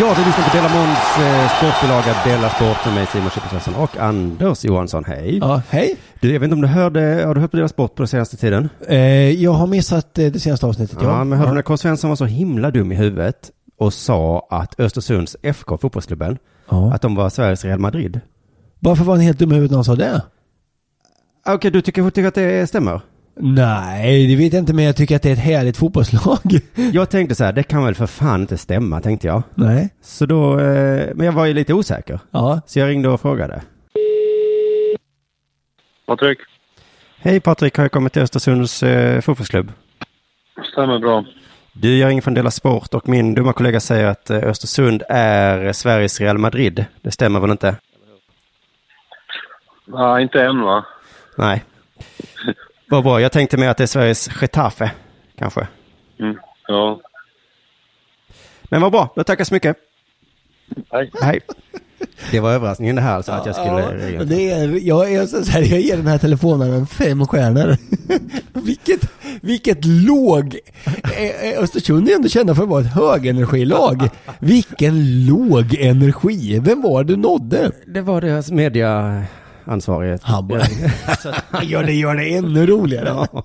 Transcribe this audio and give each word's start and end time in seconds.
Ja, 0.00 0.14
du 0.16 0.24
lyssnar 0.24 0.44
på 0.50 0.56
Delamons 0.56 1.18
eh, 1.18 1.50
sportbilaga 1.56 2.14
Della 2.24 2.50
Sport 2.50 2.84
med 2.86 2.94
mig 2.94 3.06
Simon 3.06 3.30
Chippesson 3.30 3.74
och 3.74 3.96
Anders 3.96 4.64
Johansson. 4.64 5.04
Hej. 5.04 5.38
Ja, 5.38 5.62
hej. 5.70 5.96
Du, 6.20 6.32
jag 6.32 6.40
vet 6.40 6.44
inte 6.46 6.54
om 6.54 6.60
du 6.60 6.68
hörde, 6.68 7.00
har 7.26 7.34
du 7.34 7.40
hört 7.40 7.50
på 7.50 7.56
Della 7.56 7.68
Sport 7.68 7.94
på 7.94 8.02
den 8.02 8.08
senaste 8.08 8.36
tiden? 8.36 8.68
Eh, 8.88 8.98
jag 9.30 9.52
har 9.52 9.66
missat 9.66 10.18
eh, 10.18 10.26
det 10.26 10.40
senaste 10.40 10.66
avsnittet. 10.66 10.98
Ja, 11.02 11.24
men 11.24 11.38
hörde 11.38 11.50
du 11.50 11.54
när 11.54 11.62
K. 11.62 11.76
Svensson 11.76 12.10
var 12.10 12.16
så 12.16 12.24
himla 12.24 12.70
dum 12.70 12.92
i 12.92 12.94
huvudet 12.94 13.50
och 13.78 13.92
sa 13.94 14.46
att 14.50 14.80
Östersunds 14.80 15.36
FK, 15.42 15.78
fotbollsklubben, 15.78 16.38
Ja. 16.70 16.92
att 16.94 17.02
de 17.02 17.14
var 17.14 17.30
Sveriges 17.30 17.64
Real 17.64 17.78
Madrid? 17.78 18.20
Varför 18.80 19.04
var 19.04 19.14
han 19.14 19.20
helt 19.24 19.38
dum 19.38 19.50
i 19.52 19.54
huvudet 19.54 19.70
när 19.70 19.76
han 19.78 19.84
sa 19.84 19.94
det? 19.94 20.22
Okej, 21.48 21.70
du 21.70 21.80
tycker, 21.82 22.10
tycker 22.10 22.28
att 22.28 22.34
det 22.34 22.66
stämmer? 22.66 23.00
Nej, 23.36 24.26
det 24.26 24.36
vet 24.36 24.52
jag 24.52 24.62
inte, 24.62 24.74
men 24.74 24.84
jag 24.84 24.96
tycker 24.96 25.16
att 25.16 25.22
det 25.22 25.28
är 25.28 25.32
ett 25.32 25.38
härligt 25.38 25.76
fotbollslag. 25.76 26.38
Jag 26.92 27.10
tänkte 27.10 27.34
så 27.34 27.44
här, 27.44 27.52
det 27.52 27.62
kan 27.62 27.84
väl 27.84 27.94
för 27.94 28.06
fan 28.06 28.40
inte 28.40 28.58
stämma, 28.58 29.00
tänkte 29.00 29.26
jag. 29.26 29.42
Nej. 29.54 29.88
Så 30.02 30.26
då, 30.26 30.60
eh, 30.60 31.08
men 31.14 31.26
jag 31.26 31.32
var 31.32 31.46
ju 31.46 31.54
lite 31.54 31.74
osäker. 31.74 32.20
Ja. 32.30 32.60
Så 32.66 32.78
jag 32.78 32.88
ringde 32.88 33.08
och 33.08 33.20
frågade. 33.20 33.62
Patrik, 36.06 36.38
Hej 37.18 37.40
Patrik, 37.40 37.76
har 37.76 37.84
jag 37.84 37.92
kommit 37.92 38.12
till 38.12 38.22
Östersunds 38.22 38.82
eh, 38.82 39.20
fotbollsklubb? 39.20 39.72
stämmer 40.72 40.98
bra. 40.98 41.24
Du, 41.72 41.98
jag 41.98 42.08
ringer 42.08 42.22
från 42.22 42.34
Dela 42.34 42.50
Sport 42.50 42.94
och 42.94 43.08
min 43.08 43.34
dumma 43.34 43.52
kollega 43.52 43.80
säger 43.80 44.06
att 44.06 44.30
eh, 44.30 44.38
Östersund 44.38 45.02
är 45.08 45.72
Sveriges 45.72 46.20
Real 46.20 46.38
Madrid. 46.38 46.84
Det 47.02 47.10
stämmer 47.10 47.40
väl 47.40 47.50
inte? 47.50 47.76
Nej, 49.86 50.22
inte 50.22 50.42
än 50.42 50.60
va? 50.60 50.84
Nej. 51.38 51.64
Vad 52.88 53.04
bra, 53.04 53.20
jag 53.20 53.32
tänkte 53.32 53.56
mig 53.56 53.68
att 53.68 53.76
det 53.76 53.82
är 53.82 53.86
Sveriges 53.86 54.30
Getafe, 54.40 54.90
kanske. 55.38 55.68
Mm. 56.20 56.36
Ja. 56.68 57.00
Men 58.64 58.82
vad 58.82 58.92
bra, 58.92 59.12
då 59.16 59.24
tackar 59.24 59.44
så 59.44 59.54
mycket. 59.54 59.76
Hej. 60.92 61.10
Hej. 61.22 61.40
Det 62.30 62.40
var 62.40 62.52
överraskningen 62.52 62.96
det 62.96 63.02
här 63.02 63.16
alltså, 63.16 63.32
att 63.32 63.46
jag 63.46 63.54
skulle 63.54 64.06
ringa. 64.06 64.24
det 64.24 64.50
är, 64.50 64.86
jag, 64.86 65.12
är 65.12 65.26
så 65.26 65.50
här, 65.50 65.62
jag 65.62 65.80
ger 65.80 65.96
den 65.96 66.06
här 66.06 66.18
telefonen 66.18 66.86
fem 66.86 67.26
stjärnor. 67.26 67.76
vilket, 68.64 69.10
vilket 69.42 69.84
låg... 69.84 70.58
eh, 70.84 71.48
eh, 71.50 71.62
Östersund 71.62 72.08
är 72.08 72.14
ändå 72.14 72.28
kända 72.28 72.54
för 72.54 72.62
att 72.62 72.68
vara 72.68 72.80
ett 72.80 72.94
högenergilag. 72.94 74.08
Vilken 74.38 75.26
låg 75.26 75.74
energi. 75.74 76.58
Vem 76.58 76.82
var 76.82 77.04
det 77.04 77.16
nådde? 77.16 77.70
Det 77.86 78.00
var 78.00 78.20
deras 78.20 78.50
mediaansvarige. 78.50 79.26
Han 80.22 80.48
bara, 80.48 80.62
han 81.50 81.66
gör 81.66 81.84
det, 81.84 81.92
gör 81.92 82.14
det 82.14 82.34
ännu 82.34 82.66
roligare. 82.66 83.08
Ja. 83.08 83.44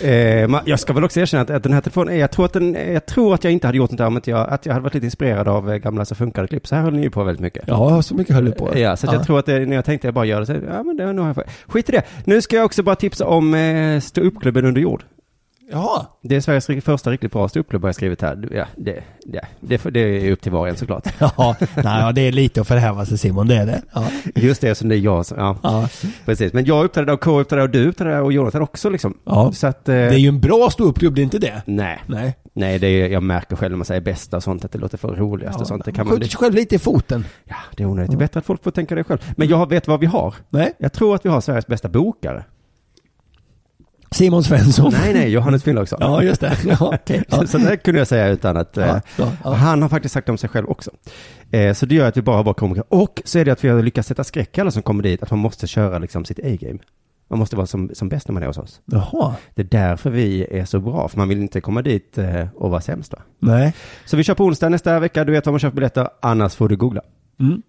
Eh, 0.00 0.60
jag 0.64 0.80
ska 0.80 0.92
väl 0.92 1.04
också 1.04 1.20
erkänna 1.20 1.42
att, 1.42 1.50
att 1.50 1.62
den 1.62 1.72
här 1.72 1.80
telefonen, 1.80 2.18
jag 2.18 2.30
tror 2.30 2.44
att, 2.44 2.52
den, 2.52 2.76
jag 2.92 3.06
tror 3.06 3.34
att 3.34 3.44
jag 3.44 3.52
inte 3.52 3.66
hade 3.66 3.78
gjort 3.78 3.90
något 3.90 3.98
där 3.98 4.06
om 4.06 4.16
inte 4.16 4.30
jag, 4.30 4.48
att 4.48 4.66
jag 4.66 4.72
hade 4.72 4.82
varit 4.82 4.94
lite 4.94 5.06
inspirerad 5.06 5.48
av 5.48 5.72
eh, 5.72 5.76
gamla 5.76 6.04
Så 6.04 6.14
funkar 6.14 6.46
klipp. 6.46 6.66
Så 6.66 6.74
här 6.74 6.82
höll 6.82 6.94
ni 6.94 7.02
ju 7.02 7.10
på 7.10 7.24
väldigt 7.24 7.42
mycket. 7.42 7.64
Ja, 7.66 8.02
så 8.02 8.14
mycket 8.14 8.34
höll 8.34 8.44
det 8.44 8.52
på. 8.52 8.78
Ja, 8.78 8.96
så 8.96 9.06
att 9.06 9.12
jag 9.12 9.26
tror 9.26 9.38
att 9.38 9.46
det, 9.46 9.66
när 9.66 9.76
jag 9.76 9.84
tänkte 9.84 10.06
jag 10.06 10.14
bara 10.14 10.24
göra 10.24 10.40
det, 10.40 10.46
så, 10.46 10.52
ja 10.52 10.82
men 10.82 10.96
det, 10.96 11.12
nu 11.12 11.20
har 11.20 11.28
jag. 11.28 11.44
Skit 11.66 11.88
i 11.88 11.92
det. 11.92 12.02
Nu 12.24 12.42
ska 12.42 12.56
jag 12.56 12.64
också 12.64 12.82
bara 12.82 12.96
tipsa 12.96 13.26
om 13.26 13.54
eh, 13.54 14.00
stå 14.00 14.20
upp-klubben 14.20 14.64
under 14.64 14.80
jord. 14.80 15.04
Jaha. 15.70 16.06
Det 16.22 16.36
är 16.36 16.40
Sveriges 16.40 16.68
ri- 16.70 16.80
första 16.80 17.10
riktigt 17.10 17.32
bra 17.32 17.48
stå 17.48 17.60
upp-klubb 17.60 17.82
har 17.82 17.88
jag 17.88 17.94
skrivit 17.94 18.22
här. 18.22 18.48
Ja, 18.52 18.64
det, 18.76 19.02
det, 19.24 19.40
det, 19.60 19.90
det 19.90 20.00
är 20.00 20.32
upp 20.32 20.40
till 20.40 20.52
var 20.52 20.60
och 20.60 20.68
en 20.68 20.76
såklart. 20.76 21.06
Ja, 21.18 21.56
nej, 21.60 22.00
ja, 22.00 22.12
det 22.12 22.20
är 22.20 22.32
lite 22.32 22.60
att 22.60 22.68
förhäva 22.68 23.06
sig 23.06 23.18
Simon, 23.18 23.48
det 23.48 23.54
är 23.56 23.66
det. 23.66 23.82
Ja. 23.94 24.04
Just 24.34 24.60
det, 24.60 24.74
som 24.74 24.88
det 24.88 24.96
är 24.96 24.98
jag 24.98 25.26
som, 25.26 25.38
ja, 25.38 25.56
Ja. 25.62 25.88
precis. 26.24 26.52
Men 26.52 26.64
jag 26.64 26.84
uppträdde 26.84 27.12
och 27.12 27.20
K 27.20 27.40
uppträdde 27.40 27.62
och 27.62 27.70
du 27.70 27.88
uppträdde 27.88 28.20
och 28.20 28.32
Jonathan 28.32 28.62
också 28.62 28.90
liksom. 28.90 29.18
Ja. 29.24 29.52
Så 29.52 29.66
att, 29.66 29.88
eh, 29.88 29.92
Det 29.94 30.00
är 30.00 30.12
ju 30.18 30.28
en 30.28 30.40
bra 30.40 30.68
ståuppklubb, 30.70 31.14
det 31.14 31.20
är 31.20 31.24
inte 31.24 31.38
det? 31.38 31.62
nej. 31.66 31.98
Nej. 32.06 32.36
Nej, 32.58 32.78
det 32.78 32.86
är, 32.86 33.08
jag 33.08 33.22
märker 33.22 33.56
själv 33.56 33.70
när 33.72 33.76
man 33.78 33.84
säger 33.84 34.00
bästa 34.00 34.36
och 34.36 34.42
sånt 34.42 34.64
att 34.64 34.72
det 34.72 34.78
låter 34.78 34.98
för 34.98 35.08
roligast 35.08 35.60
och 35.60 35.66
sånt. 35.66 35.84
Det 35.84 35.92
kan 35.92 36.06
man, 36.06 36.16
Skjuter 36.16 36.28
sig 36.30 36.38
själv 36.38 36.54
lite 36.54 36.74
i 36.74 36.78
foten. 36.78 37.24
ja, 37.44 37.56
det 37.76 37.82
är 37.82 37.86
onödigt. 37.86 38.10
Det 38.10 38.16
är 38.16 38.18
bättre 38.18 38.38
att 38.40 38.46
folk 38.46 38.64
får 38.64 38.70
tänka 38.70 38.94
det 38.94 39.04
själv. 39.04 39.32
Men 39.36 39.48
jag 39.48 39.68
vet 39.68 39.88
vad 39.88 40.00
vi 40.00 40.06
har. 40.06 40.34
Nej. 40.48 40.72
Jag 40.78 40.92
tror 40.92 41.14
att 41.14 41.24
vi 41.24 41.28
har 41.28 41.40
Sveriges 41.40 41.66
bästa 41.66 41.88
bokare. 41.88 42.44
Simon 44.10 44.44
Svensson. 44.44 44.92
Nej, 44.92 45.14
nej, 45.14 45.28
Johannes 45.30 45.62
Finnlaugsson. 45.62 45.98
Ja, 46.02 46.22
just 46.22 46.40
det. 46.40 46.56
Ja, 46.66 46.76
okej. 46.94 47.22
ja. 47.28 47.46
Så 47.46 47.58
det 47.58 47.76
kunde 47.76 48.00
jag 48.00 48.08
säga 48.08 48.28
utan 48.28 48.56
att... 48.56 48.76
eh, 48.76 48.86
Ja, 48.86 49.00
ja, 49.16 49.32
ja. 49.44 49.52
Han 49.52 49.82
har 49.82 49.88
faktiskt 49.88 50.12
sagt 50.14 50.28
om 50.28 50.38
sig 50.38 50.50
själv 50.50 50.68
också. 50.68 50.90
Eh, 51.50 51.72
så 51.74 51.86
det 51.86 51.94
gör 51.94 52.08
att 52.08 52.16
vi 52.16 52.22
bara 52.22 52.36
har 52.36 52.44
bra 52.44 52.54
komiker. 52.54 52.84
Och 52.88 53.22
så 53.24 53.38
är 53.38 53.44
det 53.44 53.50
att 53.52 53.64
vi 53.64 53.68
har 53.68 53.82
lyckats 53.82 54.08
sätta 54.08 54.24
skräck 54.24 54.58
i 54.58 54.60
alla 54.60 54.70
som 54.70 54.82
kommer 54.82 55.02
dit, 55.02 55.22
att 55.22 55.30
man 55.30 55.38
måste 55.40 55.66
köra 55.66 55.98
liksom 55.98 56.24
sitt 56.24 56.38
A-game. 56.38 56.78
Man 57.30 57.38
måste 57.38 57.56
vara 57.56 57.66
som, 57.66 57.90
som 57.94 58.08
bäst 58.08 58.28
när 58.28 58.32
man 58.32 58.42
är 58.42 58.46
hos 58.46 58.58
oss. 58.58 58.80
Jaha. 58.84 59.34
Det 59.54 59.62
är 59.62 59.66
därför 59.66 60.10
vi 60.10 60.46
är 60.50 60.64
så 60.64 60.80
bra, 60.80 61.08
för 61.08 61.18
man 61.18 61.28
vill 61.28 61.38
inte 61.42 61.60
komma 61.60 61.82
dit 61.82 62.18
eh, 62.18 62.46
och 62.56 62.70
vara 62.70 62.80
sämst 62.80 63.12
va? 63.12 63.18
Nej. 63.38 63.74
Så 64.04 64.16
vi 64.16 64.24
kör 64.24 64.34
på 64.34 64.44
onsdag 64.44 64.68
nästa 64.68 64.98
vecka, 65.00 65.24
du 65.24 65.32
vet 65.32 65.46
var 65.46 65.52
man 65.52 65.60
köper 65.60 65.74
biljetter, 65.76 66.08
annars 66.22 66.54
får 66.54 66.68
du 66.68 66.76
googla. 66.76 67.00
Mm. 67.40 67.62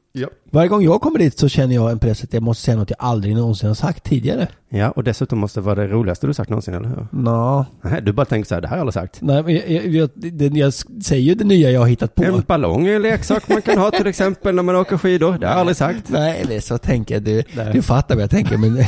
Varje 0.51 0.67
gång 0.69 0.83
jag 0.83 1.01
kommer 1.01 1.19
dit 1.19 1.39
så 1.39 1.47
känner 1.50 1.75
jag 1.75 1.91
en 1.91 2.00
press 2.00 2.23
att 2.23 2.33
jag 2.33 2.44
måste 2.44 2.63
säga 2.63 2.78
något 2.78 2.89
jag 2.89 2.97
aldrig 3.00 3.35
någonsin 3.35 3.67
har 3.67 3.75
sagt 3.75 4.03
tidigare. 4.03 4.47
Ja, 4.69 4.91
och 4.91 5.03
dessutom 5.03 5.39
måste 5.39 5.59
det 5.59 5.63
vara 5.66 5.75
det 5.75 5.88
roligaste 5.88 6.28
du 6.28 6.33
sagt 6.33 6.50
någonsin, 6.50 6.73
eller 6.73 6.89
hur? 6.89 7.07
Nå. 7.11 7.66
Nej, 7.81 8.01
du 8.01 8.11
bara 8.13 8.25
tänker 8.25 8.47
så 8.47 8.53
här, 8.55 8.61
det 8.61 8.67
här 8.67 8.75
har 8.75 8.78
jag 8.78 8.81
aldrig 8.88 8.94
sagt. 8.94 9.22
Nej, 9.22 9.44
men 9.44 9.53
jag, 9.55 9.69
jag, 9.69 9.85
jag, 9.88 10.09
det- 10.16 10.57
jag 10.57 10.73
säger 10.73 11.22
ju 11.23 11.35
det 11.35 11.44
nya 11.44 11.72
jag 11.72 11.79
har 11.79 11.88
hittat 11.88 12.16
på. 12.16 12.23
En 12.23 12.44
ballong 12.47 12.88
är 12.88 12.95
en 12.95 13.01
leksak 13.01 13.50
man 13.50 13.61
kan 13.61 13.78
ha 13.78 13.91
till 13.91 14.07
exempel 14.07 14.55
när 14.55 14.63
man 14.63 14.75
åker 14.75 14.97
skidor, 14.97 15.38
det 15.38 15.45
har 15.47 15.53
jag 15.53 15.59
aldrig 15.59 15.78
sagt. 15.78 16.09
Nej, 16.09 16.45
det 16.47 16.55
är 16.55 16.59
så 16.59 16.78
tänker 16.78 17.16
jag. 17.16 17.23
Du, 17.23 17.44
Nej. 17.55 17.73
du 17.73 17.81
fattar 17.81 18.16
vad 18.16 18.22
jag 18.23 18.29
tänker, 18.31 18.57
men... 18.57 18.78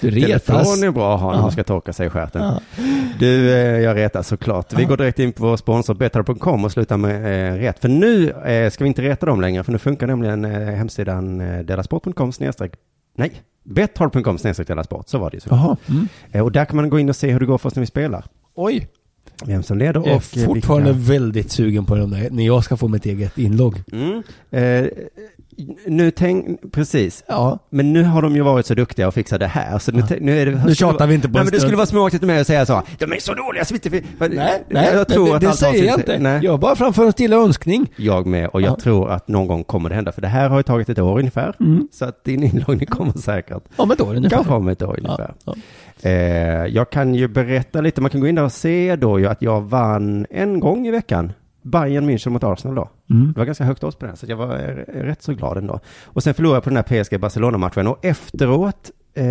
du 0.00 0.10
retas. 0.10 0.44
Telefon 0.46 0.82
är 0.88 0.90
bra 0.90 1.14
att 1.14 1.20
ha 1.20 1.30
när 1.30 1.36
Ja. 1.38 1.42
man 1.42 1.52
ska 1.52 1.64
torka 1.64 1.92
sig 1.92 2.06
i 2.06 2.10
stjärten. 2.10 2.42
Ja. 2.42 2.60
Du, 3.18 3.50
eh, 3.50 3.58
jag 3.80 3.96
retar 3.96 4.22
såklart. 4.22 4.72
Vi 4.72 4.84
går 4.84 4.96
direkt 4.96 5.18
in 5.18 5.32
på 5.32 5.42
vår 5.46 5.56
sponsor 5.56 5.94
Better.com 5.94 6.64
och 6.64 6.72
slutar 6.72 6.96
med 6.96 7.50
eh, 7.54 7.54
ret. 7.58 7.78
För 7.78 7.88
nu 7.88 8.30
eh, 8.30 8.70
ska 8.70 8.84
vi 8.84 8.88
inte 8.88 9.02
reta 9.02 9.26
dem 9.26 9.40
längre, 9.40 9.64
för 9.64 9.72
nu 9.72 9.78
funkar 9.78 10.06
nämligen 10.06 10.44
eh, 10.44 10.74
hemsidan 10.74 11.40
eh, 11.40 11.58
delasport.com 11.64 12.32
snedstreck, 12.32 12.72
nej, 13.16 13.32
betthard.com 13.64 14.38
snedstreck 14.38 14.68
delasport, 14.68 15.08
så 15.08 15.18
var 15.18 15.30
det 15.30 15.36
ju. 15.36 15.40
Jaha. 15.50 15.76
Mm. 15.88 16.08
Eh, 16.32 16.42
och 16.44 16.52
där 16.52 16.64
kan 16.64 16.76
man 16.76 16.90
gå 16.90 16.98
in 16.98 17.08
och 17.08 17.16
se 17.16 17.30
hur 17.32 17.40
det 17.40 17.46
går 17.46 17.58
för 17.58 17.68
oss 17.68 17.74
när 17.74 17.80
vi 17.80 17.86
spelar. 17.86 18.24
Oj. 18.54 18.88
Vem 19.46 19.62
som 19.62 19.78
leder 19.78 20.00
och 20.00 20.06
Jag 20.06 20.12
är 20.12 20.38
eh, 20.38 20.44
fortfarande 20.46 20.92
vilka- 20.92 21.12
väldigt 21.12 21.50
sugen 21.50 21.84
på 21.86 21.94
de 21.96 22.10
där, 22.10 22.28
när 22.30 22.46
jag 22.46 22.64
ska 22.64 22.76
få 22.76 22.88
mitt 22.88 23.06
eget 23.06 23.38
inlogg. 23.38 23.82
Mm. 23.92 24.22
Eh, 24.50 24.90
nu 25.86 26.10
tänk, 26.10 26.72
precis. 26.72 27.24
Ja. 27.26 27.58
Men 27.70 27.92
nu 27.92 28.02
har 28.02 28.22
de 28.22 28.36
ju 28.36 28.42
varit 28.42 28.66
så 28.66 28.74
duktiga 28.74 29.08
och 29.08 29.14
fixat 29.14 29.40
det 29.40 29.46
här, 29.46 29.78
så 29.78 29.92
nu, 29.92 30.02
Ja. 30.10 30.16
nu 30.20 30.38
är 30.38 30.46
det... 30.46 30.64
Nu 30.66 30.74
tjatar 30.74 31.06
vi 31.06 31.14
inte 31.14 31.28
på 31.28 31.32
Nej 31.32 31.40
en 31.40 31.46
men 31.46 31.52
det 31.54 31.60
skulle 31.60 31.76
vara 31.76 31.86
småaktigt 31.86 32.22
med 32.22 32.40
att 32.40 32.46
säga 32.46 32.66
så, 32.66 32.82
de 32.98 33.12
är 33.12 33.18
så 33.20 33.34
dåliga 33.34 33.64
så 33.64 33.74
vi 33.74 33.96
inte... 33.98 34.28
Nej, 34.28 34.64
nej, 34.68 34.90
jag 34.94 35.08
tror 35.08 35.26
det, 35.28 35.34
att 35.34 35.40
det 35.40 35.46
har 35.46 35.54
säger 35.54 35.84
jag 35.84 35.98
inte. 35.98 36.18
Nej. 36.18 36.40
Jag 36.44 36.60
bara 36.60 36.76
framför 36.76 37.06
en 37.06 37.12
stilla 37.12 37.36
önskning. 37.36 37.86
Jag 37.96 38.26
med, 38.26 38.48
och 38.48 38.60
jag 38.62 38.70
Ja. 38.70 38.76
tror 38.82 39.10
att 39.10 39.28
någon 39.28 39.46
gång 39.46 39.64
kommer 39.64 39.88
det 39.88 39.94
hända, 39.94 40.12
för 40.12 40.22
det 40.22 40.28
här 40.28 40.48
har 40.48 40.56
ju 40.56 40.62
tagit 40.62 40.88
ett 40.88 40.98
år 40.98 41.18
ungefär. 41.18 41.54
Mm. 41.60 41.88
Så 41.92 42.04
att 42.04 42.24
din 42.24 42.42
inloggning 42.42 42.86
kommer 42.86 43.12
säkert, 43.12 43.62
Om 43.76 43.90
ett 43.90 44.00
år 44.00 44.14
ungefär. 44.16 44.36
kanske 44.36 44.52
om 44.52 44.68
ett 44.68 44.82
år 44.82 44.98
Ja, 45.02 45.08
ungefär. 45.08 45.34
ja. 45.44 45.54
Eh, 46.02 46.66
jag 46.66 46.90
kan 46.90 47.14
ju 47.14 47.28
berätta 47.28 47.80
lite, 47.80 48.00
man 48.00 48.10
kan 48.10 48.20
gå 48.20 48.26
in 48.26 48.34
där 48.34 48.44
och 48.44 48.52
se 48.52 48.96
då 48.96 49.18
ju 49.20 49.26
att 49.26 49.42
jag 49.42 49.60
vann 49.60 50.26
en 50.30 50.60
gång 50.60 50.86
i 50.86 50.90
veckan. 50.90 51.32
Bayern 51.62 52.10
München 52.10 52.30
mot 52.30 52.44
Arsenal 52.44 52.74
då. 52.74 52.90
Mm. 53.10 53.32
Det 53.32 53.38
var 53.38 53.46
ganska 53.46 53.64
högt 53.64 53.84
odds 53.84 53.96
på 53.96 54.06
den, 54.06 54.16
så 54.16 54.26
jag 54.28 54.36
var 54.36 54.54
eh, 54.56 55.00
rätt 55.02 55.22
så 55.22 55.32
glad 55.34 55.56
ändå. 55.58 55.80
Och 56.04 56.22
sen 56.22 56.34
förlorade 56.34 56.56
jag 56.56 56.64
på 56.64 56.70
den 56.70 56.84
här 56.88 57.04
PSG 57.04 57.20
Barcelona-matchen 57.20 57.86
och 57.86 58.04
efteråt, 58.04 58.90
eh, 59.14 59.24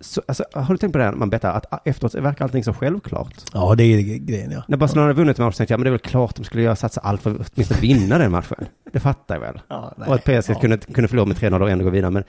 så, 0.00 0.22
alltså, 0.28 0.44
har 0.52 0.74
du 0.74 0.78
tänkt 0.78 0.92
på 0.92 0.98
det 0.98 1.04
här, 1.04 1.12
man 1.12 1.30
bettar, 1.30 1.52
att 1.52 1.66
ah, 1.72 1.78
efteråt 1.84 2.14
verkar 2.14 2.44
allting 2.44 2.64
så 2.64 2.72
självklart. 2.72 3.34
Ja, 3.52 3.74
det 3.74 3.84
är 3.84 4.18
grejen 4.18 4.50
ja. 4.50 4.62
När 4.68 4.76
Barcelona 4.76 5.06
hade 5.06 5.16
vunnit 5.18 5.38
en 5.38 5.44
match 5.44 5.56
tänkte 5.56 5.72
jag, 5.72 5.78
men 5.78 5.84
det 5.84 5.88
är 5.88 5.92
väl 5.92 5.98
klart 6.00 6.36
de 6.36 6.44
skulle 6.44 6.62
göra 6.62 6.76
satsa 6.76 7.00
allt 7.00 7.22
för 7.22 7.30
att 7.30 7.52
åtminstone 7.54 7.80
vinna 7.80 8.18
den 8.18 8.30
matchen. 8.32 8.64
Det 8.92 9.00
fattar 9.00 9.34
jag 9.34 9.40
väl. 9.40 9.60
Ja, 9.68 9.94
nej. 9.96 10.08
och 10.08 10.14
att 10.14 10.24
PSG 10.24 10.50
Ja. 10.50 10.60
kunde, 10.60 10.78
kunde 10.78 11.08
förlora 11.08 11.26
med 11.26 11.36
3-0 11.36 11.60
och 11.62 11.70
ändå 11.70 11.84
gå 11.84 11.90
vidare, 11.90 12.10
men 12.10 12.24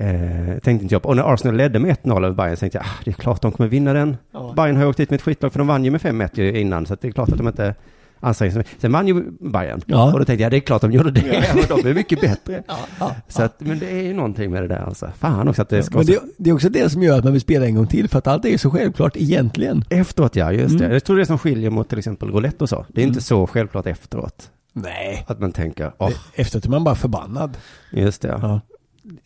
eh, 0.00 0.58
tänkte 0.58 0.70
inte 0.82 0.94
jag 0.94 1.02
på. 1.02 1.08
Och 1.08 1.16
när 1.16 1.34
Arsenal 1.34 1.56
ledde 1.56 1.78
med 1.78 1.96
1-0 2.02 2.16
över 2.24 2.32
Bayern 2.36 2.56
så 2.56 2.60
tänkte 2.60 2.78
jag, 2.78 2.84
ah, 2.86 3.00
det 3.04 3.10
är 3.10 3.14
klart 3.14 3.42
de 3.42 3.52
kommer 3.52 3.70
vinna 3.70 3.92
den. 3.92 4.16
Ja. 4.32 4.52
Bayern 4.56 4.76
har 4.76 4.82
ju 4.82 4.88
åkt 4.88 4.98
dit 4.98 5.10
med 5.10 5.16
ett 5.16 5.22
skitlag, 5.22 5.52
för 5.52 5.58
de 5.58 5.66
vann 5.66 5.84
ju 5.84 5.90
med 5.90 6.00
5-1 6.00 6.28
ju 6.34 6.60
innan, 6.60 6.86
så 6.86 6.94
att 6.94 7.00
det 7.00 7.08
är 7.08 7.12
klart 7.12 7.28
att 7.28 7.38
de 7.38 7.48
inte 7.48 7.74
ansträngt 8.20 8.54
sig. 8.54 8.64
Sen 8.78 8.92
vann 8.92 9.08
ju 9.08 9.24
Bayern. 9.40 9.80
Ja. 9.86 10.12
Och 10.12 10.18
då 10.18 10.24
tänkte 10.24 10.42
jag, 10.42 10.50
det 10.52 10.56
är 10.56 10.60
klart 10.60 10.82
de 10.82 10.92
gjorde 10.92 11.10
det. 11.10 11.44
Men 11.54 11.64
de 11.82 11.88
är 11.90 11.94
mycket 11.94 12.20
bättre. 12.20 12.62
ja. 13.00 13.14
Så 13.28 13.42
att, 13.42 13.60
men 13.60 13.78
det 13.78 13.90
är 13.90 14.02
ju 14.02 14.14
någonting 14.14 14.50
med 14.50 14.62
det 14.62 14.68
där 14.68 14.78
alltså. 14.86 15.10
Fan 15.18 15.48
också 15.48 15.62
att 15.62 15.68
det 15.68 15.82
ska 15.82 15.96
Men 15.98 16.06
det, 16.06 16.18
det 16.36 16.50
är 16.50 16.54
också 16.54 16.68
det 16.68 16.90
som 16.90 17.02
gör 17.02 17.18
att 17.18 17.24
man 17.24 17.32
vill 17.32 17.42
spela 17.42 17.66
en 17.66 17.74
gång 17.74 17.86
till, 17.86 18.08
för 18.08 18.18
att 18.18 18.26
allt 18.26 18.44
är 18.44 18.48
ju 18.48 18.58
så 18.58 18.70
självklart 18.70 19.16
egentligen. 19.16 19.84
efteråt 19.90 20.36
ja, 20.36 20.52
just 20.52 20.74
Mm. 20.74 20.88
det. 20.88 20.94
Jag 20.94 21.04
tror 21.04 21.16
det 21.16 21.22
är 21.22 21.26
som 21.26 21.38
skiljer 21.38 21.70
mot 21.70 21.88
till 21.88 21.98
exempel 21.98 22.28
roulette 22.30 22.64
och 22.64 22.68
så. 22.68 22.86
Det 22.88 23.02
är 23.02 23.06
inte 23.06 23.20
så 23.20 23.46
självklart 23.46 23.86
efteråt. 23.86 24.50
Nej. 24.72 25.24
Att 25.28 25.40
man 25.40 25.52
tänker, 25.52 25.92
åh, 25.98 26.10
Efteråt 26.34 26.64
är 26.64 26.70
man 26.70 26.84
bara 26.84 26.94
förbannad. 26.94 27.56
just 27.92 28.22
det. 28.22 28.38
Ja. 28.42 28.60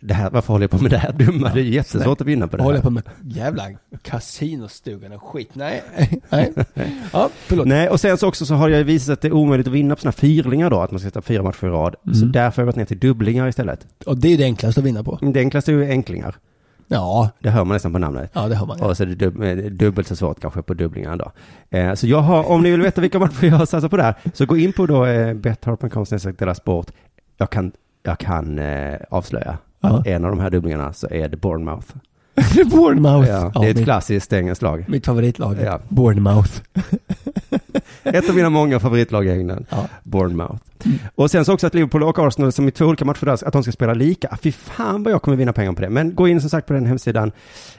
Det 0.01 0.15
här, 0.15 0.31
varför 0.31 0.53
håller 0.53 0.63
jag 0.65 0.71
på 0.71 0.79
med 0.83 0.91
det 0.91 0.99
här 0.99 1.13
dumma? 1.13 1.51
Det 1.55 1.61
är 1.61 1.65
jättesvårt 1.65 2.21
att 2.21 2.27
vinna 2.27 2.49
på 2.49 2.57
det 2.57 2.63
Vad 2.63 2.75
håller 2.75 2.77
här. 2.91 2.91
jag 3.01 3.05
på 3.05 3.11
med? 3.25 3.37
Jävla 3.37 3.65
kasinostugan 4.03 5.13
och 5.13 5.23
skit. 5.23 5.51
Nej. 5.53 5.83
Nej. 6.29 6.53
Ja, 7.13 7.31
förlåt. 7.47 7.67
Nej, 7.67 7.89
och 7.89 8.01
sen 8.01 8.19
så 8.19 8.29
också 8.29 8.47
så 8.47 8.55
har 8.55 8.69
jag 8.69 8.85
visat 8.85 9.13
att 9.13 9.21
det 9.21 9.29
är 9.29 9.33
omöjligt 9.33 9.67
att 9.67 9.73
vinna 9.73 9.95
på 9.95 10.01
sådana 10.01 10.13
fyrlingar 10.13 10.71
då, 10.71 10.81
att 10.81 10.91
man 10.91 11.01
ska 11.01 11.07
sätta 11.09 11.23
fyra 11.23 11.43
matcher 11.43 11.67
i 11.67 11.71
rad. 11.71 11.95
Så 12.13 12.19
Mm. 12.21 12.33
därför 12.33 12.63
har 12.63 12.67
jag 12.67 12.69
gått 12.69 12.77
ner 12.77 12.85
till 12.85 12.99
dubblingar 12.99 13.49
istället. 13.49 13.87
Och 14.07 14.17
det 14.19 14.29
är 14.29 14.39
det 14.39 14.45
enklaste 14.45 14.81
att 14.81 14.87
vinna 14.87 15.05
på. 15.05 15.19
Det 15.33 15.41
enklaste 15.41 15.73
är 15.73 15.77
ju 15.77 15.91
enklingar. 15.91 16.37
Ja, 16.89 17.31
Det 17.41 17.51
hör 17.51 17.65
man 17.65 17.75
nästan 17.75 17.93
på 17.93 17.99
namnet. 17.99 18.31
ja 18.35 18.49
det 18.49 18.55
har 18.57 18.67
man. 18.67 18.81
Och 18.83 18.97
så 18.97 19.03
är 19.03 19.07
det 19.07 19.15
dub- 19.27 19.65
eh, 19.65 19.71
dubbelt 19.71 20.09
så 20.09 20.17
svårt 20.17 20.41
kanske 20.41 20.63
på 20.63 20.75
dubblingar 20.75 21.17
då. 21.17 21.33
Eh, 21.79 21.95
så 21.95 22.07
jag 22.07 22.21
har, 22.21 22.51
om 22.51 22.63
ni 22.63 22.71
vill 22.71 22.83
veta 22.83 23.01
vilka 23.01 23.19
matcher 23.19 23.45
jag 23.47 23.57
har 23.57 23.67
satsat 23.67 23.91
på 23.91 23.97
där, 23.97 24.15
så 24.35 24.47
gå 24.47 24.57
in 24.57 24.73
på 24.73 24.87
då 24.87 25.07
eh, 25.07 25.35
betthard.com 25.35 26.07
sport. 26.55 26.87
Jag 27.37 27.51
kan, 27.51 27.73
jag 28.03 28.19
kan 28.19 28.59
eh, 28.59 28.95
avslöja 29.11 29.59
Ja. 29.83 29.99
att 29.99 30.07
en 30.07 30.25
av 30.25 30.31
de 30.31 30.41
här 30.41 30.51
dubblingarna 30.51 30.93
så 30.93 31.09
är 31.11 31.29
det 31.29 31.37
Bournemouth. 31.37 31.87
Bournemouth. 32.71 33.29
Ja, 33.29 33.53
det 33.55 33.67
är 33.67 33.71
ett 33.71 33.77
mitt, 33.77 33.85
klassiskt 33.85 34.33
engelskt 34.33 34.63
lag. 34.63 34.85
mitt 34.89 35.07
favoritlag. 35.07 35.57
Ja. 35.65 35.81
Bournemouth. 35.89 36.51
Ett 38.05 38.29
av 38.29 38.35
mina 38.37 38.51
många 38.51 38.81
favoritlag 38.81 39.27
i 39.27 39.31
England. 39.31 39.67
Ja. 39.69 39.89
Bournemouth. 40.03 40.57
Och 41.15 41.31
sen 41.31 41.45
så 41.45 41.53
också 41.55 41.67
att 41.67 41.75
Liverpool 41.75 42.03
och 42.03 42.19
Arsenal 42.19 42.53
som 42.53 42.69
i 42.69 42.71
två 42.71 42.85
olika 42.85 43.05
matcher 43.05 43.25
där, 43.27 43.47
att 43.47 43.53
de 43.53 43.63
ska 43.63 43.73
spela 43.73 43.95
lika. 43.95 44.37
Fy 44.43 44.53
fan 44.53 45.03
vad 45.03 45.13
jag 45.13 45.23
kommer 45.23 45.37
vinna 45.37 45.53
pengar 45.53 45.73
på 45.73 45.83
det. 45.83 45.91
Men 45.91 46.15
gå 46.15 46.29
in 46.29 46.41
som 46.41 46.51
sagt 46.51 46.67
på 46.67 46.73
den 46.73 46.87
hemsidan. 46.87 47.33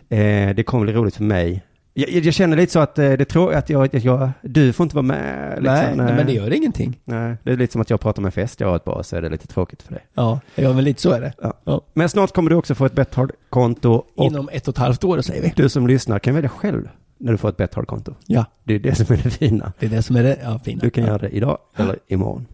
Eh, 0.10 0.56
det 0.56 0.64
kommer 0.66 0.84
bli 0.86 0.94
roligt 0.94 1.16
för 1.16 1.24
mig. 1.24 1.64
Jag, 1.94 2.10
jag, 2.10 2.34
känner 2.34 2.58
lite 2.58 2.72
så 2.72 2.80
att 2.80 3.00
eh, 3.00 3.12
det 3.12 3.26
tror 3.26 3.54
att 3.54 3.70
jag, 3.70 3.96
att 3.96 4.04
jag, 4.04 4.32
du 4.42 4.74
får 4.74 4.84
inte 4.84 4.96
vara 4.96 5.04
med. 5.04 5.50
Liksom. 5.50 5.74
nej, 5.74 5.96
nej, 5.96 6.16
men 6.16 6.26
det 6.26 6.34
gör 6.34 6.54
ingenting. 6.54 7.00
Nej, 7.06 7.38
det 7.44 7.52
är 7.52 7.58
lite 7.58 7.72
som 7.72 7.82
att 7.82 7.90
jag 7.90 8.00
pratar 8.00 8.22
med 8.22 8.34
fest 8.34 8.60
jag 8.60 8.68
har 8.68 8.76
ett 8.76 8.86
bra 8.86 9.04
så 9.04 9.16
är 9.16 9.22
det 9.22 9.30
lite 9.30 9.48
tråkigt 9.48 9.82
för 9.82 9.94
dig. 9.94 10.06
Ja, 10.14 10.40
ja 10.56 10.74
men 10.74 10.84
lite 10.84 11.02
så 11.02 11.12
är 11.12 11.22
det. 11.22 11.34
Ja. 11.42 11.54
Ja. 11.64 11.82
Men 11.94 12.10
snart 12.10 12.32
kommer 12.34 12.50
du 12.50 12.56
också 12.56 12.76
få 12.76 12.86
ett 12.86 12.94
Betthard-konto 12.94 14.04
Inom 14.16 14.50
ett 14.52 14.68
och 14.68 14.74
ett 14.74 14.78
halvt 14.78 15.04
år 15.04 15.22
säger 15.22 15.42
vi. 15.42 15.54
du 15.56 15.70
som 15.70 15.88
lyssnar 15.88 16.20
kan 16.20 16.36
välja 16.36 16.50
själv 16.50 16.90
när 17.18 17.32
du 17.32 17.38
får 17.38 17.50
ett 17.50 17.58
Betthard-konto. 17.58 18.16
Ja, 18.26 18.46
Det 18.64 18.76
är 18.76 18.80
det 18.80 18.96
som 18.96 19.14
är 19.14 19.20
det 19.24 19.30
fina. 19.30 19.74
det 19.80 19.86
är 19.86 19.90
det 19.90 20.02
som 20.02 20.16
är 20.16 20.24
det 20.24 20.40
ja, 20.44 20.60
fina. 20.60 20.82
Du 20.82 20.90
kan 20.90 21.04
ja. 21.04 21.10
göra 21.10 21.18
det 21.18 21.30
idag 21.30 21.58
eller 21.76 22.00
imorgon. 22.08 22.46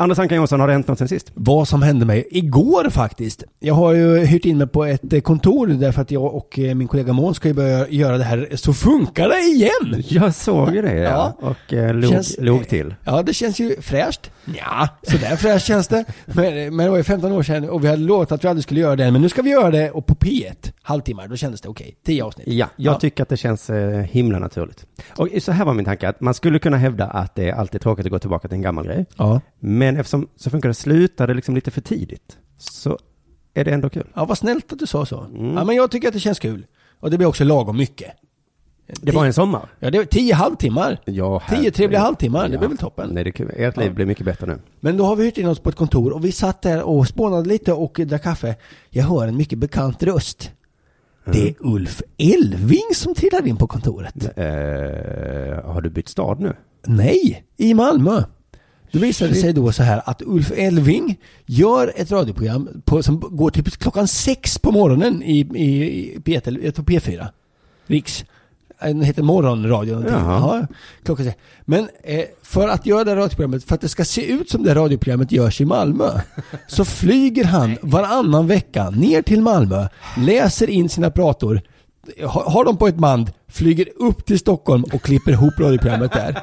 Anders 0.00 0.18
Ankan 0.18 0.36
Jonsson, 0.36 0.60
har 0.60 0.66
det 0.66 0.72
hänt 0.72 0.88
något 0.88 0.98
sen 0.98 1.08
sist? 1.08 1.30
Vad 1.34 1.68
som 1.68 1.82
hände 1.82 2.06
mig 2.06 2.28
igår 2.30 2.90
faktiskt. 2.90 3.44
Jag 3.58 3.74
har 3.74 3.92
ju 3.92 4.18
hyrt 4.18 4.44
in 4.44 4.58
mig 4.58 4.66
på 4.66 4.84
ett 4.84 5.12
eh, 5.12 5.20
kontor 5.20 5.66
därför 5.66 6.02
att 6.02 6.10
jag 6.10 6.34
och 6.34 6.58
eh, 6.58 6.74
min 6.74 6.88
kollega 6.88 7.12
Måns 7.12 7.36
ska 7.36 7.48
ju 7.48 7.54
börja 7.54 7.88
göra 7.88 8.18
det 8.18 8.24
här 8.24 8.48
Så 8.54 8.72
funkar 8.72 9.28
det 9.28 9.40
igen! 9.40 10.02
Jag 10.08 10.34
såg 10.34 10.74
ju 10.74 10.82
det 10.82 10.94
ja. 10.94 11.34
Ja. 11.40 11.48
Och 11.48 11.72
eh, 11.74 11.94
log, 11.94 12.10
Känns- 12.12 12.36
log 12.40 12.68
till. 12.68 12.94
Ja, 13.04 13.22
det 13.22 13.34
känns 13.34 13.60
ju 13.60 13.80
fräscht. 13.80 14.30
Ja, 14.58 14.88
sådär 15.02 15.36
fräscht 15.36 15.66
känns 15.66 15.88
det. 15.88 16.04
Men, 16.26 16.76
men 16.76 16.84
det 16.84 16.90
var 16.90 16.96
ju 16.96 17.04
15 17.04 17.32
år 17.32 17.42
sedan 17.42 17.70
och 17.70 17.84
vi 17.84 17.88
hade 17.88 18.02
lovat 18.02 18.32
att 18.32 18.44
vi 18.44 18.48
aldrig 18.48 18.62
skulle 18.64 18.80
göra 18.80 18.96
det. 18.96 19.10
Men 19.10 19.22
nu 19.22 19.28
ska 19.28 19.42
vi 19.42 19.50
göra 19.50 19.70
det 19.70 19.90
och 19.90 20.06
på 20.06 20.14
P1, 20.14 20.72
halvtimmar, 20.82 21.28
då 21.28 21.36
kändes 21.36 21.60
det 21.60 21.68
okej. 21.68 21.96
10 22.06 22.24
avsnitt. 22.24 22.48
Ja, 22.48 22.66
jag 22.76 22.94
Ja. 22.94 22.98
tycker 22.98 23.22
att 23.22 23.28
det 23.28 23.36
känns 23.36 23.70
eh, 23.70 24.00
himla 24.00 24.38
naturligt. 24.38 24.86
Och 25.16 25.28
så 25.40 25.52
här 25.52 25.64
var 25.64 25.74
min 25.74 25.84
tanke, 25.84 26.08
att 26.08 26.20
man 26.20 26.34
skulle 26.34 26.58
kunna 26.58 26.76
hävda 26.76 27.04
att 27.06 27.34
det 27.34 27.48
är 27.48 27.52
alltid 27.54 27.80
tråkigt 27.80 28.06
att 28.06 28.12
gå 28.12 28.18
tillbaka 28.18 28.48
till 28.48 28.54
en 28.54 28.62
gammal 28.62 28.84
grej. 28.86 29.06
Ja. 29.16 29.40
Men 29.60 29.89
eftersom 29.96 30.28
Så 30.36 30.50
funkar 30.50 30.68
det 30.68 30.74
slutade 30.74 31.34
liksom 31.34 31.54
lite 31.54 31.70
för 31.70 31.80
tidigt, 31.80 32.38
så 32.58 32.98
är 33.54 33.64
det 33.64 33.70
ändå 33.70 33.88
kul. 33.90 34.06
Ja, 34.14 34.24
vad 34.24 34.38
snällt 34.38 34.72
att 34.72 34.78
du 34.78 34.86
sa 34.86 35.06
så. 35.06 35.20
Mm. 35.20 35.54
Ja, 35.54 35.64
men 35.64 35.76
jag 35.76 35.90
tycker 35.90 36.08
att 36.08 36.14
det 36.14 36.20
känns 36.20 36.38
kul. 36.38 36.66
Och 37.00 37.10
det 37.10 37.16
blir 37.16 37.26
också 37.28 37.44
lagom 37.44 37.76
mycket. 37.76 38.12
Det 39.02 39.12
var 39.12 39.26
en 39.26 39.32
sommar. 39.32 39.68
Ja, 39.78 39.90
det 39.90 39.98
var 39.98 40.04
10 40.04 40.34
halvtimmar. 40.34 41.00
Ja, 41.04 41.42
Tio 41.50 41.70
trevliga 41.70 42.00
halvtimmar, 42.00 42.48
det 42.48 42.52
Ja. 42.54 42.58
blir 42.58 42.68
väl 42.68 42.78
toppen. 42.78 43.10
Nej, 43.12 43.24
det 43.24 43.30
är 43.30 43.32
kul. 43.32 43.50
Ert 43.56 43.76
liv 43.76 43.86
Ja. 43.86 43.92
blir 43.92 44.06
mycket 44.06 44.24
bättre 44.24 44.46
nu. 44.46 44.58
Men 44.80 44.96
då 44.96 45.04
har 45.04 45.16
vi 45.16 45.24
hyrt 45.24 45.38
in 45.38 45.46
oss 45.48 45.58
på 45.60 45.68
ett 45.68 45.76
kontor 45.76 46.12
och 46.12 46.24
vi 46.24 46.32
satt 46.32 46.62
där 46.62 46.82
och 46.82 47.08
spånade 47.08 47.48
lite 47.48 47.72
och 47.72 48.00
drack 48.04 48.22
kaffe. 48.22 48.56
Jag 48.90 49.04
hör 49.04 49.26
en 49.28 49.36
mycket 49.36 49.58
bekant 49.58 50.02
röst. 50.02 50.50
Det 51.32 51.48
är 51.48 51.54
Ulf 51.60 52.02
Elving 52.18 52.94
som 52.94 53.14
trillar 53.14 53.46
in 53.46 53.56
på 53.56 53.66
kontoret. 53.66 54.24
Eh, 54.38 55.64
har 55.72 55.80
du 55.80 55.90
bytt 55.90 56.08
stad 56.08 56.40
nu? 56.40 56.52
Nej, 56.86 57.44
i 57.56 57.74
Malmö. 57.74 58.22
Då 58.92 58.98
visade 58.98 59.30
det 59.30 59.36
sig 59.36 59.52
då 59.52 59.72
så 59.72 59.82
här 59.82 60.02
att 60.04 60.22
Ulf 60.22 60.52
Elving 60.56 61.18
gör 61.46 61.92
ett 61.96 62.10
radioprogram 62.10 62.82
på, 62.84 63.02
som 63.02 63.20
går 63.20 63.50
till 63.50 63.64
klockan 63.64 64.08
sex 64.08 64.58
på 64.58 64.72
morgonen 64.72 65.22
i, 65.22 65.38
i, 65.38 65.82
i 66.14 66.18
P1, 66.18 66.48
eller 66.48 66.60
jag 66.60 66.74
tror 66.74 66.84
P4. 66.84 67.26
Riks. 67.86 68.24
Den 68.80 69.02
heter 69.02 69.22
Morgonradio. 69.22 70.04
Jaha. 70.08 70.58
Ja, 70.60 70.76
klockan 71.04 71.26
sex. 71.26 71.38
Men 71.64 71.88
eh, 72.02 72.24
för 72.42 72.68
att 72.68 72.86
göra 72.86 73.04
det 73.04 73.10
här 73.10 73.16
radioprogrammet, 73.16 73.64
för 73.64 73.74
att 73.74 73.80
det 73.80 73.88
ska 73.88 74.04
se 74.04 74.32
ut 74.32 74.50
som 74.50 74.62
det 74.62 74.70
här 74.70 74.76
radioprogrammet 74.76 75.32
görs 75.32 75.60
i 75.60 75.64
Malmö, 75.64 76.20
så 76.66 76.84
flyger 76.84 77.44
han 77.44 77.76
varannan 77.82 78.46
vecka 78.46 78.90
ner 78.90 79.22
till 79.22 79.42
Malmö, 79.42 79.88
läser 80.16 80.70
in 80.70 80.88
sina 80.88 81.10
prator, 81.10 81.60
har, 82.26 82.64
dem 82.64 82.76
på 82.76 82.88
ett 82.88 82.94
band, 82.94 83.30
flyger 83.48 83.88
upp 83.96 84.24
till 84.26 84.38
Stockholm 84.38 84.84
och 84.92 85.02
klipper 85.02 85.32
ihop 85.32 85.52
radioprogrammet 85.60 86.12
där. 86.12 86.38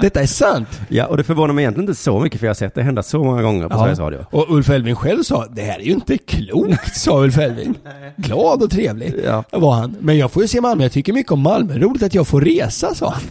Detta 0.00 0.20
är 0.20 0.26
sant. 0.26 0.80
Ja, 0.88 1.06
och 1.06 1.16
det 1.16 1.24
förvånar 1.24 1.54
mig 1.54 1.62
egentligen 1.62 1.88
inte 1.88 2.00
så 2.02 2.20
mycket, 2.20 2.40
för 2.40 2.46
jag 2.46 2.50
har 2.50 2.54
sett 2.54 2.74
det 2.74 2.82
hända 2.82 3.02
så 3.02 3.24
många 3.24 3.42
gånger 3.42 3.68
på 3.68 3.78
Sveriges 3.78 3.98
Radio. 3.98 4.18
Och 4.30 4.46
Ulf 4.54 4.70
Elving 4.70 4.94
själv 4.94 5.22
sa, 5.22 5.46
det 5.46 5.62
här 5.62 5.78
är 5.78 5.82
ju 5.84 5.92
inte 5.92 6.18
klokt, 6.18 6.96
sa 7.00 7.22
Ulf 7.22 7.38
Elving. 7.38 7.74
Glad 8.16 8.62
och 8.62 8.70
trevlig 8.70 9.14
Ja. 9.24 9.44
var 9.52 9.72
han. 9.74 9.96
Men 10.00 10.18
jag 10.18 10.32
får 10.32 10.42
ju 10.42 10.48
se 10.48 10.60
Malmö, 10.60 10.84
jag 10.84 10.92
tycker 10.92 11.12
mycket 11.12 11.32
om 11.32 11.40
Malmö. 11.40 11.78
Roligt 11.78 12.02
att 12.02 12.14
jag 12.14 12.26
får 12.28 12.40
resa, 12.40 12.94
sa 12.94 13.10
han. 13.10 13.22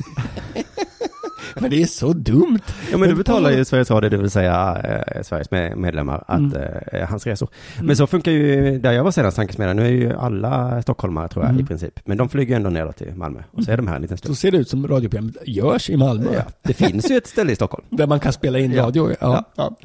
Men 1.61 1.69
det 1.69 1.81
är 1.81 1.85
så 1.85 2.13
dumt. 2.13 2.59
Ja 2.91 2.97
men 2.97 3.09
du 3.09 3.15
betalar 3.15 3.51
ju 3.51 3.65
Sveriges 3.65 3.91
Radio, 3.91 4.09
det 4.09 4.17
vill 4.17 4.29
säga 4.29 4.81
eh, 5.15 5.21
Sveriges 5.23 5.51
med- 5.51 5.77
medlemmar, 5.77 6.23
att, 6.27 6.39
Mm. 6.39 6.53
eh, 6.93 7.07
hans 7.09 7.25
resor. 7.27 7.49
Men 7.81 7.95
så 7.97 8.07
funkar 8.07 8.31
ju, 8.31 8.79
där 8.79 8.91
jag 8.91 9.03
var 9.03 9.11
senast 9.11 9.35
tankesmedjan, 9.37 9.75
nu 9.75 9.85
är 9.85 9.89
ju 9.91 10.13
alla 10.13 10.81
stockholmare 10.81 11.27
tror 11.27 11.45
jag 11.45 11.49
Mm. 11.51 11.63
i 11.63 11.67
princip. 11.67 11.99
Men 12.05 12.17
de 12.17 12.29
flyger 12.29 12.55
ändå 12.55 12.69
ner 12.69 12.91
till 12.91 13.15
Malmö 13.15 13.39
och 13.51 13.63
så 13.63 13.71
är 13.71 13.77
de 13.77 13.87
här 13.87 13.95
en 13.95 14.01
liten 14.01 14.17
Så 14.17 14.21
stund. 14.23 14.37
ser 14.37 14.51
det 14.51 14.57
ut 14.57 14.69
som 14.69 14.87
radioprogrammet 14.87 15.35
görs 15.45 15.89
i 15.89 15.97
Malmö. 15.97 16.29
Ja, 16.33 16.41
det 16.63 16.73
finns 16.73 17.11
ju 17.11 17.17
ett 17.17 17.27
ställe 17.27 17.51
i 17.51 17.55
Stockholm. 17.55 17.85
Där 17.97 18.07
man 18.07 18.19
kan 18.19 18.33
spela 18.33 18.59
in 18.59 18.75
radio. 18.75 19.09
Ja. 19.09 19.15
Ja. 19.21 19.43
Ja. 19.55 19.75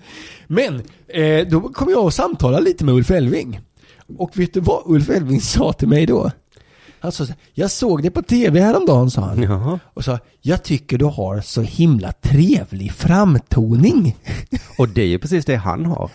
Men, 0.46 0.82
eh, 1.08 1.46
då 1.48 1.60
kom 1.60 1.90
jag 1.90 2.04
och 2.04 2.12
samtala 2.14 2.58
lite 2.58 2.84
med 2.84 2.94
Ulf 2.94 3.10
Elving. 3.10 3.60
Och 4.18 4.38
vet 4.38 4.54
du 4.54 4.60
vad 4.60 4.82
Ulf 4.86 5.10
Elving 5.10 5.40
sa 5.40 5.72
till 5.72 5.88
mig 5.88 6.06
då? 6.06 6.30
Han 7.02 7.12
sa 7.12 7.26
så 7.26 7.32
här, 7.32 7.40
jag 7.54 7.70
såg 7.70 8.02
det 8.02 8.10
på 8.10 8.22
tv 8.22 8.60
häromdagen, 8.60 9.10
sa 9.10 9.20
han. 9.22 9.42
Jaha. 9.42 9.78
Och 9.94 10.04
sa, 10.04 10.18
jag 10.40 10.62
tycker 10.62 10.98
du 10.98 11.04
har 11.04 11.40
så 11.40 11.62
himla 11.62 12.12
trevlig 12.12 12.92
framtoning. 12.92 14.16
Och 14.78 14.88
det 14.88 15.02
är 15.02 15.06
ju 15.06 15.18
precis 15.18 15.44
det 15.44 15.56
han 15.56 15.86
har. 15.86 16.10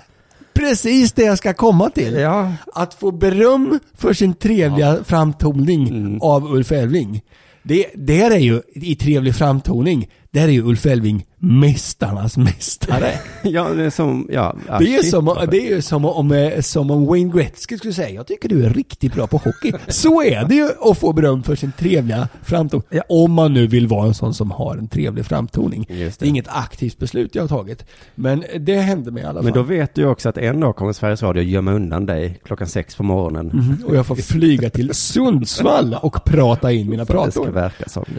Precis 0.53 1.13
det 1.13 1.23
jag 1.23 1.38
ska 1.38 1.53
komma 1.53 1.89
till. 1.89 2.13
Ja. 2.13 2.51
Att 2.73 2.93
få 2.93 3.12
beröm 3.12 3.79
för 3.97 4.13
sin 4.13 4.33
trevliga 4.33 4.97
framtoning 5.03 5.88
Mm. 5.89 6.21
av 6.21 6.51
Ulf 6.53 6.71
Elving. 6.71 7.21
Det, 7.63 7.85
det 7.95 8.21
är 8.21 8.38
ju, 8.38 8.62
i 8.75 8.95
trevlig 8.95 9.35
framtoning, 9.35 10.07
det 10.38 10.41
här 10.41 10.48
är 10.48 10.53
ju 10.53 10.63
Ulf 10.63 10.86
Elving 10.86 11.25
mästarnas 11.39 12.38
mästare. 12.38 13.12
Ja, 13.44 13.70
det 13.70 13.84
är 13.86 13.89
som, 13.89 14.29
ja. 14.32 14.56
Det 14.79 14.96
är 14.96 15.03
som, 15.03 15.48
det 15.51 15.72
är 15.74 15.82
som, 15.82 16.06
om, 16.06 16.32
eh, 16.32 16.62
som 16.62 16.91
om 16.91 17.06
Wayne 17.06 17.32
Gretzky 17.34 17.77
skulle 17.77 17.94
säga, 17.94 18.10
jag 18.10 18.27
tycker 18.27 18.50
du 18.50 18.65
är 18.65 18.70
riktigt 18.70 19.13
bra 19.13 19.27
på 19.27 19.38
hockey. 19.38 19.74
Så 19.88 20.24
är 20.24 20.46
det 20.46 20.56
ju 20.56 20.70
att 20.82 20.98
få 20.98 21.13
beröm 21.13 21.44
för 21.44 21.56
sin 21.56 21.72
trevliga 21.72 22.29
framtoning. 22.44 22.88
Ja. 22.89 23.01
Om 23.10 23.32
man 23.32 23.53
nu 23.53 23.67
vill 23.67 23.88
vara 23.88 24.08
en 24.08 24.13
sån 24.13 24.34
som 24.34 24.51
har 24.51 24.77
en 24.77 24.88
trevlig 24.88 25.25
framtoning. 25.25 25.86
Just 25.89 26.20
Det 26.20 26.25
är 26.25 26.27
inget 26.27 26.48
aktivt 26.48 26.98
beslut 26.98 27.36
jag 27.36 27.44
har 27.44 27.48
tagit. 27.48 27.86
Men 28.15 28.44
det 28.60 28.75
hände 28.75 29.12
mig 29.12 29.24
i 29.24 29.25
alla 29.25 29.34
fall. 29.34 29.44
Men 29.44 29.53
då 29.53 29.62
vet 29.62 29.96
du 29.96 30.01
ju 30.01 30.08
också 30.08 30.29
att 30.29 30.38
en 30.38 30.60
dag 30.60 30.75
kommer 30.75 30.94
Sveriges 30.94 31.24
Radio 31.24 31.44
gömma 31.44 31.72
undan 31.72 32.06
dig 32.06 32.39
klockan 32.44 32.67
sex 32.67 32.96
på 32.96 33.03
morgonen. 33.03 33.48
Mhm. 33.48 33.86
Och 33.88 33.96
jag 33.96 34.06
får 34.06 34.15
flyga 34.15 34.70
till 34.70 34.94
Sundsvall 34.94 35.98
och 36.01 36.24
prata 36.25 36.72
in 36.72 36.89
mina 36.89 37.03
det 37.03 37.12
prator. 37.12 37.72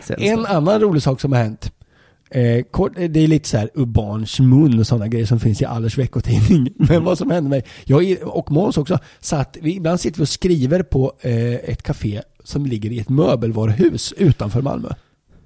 det. 0.06 0.28
En 0.28 0.46
annan 0.46 0.80
rolig 0.80 1.02
sak 1.02 1.20
som 1.20 1.32
har 1.32 1.38
hänt. 1.38 1.72
Eh, 2.30 2.62
kort, 2.70 2.98
eh, 2.98 3.10
det 3.10 3.20
är 3.20 3.28
lite 3.28 3.48
så 3.48 3.56
här 3.56 3.70
urbansk 3.74 4.40
mun 4.40 4.78
och 4.78 4.86
sådana 4.86 5.08
grejer 5.08 5.26
som 5.26 5.40
finns 5.40 5.62
i 5.62 5.64
Allers 5.64 5.98
veckotidning. 5.98 6.72
Men 6.76 7.04
vad 7.04 7.18
som 7.18 7.30
hände 7.30 7.50
mig, 7.50 7.64
jag 7.84 8.16
och 8.22 8.50
Måns 8.50 8.78
också, 8.78 8.98
satt, 9.20 9.56
vi, 9.60 9.76
ibland 9.76 10.00
sitter 10.00 10.18
vi 10.18 10.24
och 10.24 10.28
skriver 10.28 10.82
på 10.82 11.12
eh, 11.20 11.54
ett 11.54 11.82
café 11.82 12.22
som 12.44 12.66
ligger 12.66 12.92
i 12.92 12.98
ett 12.98 13.08
möbelvaruhus 13.08 14.12
utanför 14.12 14.62
Malmö. 14.62 14.88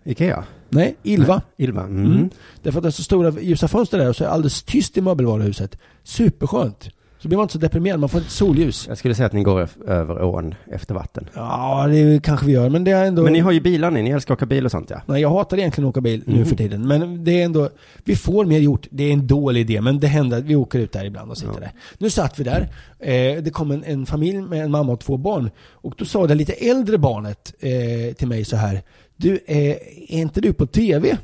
Ikea? 0.05 0.45
Nej, 0.69 0.97
Ilva. 1.03 1.43
Ilva? 1.57 1.83
Mm. 1.83 2.07
Mm. 2.07 2.31
Därför 2.63 2.79
att 2.79 2.83
det 2.83 2.89
är 2.89 2.91
så 2.91 3.03
stora 3.03 3.41
ljusa 3.41 3.69
fönster 3.69 3.99
där 3.99 4.09
och 4.09 4.17
så 4.17 4.25
är 4.25 4.29
det 4.29 4.35
alldeles 4.35 4.63
tyst 4.63 4.97
i 4.97 5.01
möbelvaruhuset. 5.01 5.79
Superskönt. 6.03 6.91
Så 7.23 7.29
blir 7.29 7.37
man 7.37 7.45
inte 7.45 7.53
så 7.53 7.59
deprimerad, 7.59 8.01
man 8.01 8.09
får 8.09 8.19
ett 8.19 8.31
solljus. 8.31 8.85
Jag 8.89 8.99
skulle 8.99 9.15
säga 9.15 9.27
att 9.27 9.33
ni 9.33 9.43
går 9.43 9.69
över 9.87 10.23
ån 10.23 10.55
efter 10.73 10.95
vatten. 10.95 11.29
Ja, 11.35 11.87
det 11.91 12.23
kanske 12.23 12.47
vi 12.47 12.53
gör, 12.53 12.69
men 12.69 12.85
det 12.85 12.91
är 12.91 13.05
ändå... 13.05 13.23
Men 13.23 13.33
ni 13.33 13.39
har 13.41 13.53
ju 13.53 13.61
bilar 13.61 13.91
ni, 13.91 14.03
ni 14.03 14.11
älskar 14.11 14.35
att 14.35 14.39
åka 14.39 14.47
bil 14.47 14.65
och 14.65 14.71
sånt 14.71 14.91
ja. 14.91 15.01
Nej, 15.07 15.23
jag 15.23 15.31
hatar 15.31 15.59
egentligen 15.59 15.89
att 15.89 15.93
åka 15.93 16.01
bil 16.01 16.23
nu 16.27 16.35
Mhm. 16.37 16.45
för 16.47 16.57
tiden. 16.57 16.89
Men 16.89 17.25
det 17.25 17.41
är 17.41 17.45
ändå, 17.45 17.69
vi 18.05 18.17
får 18.17 18.45
mer 18.45 18.59
gjort. 18.59 18.87
Det 18.91 19.05
är 19.05 19.13
en 19.13 19.27
dålig 19.27 19.61
idé, 19.61 19.81
men 19.81 20.01
det 20.01 20.07
händer 20.07 20.39
att 20.39 20.45
vi 20.45 20.57
åker 20.57 20.79
ut 20.79 20.93
där 20.93 21.05
ibland 21.05 21.31
och 21.31 21.39
sitter 21.39 21.53
Ja. 21.55 21.61
där. 21.61 21.73
Nu 21.99 22.11
satt 22.11 22.39
vi 22.39 22.45
där. 22.45 22.69
Eh, 22.99 23.43
det 23.43 23.51
kom 23.53 23.71
en, 23.71 23.85
en 23.85 24.07
familj 24.07 24.41
med 24.41 24.65
en 24.65 24.71
mamma 24.71 24.93
och 24.93 25.01
två 25.01 25.17
barn. 25.17 25.51
Och 25.71 25.95
då 25.99 26.05
sa 26.05 26.27
det 26.27 26.35
lite 26.35 26.53
äldre 26.53 26.99
barnet 26.99 27.55
eh, 27.61 28.15
till 28.15 28.29
mig 28.29 28.45
så 28.45 28.57
här. 28.57 28.83
Du, 29.17 29.39
eh, 29.47 29.57
är 29.59 29.77
inte 30.09 30.41
du 30.41 30.53
på 30.53 30.67
TV? 30.67 31.17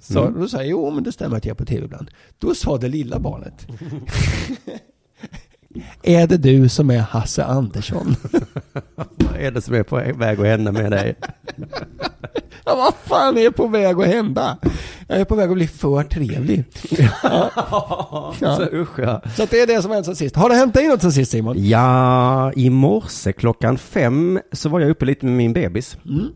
Så, 0.00 0.20
Mm. 0.26 0.40
Då 0.40 0.48
sa 0.48 0.56
jag, 0.56 0.66
jo 0.66 0.90
men 0.90 1.04
det 1.04 1.12
stämmer 1.12 1.36
att 1.36 1.44
jag 1.44 1.50
är 1.50 1.56
på 1.58 1.64
TV 1.64 1.84
ibland. 1.84 2.10
Då 2.38 2.54
sa 2.54 2.78
det 2.78 2.88
lilla 2.88 3.18
barnet. 3.18 3.66
är 6.02 6.26
det 6.26 6.36
du 6.36 6.68
som 6.68 6.90
är 6.90 6.98
Hasse 6.98 7.44
Andersson? 7.44 8.16
Vad 8.94 9.36
är 9.36 9.50
det 9.50 9.60
som 9.62 9.74
är 9.74 9.82
på 9.82 9.96
väg 9.96 10.40
att 10.40 10.46
hända 10.46 10.72
med 10.72 10.90
dig? 10.90 11.14
Ja, 12.64 12.76
vad 12.76 12.94
fan 12.94 13.38
är 13.38 13.50
på 13.50 13.66
väg 13.66 14.00
att 14.00 14.06
hända? 14.06 14.58
Jag 15.08 15.20
är 15.20 15.24
på 15.24 15.34
väg 15.34 15.48
att 15.50 15.54
bli 15.54 15.66
för 15.66 16.02
trevlig. 16.02 16.64
Ja. 17.22 18.34
Så 18.56 18.62
usch 18.72 18.98
ja. 18.98 19.22
Så 19.36 19.46
det 19.50 19.60
är 19.60 19.66
det 19.66 19.82
som 19.82 19.90
har 19.90 19.96
hänt 19.96 20.06
sen 20.06 20.16
sist. 20.16 20.36
Har 20.36 20.48
det 20.48 20.54
hänt 20.54 20.74
dig 20.74 20.88
något 20.88 21.02
sen 21.02 21.12
sist 21.12 21.30
Simon? 21.30 21.54
Ja, 21.68 22.52
i 22.52 22.70
morse 22.70 23.32
klockan 23.32 23.78
fem 23.78 24.40
så 24.52 24.68
var 24.68 24.80
jag 24.80 24.90
uppe 24.90 25.04
lite 25.04 25.26
med 25.26 25.34
min 25.34 25.52
bebis. 25.52 25.96
Mm. 26.04 26.26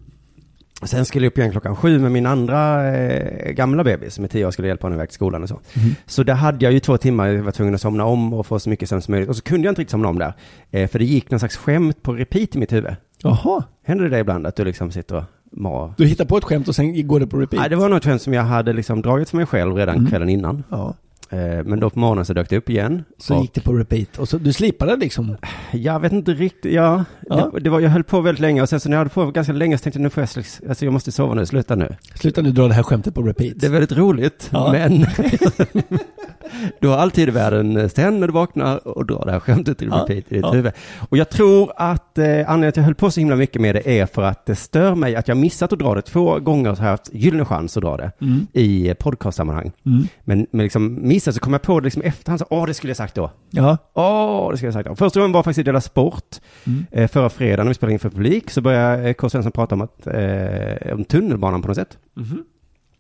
Sen 0.85 1.05
skulle 1.05 1.27
jag 1.27 1.31
upp 1.31 1.39
igen 1.39 1.51
klockan 1.51 1.77
sju 1.77 1.99
med 1.99 2.13
min 2.13 2.27
andra 2.27 2.89
eh, 2.97 3.51
gamla 3.53 3.85
bebis 3.85 4.15
som 4.15 4.25
är 4.25 4.29
tio 4.29 4.47
år 4.47 4.51
skulle 4.51 4.69
hjälpa 4.69 4.87
honom 4.87 4.99
iväg 4.99 5.09
till 5.09 5.15
skolan 5.15 5.43
och 5.43 5.49
så. 5.49 5.61
Mm. 5.77 5.95
Så 6.07 6.23
där 6.23 6.35
hade 6.35 6.65
jag 6.65 6.73
ju 6.73 6.81
två 6.81 6.97
timmar, 6.97 7.27
jag 7.27 7.43
var 7.43 7.53
tvungen 7.53 7.75
att 7.75 7.81
somna 7.81 8.05
om 8.05 8.33
och 8.35 8.47
få 8.47 8.59
så 8.59 8.71
mycket 8.71 8.89
sömn 8.89 9.03
som 9.03 9.13
möjligt. 9.13 9.29
Och 9.31 9.37
så 9.37 9.43
kunde 9.43 9.67
jag 9.67 9.71
inte 9.73 9.81
riktigt 9.81 9.91
somna 9.91 10.09
om 10.09 10.19
där. 10.19 10.33
Eh, 10.71 10.89
för 10.89 10.99
det 10.99 11.05
gick 11.05 11.31
någon 11.31 11.41
slags 11.41 11.57
skämt 11.57 12.03
på 12.03 12.13
repeat 12.13 12.55
i 12.57 12.59
mitt 12.59 12.73
huvud. 12.73 12.97
Jaha. 13.23 13.63
Händer 13.85 14.05
det 14.05 14.11
dig 14.11 14.21
ibland 14.21 14.47
att 14.47 14.57
du 14.57 14.65
liksom 14.65 14.91
sitter 14.91 15.17
och 15.17 15.25
mar? 15.53 15.95
Du 15.97 16.07
hittar 16.07 16.25
på 16.25 16.37
ett 16.37 16.45
skämt 16.45 16.69
och 16.69 16.75
sen 16.75 17.07
går 17.09 17.21
det 17.21 17.27
på 17.27 17.37
repeat? 17.37 17.61
Nej, 17.61 17.71
det 17.71 17.77
var 17.77 17.89
något 17.89 18.05
skämt 18.05 18.23
som 18.23 18.35
jag 18.35 18.43
hade 18.43 18.73
liksom 18.73 19.03
dragit 19.03 19.31
för 19.31 19.37
mig 19.37 19.47
själv 19.47 19.75
redan 19.77 19.95
Mm. 19.97 20.11
kvällen 20.11 20.29
innan. 20.29 20.63
Ja. 20.71 20.95
Eh, 21.35 21.65
men 21.65 21.81
då 21.81 21.91
på 21.91 21.99
morgonen 21.99 22.25
så 22.25 22.33
dök 22.35 22.49
det 22.51 22.57
upp 22.57 22.71
igen. 22.71 23.05
Så 23.19 23.35
Och- 23.37 23.43
gick 23.43 23.55
det 23.55 23.61
på 23.61 23.73
repeat. 23.73 24.19
Och 24.19 24.29
så, 24.29 24.39
du 24.39 24.53
slipade 24.53 24.97
liksom? 24.97 25.37
Jag 25.73 26.01
vet 26.01 26.13
inte 26.13 26.33
riktigt, 26.35 26.73
ja. 26.73 27.05
Ja. 27.29 27.51
Det, 27.55 27.61
det 27.61 27.71
var, 27.71 27.81
jag 27.81 27.91
höll 27.91 28.05
på 28.05 28.21
väldigt 28.21 28.41
länge 28.41 28.63
och 28.63 28.69
sen 28.69 28.81
så 28.81 28.89
när 28.89 28.97
jag 28.97 29.01
höll 29.01 29.09
på 29.09 29.31
ganska 29.31 29.53
länge 29.53 29.79
så 29.79 29.83
tänkte 29.83 29.99
jag 29.99 30.03
nu 30.03 30.11
får 30.11 30.21
jag, 30.37 30.45
alltså 30.69 30.85
jag 30.85 30.93
måste 30.93 31.13
sova 31.13 31.35
nu, 31.35 31.47
sluta 31.47 31.75
nu. 31.75 31.97
Sluta 32.15 32.43
nu 32.43 32.51
dra 32.53 32.69
det 32.69 32.75
här 32.75 32.83
skämtet 32.83 33.15
på 33.15 33.23
repeat. 33.23 33.53
Det 33.57 33.67
är 33.67 33.71
väldigt 33.71 33.93
roligt, 33.93 34.49
Ja. 34.53 34.73
men 34.73 35.07
du 36.81 36.89
har 36.89 36.97
alltid 36.99 37.29
i 37.29 37.31
världen 37.33 37.91
sen 37.91 38.21
när 38.21 38.27
du 38.27 38.33
vaknar 38.33 38.89
och 38.89 39.07
drar 39.07 39.23
det 39.27 39.33
här 39.33 39.41
skämtet 39.41 39.83
Ja. 39.83 39.87
repeat 39.89 40.11
i 40.11 40.35
ditt 40.35 40.43
Ja. 40.45 40.53
huvud. 40.53 40.73
Och 41.09 41.17
jag 41.19 41.31
tror 41.31 41.73
att 41.77 42.19
eh, 42.19 42.25
anledningen 42.25 42.47
till 42.61 42.69
att 42.69 42.77
jag 42.77 42.83
höll 42.85 42.95
på 42.95 43.11
så 43.11 43.21
himla 43.21 43.37
mycket 43.37 43.63
med 43.63 43.75
det 43.75 44.01
är 44.01 44.07
för 44.07 44.23
att 44.23 44.47
det 44.47 44.57
stör 44.57 44.95
mig 44.95 45.17
att 45.17 45.29
jag 45.29 45.37
missat 45.37 45.73
att 45.73 45.79
dra 45.79 45.95
det 45.95 46.03
två 46.03 46.39
gånger 46.41 46.75
så 46.75 46.83
har 46.83 46.91
haft 46.91 47.15
gyllene 47.15 47.45
chans 47.45 47.77
att 47.77 47.83
dra 47.83 47.97
det 47.97 48.13
Mm. 48.21 48.47
i 48.53 48.89
eh, 48.89 48.95
podcastsammanhang. 48.95 49.73
Mm. 49.87 50.03
Men, 50.25 50.47
men 50.51 50.63
liksom 50.65 50.95
missat 51.25 51.35
så 51.35 51.41
kom 51.41 51.53
jag 51.53 51.63
på 51.63 51.81
det 51.81 51.85
liksom 51.85 52.03
efterhand, 52.03 52.41
så, 52.41 52.47
åh 52.51 52.67
det 52.67 52.75
skulle 52.75 52.91
jag 52.91 52.97
sagt 52.97 53.15
då. 53.15 53.31
Ja. 53.51 53.79
Åh, 53.95 54.51
det 54.51 54.57
ska 54.57 54.67
jag 54.67 54.75
sagt. 54.75 54.89
då. 54.89 54.97
Första 54.97 55.21
gången 55.21 55.33
var 55.33 55.43
faktiskt 55.43 55.59
i 55.59 55.63
Dela 55.63 55.81
Sport. 55.81 56.41
Mm. 56.67 56.87
Eh, 56.91 57.09
förra 57.09 57.31
fredagen 57.31 57.65
när 57.65 57.71
vi 57.71 57.75
spelade 57.75 57.93
in 57.93 57.99
för 57.99 58.11
publik 58.11 58.51
så 58.51 58.61
började 58.61 59.09
eh, 59.09 59.15
K. 59.15 59.29
Svensson 59.29 59.53
prata 59.53 59.75
om, 59.75 59.81
att, 59.81 60.07
eh, 60.07 60.95
om 60.95 61.05
tunnelbanan 61.05 61.63
på 61.63 61.69
något 61.69 61.77
sätt. 61.77 61.99
Mhm. 62.15 62.45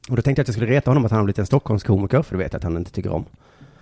Och 0.08 0.16
då 0.16 0.22
tänkte 0.22 0.40
jag 0.40 0.44
att 0.44 0.48
jag 0.48 0.54
skulle 0.54 0.70
reta 0.70 0.90
honom 0.90 1.04
att 1.04 1.10
han 1.10 1.18
har 1.18 1.24
blivit 1.24 1.38
en 1.38 1.46
Stockholmskomiker, 1.46 2.22
för 2.22 2.36
det 2.36 2.42
vet 2.42 2.52
jag 2.52 2.58
att 2.58 2.64
han 2.64 2.76
inte 2.76 2.90
tycker 2.90 3.12
om. 3.12 3.24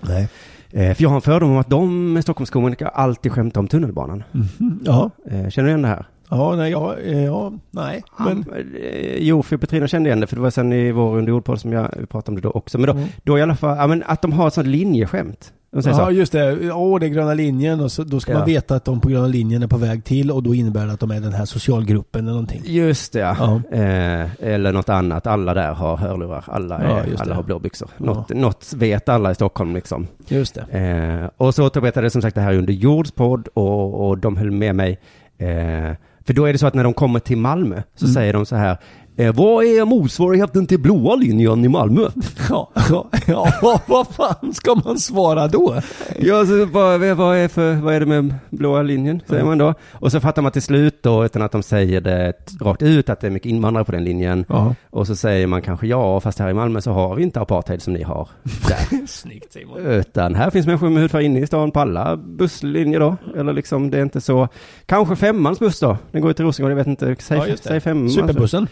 Nej. 0.01 0.29
Eh, 0.71 0.95
för 0.95 1.03
jag 1.03 1.09
har 1.09 1.17
en 1.17 1.23
fördom 1.23 1.51
om 1.51 1.57
att 1.57 1.71
de 1.71 2.23
Stockholmskomiker 2.23 2.87
alltid 2.87 3.33
skämtar 3.33 3.61
om 3.61 3.69
tunnelbanan. 3.69 4.23
Mhm. 4.33 4.81
Ja. 4.85 5.11
Känner 5.31 5.63
du 5.63 5.69
igen 5.69 5.83
det 5.83 5.89
här? 5.89 6.07
Ja, 6.35 6.57
nej, 6.57 6.71
ja, 6.71 6.97
eh, 6.99 7.25
ja, 7.25 7.53
nej. 7.71 8.03
Men, 8.19 8.45
Eh, 8.83 9.17
jo, 9.19 9.43
för 9.43 9.57
Petrina 9.57 9.87
kände 9.89 10.09
igen 10.09 10.21
det, 10.21 10.27
för 10.27 10.37
det 10.37 10.43
var 10.43 10.51
sen 10.51 10.73
i 10.73 10.93
vår 10.93 11.17
underjordpodd 11.19 11.61
som 11.61 11.73
jag 11.73 11.89
pratade 12.09 12.29
om 12.31 12.35
det 12.35 12.41
då 12.41 12.51
också. 12.51 12.79
Men 12.79 12.87
då, 12.87 12.93
Mm. 12.93 13.09
då 13.25 13.39
i 13.39 13.43
alla 13.43 13.57
fall, 13.57 13.77
ja 13.77 13.87
men 13.87 14.03
att 14.07 14.23
de 14.23 14.33
har 14.33 14.47
ett 14.49 14.55
sånt 14.55 14.67
linjeskämt. 14.67 15.53
Ja, 15.75 15.83
så. 15.83 16.11
just 16.11 16.33
det. 16.33 16.73
Åh, 16.73 17.01
det 17.01 17.07
är 17.07 17.09
gröna 17.09 17.35
linjen 17.35 17.81
och 17.81 17.93
så, 17.93 18.05
då 18.05 18.21
ska 18.21 18.33
Ja. 18.33 18.39
man 18.39 18.47
veta 18.47 18.75
att 18.77 18.85
de 18.85 19.01
på 19.01 19.09
gröna 19.09 19.27
linjen 19.27 19.63
är 19.63 19.67
på 19.67 19.77
väg 19.77 20.05
till 20.05 20.31
och 20.31 20.43
då 20.43 20.55
innebär 20.55 20.87
det 20.87 20.93
att 20.93 21.01
de 21.01 21.11
är 21.11 21.21
den 21.21 21.33
här 21.33 21.45
socialgruppen 21.45 22.21
eller 22.21 22.31
någonting. 22.33 22.63
Just 22.65 23.13
det, 23.13 23.19
ja. 23.19 23.37
Ja. 23.71 23.77
Eh, 23.77 24.29
eller 24.41 24.73
något 24.73 24.89
annat. 24.89 25.27
Alla 25.27 25.55
där 25.55 25.73
har 25.73 25.97
hörlurar. 25.97 26.45
Alla, 26.47 26.83
Ja, 26.85 27.01
är, 27.01 27.07
just 27.07 27.21
alla 27.21 27.29
det. 27.31 27.35
har 27.37 27.43
blå 27.43 27.59
byxor. 27.59 27.89
Ja. 27.99 28.05
Något, 28.05 28.29
något 28.29 28.73
vet 28.77 29.09
alla 29.09 29.31
i 29.31 29.35
Stockholm 29.35 29.75
liksom. 29.75 30.07
Just 30.29 30.55
det. 30.71 30.79
Eh, 30.79 31.31
och 31.47 31.55
så 31.55 31.67
återberättade 31.67 32.11
som 32.11 32.23
sagt 32.23 32.35
det 32.35 32.41
här 32.41 32.55
under 32.55 32.73
jordspodd 32.73 33.49
och, 33.55 34.09
och 34.09 34.19
de 34.19 34.37
höll 34.37 34.51
med 34.51 34.75
mig. 34.75 34.99
Eh, 35.39 35.97
för 36.27 36.35
då 36.35 36.45
är 36.45 36.53
det 36.53 36.59
så 36.59 36.67
att 36.67 36.75
när 36.75 36.85
de 36.85 36.95
kommer 36.95 37.19
till 37.21 37.37
Malmö 37.39 37.83
så 37.95 38.05
Mm. 38.05 38.15
säger 38.15 38.33
de 38.33 38.47
så 38.47 38.57
här. 38.57 38.77
Eh, 39.23 39.33
vad 39.35 39.65
är 39.65 39.85
motsvarigheten 39.85 40.67
till 40.67 40.81
blåa 40.81 41.15
linjen 41.15 41.65
i 41.65 41.69
Malmö? 41.69 42.09
Ja, 42.51 42.71
ja, 42.91 43.09
ja, 43.27 43.81
vad 43.87 44.07
fan 44.09 44.55
ska 44.55 44.75
man 44.75 44.99
svara 44.99 45.49
då? 45.49 45.75
Ja, 46.19 46.47
så 46.47 46.65
vad, 46.67 47.01
vad, 47.01 47.37
är 47.37 47.49
för, 47.49 47.75
vad 47.75 47.95
är 47.95 48.01
det 48.01 48.07
med 48.07 48.35
blåa 48.51 48.83
linjen, 48.83 49.21
säger 49.29 49.45
man 49.45 49.59
då. 49.59 49.75
Och 49.93 50.13
så 50.13 50.21
fattar 50.21 50.43
man 50.43 50.53
till 50.53 50.63
slut 50.63 51.03
då, 51.03 51.25
utan 51.25 51.43
att 51.43 51.53
de 51.53 51.63
säger 51.63 52.01
det 52.01 52.33
rakt 52.61 52.83
ut, 52.83 53.11
att 53.11 53.21
det 53.21 53.27
är 53.27 53.31
mycket 53.31 53.51
invandrare 53.51 53.85
på 53.85 53.93
den 53.93 54.05
linjen. 54.05 54.45
Ja. 54.49 54.75
Och 54.91 55.07
så 55.07 55.17
säger 55.17 55.47
man 55.47 55.63
kanske 55.63 55.87
ja, 55.87 56.21
fast 56.21 56.39
här 56.39 56.51
i 56.51 56.55
Malmö 56.55 56.81
så 56.81 56.91
har 56.91 57.15
vi 57.15 57.23
inte 57.23 57.41
apartheid 57.41 57.83
som 57.83 57.93
ni 57.93 58.03
har. 58.03 58.29
Där. 58.69 59.07
Snyggt 59.07 59.53
Simon. 59.53 59.87
Utan 59.87 60.35
här 60.35 60.51
finns 60.51 60.67
människor 60.67 60.91
med 60.91 61.03
hudfärg 61.03 61.25
inne 61.25 61.41
i 61.41 61.47
stan 61.47 61.71
på 61.71 61.81
alla 61.81 62.17
busslinjer 62.17 63.01
då. 63.01 63.17
Eller 63.37 63.53
liksom, 63.53 63.91
det 63.91 63.99
är 63.99 64.03
inte 64.03 64.21
så. 64.21 64.49
Kanske 64.87 65.17
femmans 65.17 65.59
buss 65.59 65.81
då. 65.81 65.97
Den 66.13 66.21
går 66.23 66.31
ju 66.31 66.35
till 66.35 66.45
Rosengård, 66.45 66.71
jag 66.71 66.77
vet 66.77 66.87
inte. 66.87 67.17
Säg, 67.19 67.39
Ja, 67.39 67.57
säg 67.63 67.81
femman. 67.81 68.11
Superbussen. 68.11 68.69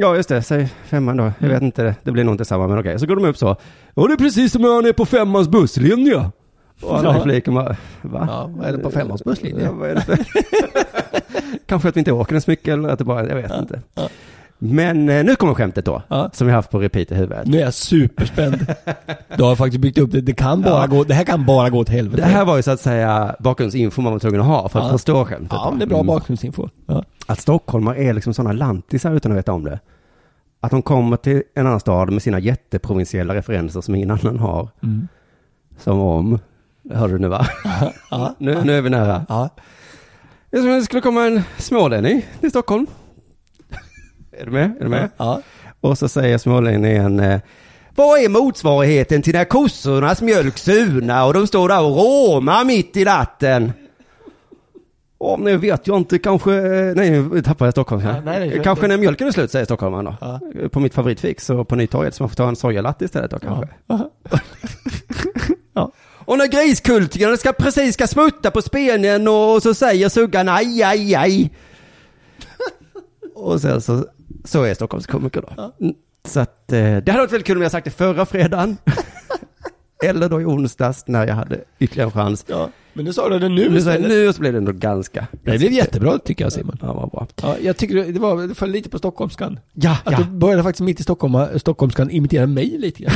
Ja, 0.00 0.16
just 0.16 0.28
det. 0.28 0.42
Säg 0.42 0.68
femman 0.84 1.16
då. 1.16 1.22
Jag 1.24 1.32
Mm. 1.38 1.52
vet 1.54 1.62
inte. 1.62 1.94
Det 2.02 2.10
blir 2.10 2.24
nog 2.24 2.34
inte 2.34 2.44
samma, 2.44 2.66
men 2.68 2.78
okej. 2.78 2.98
Så 2.98 3.06
går 3.06 3.16
de 3.16 3.24
upp 3.24 3.36
så. 3.36 3.56
Och 3.94 4.08
det 4.08 4.14
är 4.14 4.18
precis 4.18 4.52
som 4.52 4.62
när 4.62 4.74
han 4.74 4.86
är 4.86 4.92
på 4.92 5.06
femmans 5.06 5.48
busslinje. 5.48 6.30
Och 6.82 6.98
alla 6.98 7.16
Ja. 7.16 7.22
fliken 7.22 7.54
bara, 7.54 7.76
va? 8.02 8.24
Ja, 8.30 8.50
vad 8.56 8.66
är 8.68 8.72
det 8.72 8.78
på 8.78 8.90
femmans 8.90 9.24
busslinje? 9.24 9.64
Ja, 9.64 9.72
vad 9.72 9.88
är 9.90 9.94
det? 9.94 10.18
Kanske 11.66 11.88
att 11.88 11.96
vi 11.96 11.98
inte 11.98 12.12
åker 12.12 12.32
den 12.32 12.42
så 12.42 12.50
mycket 12.50 12.68
eller 12.72 12.88
att 12.88 12.98
det 12.98 13.04
bara, 13.04 13.26
jag 13.28 13.36
vet 13.36 13.52
inte. 13.60 13.80
ja. 13.94 14.08
Men 14.58 15.08
eh, 15.08 15.24
nu 15.24 15.36
kommer 15.36 15.54
skämtet 15.54 15.84
då. 15.84 16.02
Ja. 16.08 16.30
Som 16.32 16.46
vi 16.46 16.50
har 16.52 16.58
haft 16.58 16.70
på 16.70 16.78
repeat 16.78 17.10
i 17.10 17.14
huvudet. 17.14 17.46
Nu 17.46 17.56
är 17.58 17.62
jag 17.62 17.74
superspänd. 17.74 18.66
Du 19.36 19.42
har 19.42 19.56
faktiskt 19.56 19.80
byggt 19.80 19.98
upp 19.98 20.12
det. 20.12 20.20
Det 20.20 20.32
kan 20.34 20.62
bara 20.62 20.80
Ja. 20.80 20.86
gå, 20.86 21.04
det 21.04 21.14
här 21.14 21.24
kan 21.24 21.46
bara 21.46 21.70
gå 21.70 21.78
åt 21.78 21.88
helvete. 21.88 22.22
Det 22.22 22.28
här 22.28 22.44
var 22.44 22.56
ju 22.56 22.62
så 22.62 22.70
att 22.70 22.80
säga 22.80 23.36
bakgrundsinfo 23.40 24.02
man 24.02 24.12
var 24.12 24.20
tvungen 24.20 24.40
att 24.40 24.46
ha 24.46 24.68
för 24.68 24.78
att 24.78 24.84
Ja. 24.86 24.92
förstå 24.92 25.24
skämtet. 25.24 25.52
Ja, 25.52 25.70
men 25.70 25.78
det 25.78 25.84
är 25.84 25.86
bra 25.86 25.96
Mm. 25.98 26.06
bakgrundsinfo. 26.06 26.68
Ja. 26.86 27.04
Att 27.26 27.40
stockholmare 27.40 27.96
är 27.96 28.12
liksom 28.14 28.34
sådana 28.34 28.52
lantisar 28.52 29.12
utan 29.14 29.32
att 29.32 29.38
veta 29.38 29.52
om 29.52 29.64
det. 29.64 29.80
Att 30.60 30.70
de 30.70 30.82
kommer 30.82 31.16
till 31.16 31.42
en 31.54 31.66
annan 31.66 31.80
stad 31.80 32.10
med 32.12 32.22
sina 32.22 32.38
jätteprovinsiella 32.38 33.34
referenser 33.34 33.80
som 33.80 33.94
ingen 33.94 34.10
annan 34.10 34.38
har. 34.38 34.68
Mm. 34.82 35.08
Som 35.78 35.98
om, 36.00 36.38
hörde 36.92 37.12
du 37.12 37.18
nu 37.18 37.28
va? 37.28 37.46
Ja. 38.10 38.34
Nu, 38.38 38.62
nu 38.64 38.72
är 38.78 38.82
vi 38.82 38.90
nära. 38.90 39.26
Ja. 39.28 39.48
Det 40.50 40.82
skulle 40.82 41.02
komma 41.02 41.24
en 41.26 41.42
smålänning 41.58 42.22
till 42.40 42.50
Stockholm. 42.50 42.86
Är 44.40 44.44
du 44.44 44.50
med? 44.50 44.76
Är 44.80 44.84
du 44.84 44.88
med? 44.88 45.10
Ja. 45.16 45.42
Och 45.80 45.98
så 45.98 46.08
säger 46.08 46.38
smålänningen, 46.38 47.20
eh, 47.20 47.40
vad 47.94 48.18
är 48.20 48.28
motsvarigheten 48.28 49.22
till 49.22 49.34
när 49.34 49.44
kossornas 49.44 50.22
mjölk 50.22 50.58
surnar 50.58 51.26
och 51.26 51.34
de 51.34 51.46
står 51.46 51.68
där 51.68 51.82
och 51.82 51.96
råmar 51.96 52.64
mitt 52.64 52.96
i 52.96 53.04
natten? 53.04 53.72
Om 55.18 55.40
nu 55.40 55.56
vet 55.56 55.86
jag 55.86 55.96
inte, 55.96 56.18
kanske, 56.18 56.54
eh, 56.54 56.94
nej 56.94 57.10
nu 57.10 57.42
tappade 57.42 57.66
jag 57.66 57.74
Stockholm 57.74 58.02
här. 58.02 58.14
Ja, 58.14 58.20
nej, 58.24 58.60
kanske 58.64 58.88
när 58.88 58.96
mjölken 58.96 59.26
är 59.26 59.32
slut 59.32 59.50
säger 59.50 59.64
stockholmaren 59.64 60.04
då. 60.04 60.16
Ja. 60.20 60.40
På 60.68 60.80
mitt 60.80 60.94
favoritfix 60.94 61.50
och 61.50 61.68
på 61.68 61.76
Nytorget 61.76 62.14
så 62.14 62.22
man 62.22 62.30
får 62.30 62.36
ta 62.36 62.48
en 62.48 62.56
sojalatte 62.56 63.04
istället 63.04 63.30
då 63.30 63.38
kanske. 63.38 63.68
Ja. 63.86 64.10
Och 66.28 66.38
när 66.38 66.46
griskultingarna 66.46 67.36
ska 67.36 67.52
precis 67.52 67.94
ska 67.94 68.06
smutta 68.06 68.50
på 68.50 68.62
spenen 68.62 69.28
och 69.28 69.62
så 69.62 69.74
säger 69.74 70.08
suggan 70.08 70.48
aj, 70.48 70.82
aj, 70.82 71.14
aj. 71.14 71.50
och 73.34 73.60
sen 73.60 73.80
så, 73.80 74.06
så 74.48 74.62
är 74.62 74.74
Stockholmskomiker 74.74 75.40
då. 75.56 75.72
Mm, 75.80 75.94
Så 76.24 76.40
att 76.40 76.72
eh, 76.72 76.78
det 76.78 77.08
hade 77.08 77.18
varit 77.18 77.32
väldigt 77.32 77.46
kul 77.46 77.56
om 77.56 77.62
jag 77.62 77.70
sagt 77.72 77.84
det 77.84 77.90
förra 77.90 78.26
fredagen. 78.26 78.76
Eller 80.04 80.28
då 80.28 80.40
i 80.40 80.44
onsdags 80.44 81.04
när 81.06 81.26
jag 81.26 81.34
hade 81.34 81.60
ytterligare 81.78 82.08
en 82.08 82.12
chans. 82.12 82.44
ja. 82.48 82.70
Men 82.92 83.04
nu 83.04 83.12
sa 83.12 83.28
du 83.28 83.38
det 83.38 83.48
nu 83.48 83.54
Nu, 83.54 83.68
så, 83.70 83.76
istället. 83.90 84.08
nu 84.08 84.32
så 84.32 84.40
blev 84.40 84.52
det 84.52 84.58
ändå 84.58 84.72
ganska. 84.72 85.26
Det 85.44 85.58
blev 85.58 85.72
jättebra 85.72 86.18
tycker 86.18 86.44
jag 86.44 86.52
Simon. 86.52 86.76
Ja, 86.82 86.92
vad 86.92 87.10
bra. 87.10 87.26
Ja, 87.42 87.56
jag 87.62 87.76
tycker 87.76 87.94
det- 87.94 88.12
det 88.12 88.20
var, 88.20 88.46
det 88.46 88.54
föll 88.54 88.70
lite 88.70 88.88
på 88.90 88.98
stockholmskan. 88.98 89.60
Ja, 89.72 89.96
Att 90.04 90.12
ja. 90.12 90.18
du 90.18 90.24
började 90.24 90.62
faktiskt 90.62 90.80
mitt 90.80 91.00
i 91.00 91.02
Stockholm, 91.02 91.58
stockholmskan 91.58 92.10
imitera 92.10 92.46
mig 92.46 92.78
lite 92.78 93.02
grann. 93.02 93.12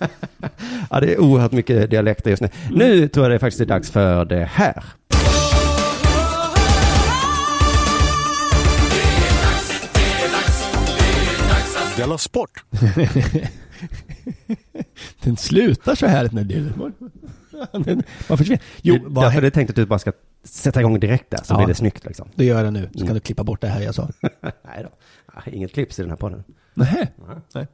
ja, 0.90 1.00
det 1.00 1.12
är 1.14 1.20
oerhört 1.20 1.52
mycket 1.52 1.90
dialekter 1.90 2.30
just 2.30 2.42
nu. 2.42 2.48
Nu 2.70 3.08
tror 3.08 3.24
jag 3.24 3.32
det 3.34 3.38
faktiskt 3.38 3.60
är 3.60 3.66
dags 3.66 3.90
för 3.90 4.24
det 4.24 4.44
här. 4.52 4.84
Della 11.96 12.18
Sport! 12.18 12.64
Den 15.22 15.36
slutar 15.36 15.94
så 15.94 16.06
här 16.06 16.28
när 16.32 16.44
du... 16.44 16.72
Man 18.28 18.38
försvinner. 18.38 18.62
Jo, 18.82 18.98
vad 19.06 19.24
därför 19.24 19.34
hä- 19.34 19.38
är 19.38 19.42
det 19.42 19.50
tänkt 19.50 19.70
att 19.70 19.76
du 19.76 19.86
bara 19.86 19.98
ska 19.98 20.12
sätta 20.44 20.80
igång 20.80 21.00
direkt 21.00 21.30
där 21.30 21.38
så 21.44 21.54
Ja. 21.54 21.56
blir 21.58 21.66
det 21.66 21.74
snyggt 21.74 22.04
liksom. 22.04 22.28
det 22.34 22.44
gör 22.44 22.64
jag 22.64 22.72
nu. 22.72 22.82
Så 22.92 22.98
kan 22.98 23.02
Mm. 23.02 23.14
du 23.14 23.20
klippa 23.20 23.44
bort 23.44 23.60
det 23.60 23.68
här 23.68 23.80
jag 23.80 23.94
sa. 23.94 24.08
Nej 24.30 24.82
då. 24.82 24.88
Ah, 25.26 25.40
Inget 25.52 25.72
klipps 25.72 25.98
i 25.98 26.02
den 26.02 26.10
här 26.10 26.16
podden. 26.16 26.44
Nej. 26.74 27.12
Nej. 27.54 27.66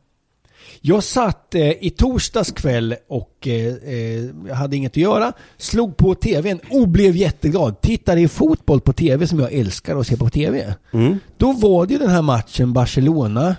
Jag 0.80 1.04
satt 1.04 1.54
eh, 1.54 1.70
i 1.84 1.90
torsdags 1.96 2.50
kväll 2.52 2.94
och 3.08 3.46
eh, 3.48 3.74
eh, 3.74 4.24
jag 4.48 4.54
hade 4.54 4.76
inget 4.76 4.92
att 4.92 4.96
göra. 4.96 5.32
Slog 5.56 5.96
på 5.96 6.14
tvn 6.14 6.60
och 6.70 6.88
blev 6.88 7.16
jätteglad. 7.16 7.80
Tittade 7.80 8.20
i 8.20 8.28
fotboll 8.28 8.80
på 8.80 8.92
tv 8.92 9.26
som 9.26 9.38
jag 9.38 9.52
älskar 9.52 9.96
att 10.00 10.06
se 10.06 10.16
på 10.16 10.30
tv. 10.30 10.74
Mm. 10.92 11.18
Då 11.36 11.52
var 11.52 11.86
det 11.86 11.92
ju 11.92 11.98
den 11.98 12.10
här 12.10 12.22
matchen 12.22 12.72
Barcelona 12.72 13.56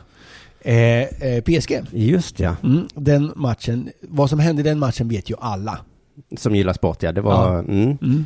eh, 0.63 1.01
eh, 1.01 1.43
PSG. 1.43 1.81
Just 1.91 2.39
ja. 2.39 2.55
Mm, 2.63 2.87
den 2.95 3.31
matchen, 3.35 3.89
vad 4.01 4.29
som 4.29 4.39
hände 4.39 4.61
i 4.61 4.63
den 4.63 4.79
matchen 4.79 5.09
vet 5.09 5.29
ju 5.29 5.35
alla. 5.39 5.79
Som 6.37 6.55
gillar 6.55 6.73
sport 6.73 7.03
ja. 7.03 7.11
Det 7.11 7.21
var... 7.21 7.53
Ja. 7.53 7.59
Mm. 7.59 7.97
Mm. 8.01 8.25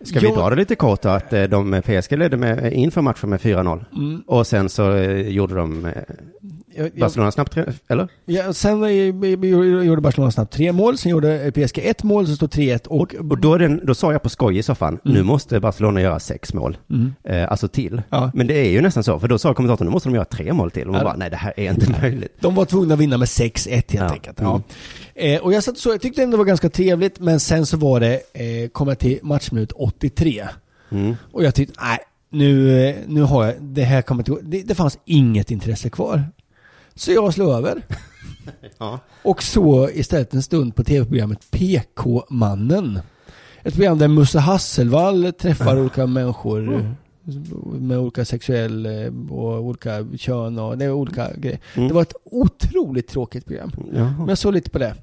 Ska 0.00 0.20
vi 0.20 0.26
dra 0.26 0.50
det 0.50 0.56
lite 0.56 0.74
kort 0.74 1.02
då? 1.02 1.08
Att 1.08 1.32
eh, 1.32 1.42
de 1.42 1.82
PSG 1.82 2.18
ledde 2.18 2.36
med, 2.36 2.72
inför 2.72 3.02
matchen 3.02 3.30
med 3.30 3.40
4-0. 3.40 3.84
Mm. 3.96 4.22
Och 4.26 4.46
sen 4.46 4.68
så 4.68 4.96
gjorde 5.26 5.54
de 5.54 5.92
Jag, 6.76 6.90
Barcelona 7.00 7.32
snabbt, 7.32 7.52
tre- 7.52 7.64
eller? 7.88 8.08
ja, 8.24 8.52
sen 8.52 8.78
gjorde 9.84 10.00
Barcelona 10.00 10.30
snabbt 10.30 10.52
tre 10.52 10.72
mål, 10.72 10.98
sen 10.98 11.10
gjorde 11.10 11.52
PSG 11.54 11.78
ett 11.78 12.02
mål, 12.02 12.26
så 12.26 12.36
stod 12.36 12.50
3-1 12.50 12.86
och... 12.86 13.14
Och 13.30 13.38
då, 13.40 13.58
den, 13.58 13.80
då 13.86 13.94
sa 13.94 14.12
jag 14.12 14.22
på 14.22 14.28
skoj 14.28 14.58
i 14.58 14.62
soffan, 14.62 14.98
nu 15.04 15.22
måste 15.22 15.60
Barcelona 15.60 16.00
göra 16.00 16.20
sex 16.20 16.54
mål. 16.54 16.76
Mm. 16.90 17.14
Eh, 17.24 17.50
alltså 17.50 17.68
till. 17.68 18.02
Ja. 18.10 18.30
Men 18.34 18.46
det 18.46 18.54
är 18.66 18.70
ju 18.70 18.80
nästan 18.80 19.04
så, 19.04 19.18
för 19.18 19.28
då 19.28 19.38
sa 19.38 19.54
kommentatorn, 19.54 19.86
nu 19.86 19.92
måste 19.92 20.08
de 20.08 20.14
göra 20.14 20.24
tre 20.24 20.52
mål 20.52 20.70
till. 20.70 20.86
Och 20.86 20.92
man 20.92 20.98
Ja. 21.00 21.04
bara, 21.04 21.16
nej 21.16 21.30
det 21.30 21.36
här 21.36 21.52
är 21.56 21.70
inte 21.70 21.90
möjligt. 22.02 22.36
De 22.40 22.54
var 22.54 22.64
tvungna 22.64 22.94
att 22.94 23.00
vinna 23.00 23.18
med 23.18 23.28
6-1 23.28 23.70
helt 23.70 23.92
Ja. 23.94 24.08
enkelt. 24.12 24.38
Ja. 24.40 24.62
Eh, 25.14 25.40
och 25.40 25.52
jag 25.52 25.62
satt 25.64 25.78
så, 25.78 25.88
jag 25.88 26.00
tyckte 26.00 26.22
ändå 26.22 26.36
det 26.36 26.38
var 26.38 26.44
ganska 26.44 26.68
trevligt, 26.70 27.20
men 27.20 27.40
sen 27.40 27.66
så 27.66 27.76
var 27.76 28.00
det, 28.00 28.14
eh, 28.32 28.68
kom 28.72 28.88
jag 28.88 28.98
till 28.98 29.18
matchminut 29.22 29.72
83. 29.72 30.44
Mm. 30.90 31.14
Och 31.32 31.44
jag 31.44 31.54
tyckte, 31.54 31.74
nej, 31.82 31.98
nu, 32.30 32.80
eh, 32.88 32.94
nu 33.06 33.22
har 33.22 33.44
jag, 33.44 33.54
det 33.60 33.82
här 33.82 34.02
kommer 34.02 34.20
inte 34.20 34.30
gå. 34.30 34.38
Det, 34.42 34.62
det 34.62 34.74
fanns 34.74 34.98
inget 35.04 35.50
intresse 35.50 35.90
kvar. 35.90 36.24
Så 36.96 37.12
jag 37.12 37.34
slog 37.34 37.50
över. 37.50 37.82
Ja. 38.78 38.98
Och 39.22 39.42
så 39.42 39.90
istället 39.90 40.34
en 40.34 40.42
stund 40.42 40.76
på 40.76 40.84
tv-programmet 40.84 41.50
PK-mannen. 41.50 43.00
Ett 43.62 43.74
program 43.74 43.98
där 43.98 44.08
Musse 44.08 44.38
Hasselvall 44.38 45.32
träffar 45.32 45.80
olika 45.80 46.06
människor 46.06 46.74
eh, 46.74 46.84
med 47.80 47.98
olika 47.98 48.24
sexuell 48.24 48.86
eh, 48.86 49.12
och 49.30 49.60
olika 49.60 50.06
kön 50.18 50.58
och 50.58 50.82
är 50.82 50.92
olika 50.92 51.32
grejer. 51.36 51.58
Mm. 51.74 51.88
Det 51.88 51.94
var 51.94 52.02
ett 52.02 52.14
otroligt 52.24 53.08
tråkigt 53.08 53.46
program. 53.46 53.72
Jaha. 53.94 54.14
Men 54.18 54.28
jag 54.28 54.38
såg 54.38 54.54
lite 54.54 54.70
på 54.70 54.78
det. 54.78 54.94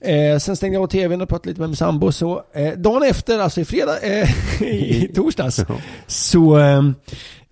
Eh, 0.00 0.38
sen 0.38 0.56
stängde 0.56 0.76
jag 0.76 0.82
av 0.82 0.86
tvn 0.86 1.20
och 1.22 1.28
pratade 1.28 1.48
lite 1.48 1.60
med 1.60 1.68
min 1.68 1.76
sambo 1.76 2.12
så. 2.12 2.42
Eh, 2.52 2.72
dagen 2.72 3.02
efter, 3.02 3.38
alltså 3.38 3.60
i 3.60 3.64
fredag, 3.64 3.98
eh, 4.02 4.30
i 4.62 5.10
torsdags, 5.14 5.64
så 6.06 6.58
eh, 6.58 6.82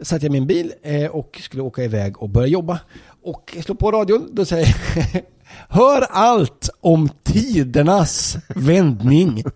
satt 0.03 0.23
jag 0.23 0.31
i 0.31 0.33
min 0.33 0.47
bil 0.47 0.73
eh, 0.83 1.07
och 1.07 1.41
skulle 1.43 1.63
åka 1.63 1.85
iväg 1.85 2.23
och 2.23 2.29
börja 2.29 2.47
jobba. 2.47 2.81
Och 3.27 3.53
jag 3.57 3.65
slår 3.65 3.77
på 3.77 3.91
radion, 3.91 4.29
då 4.33 4.45
säger 4.45 4.77
Hör 5.69 6.03
allt 6.11 6.71
om 6.81 7.09
tidernas 7.23 8.37
vändning. 8.49 9.45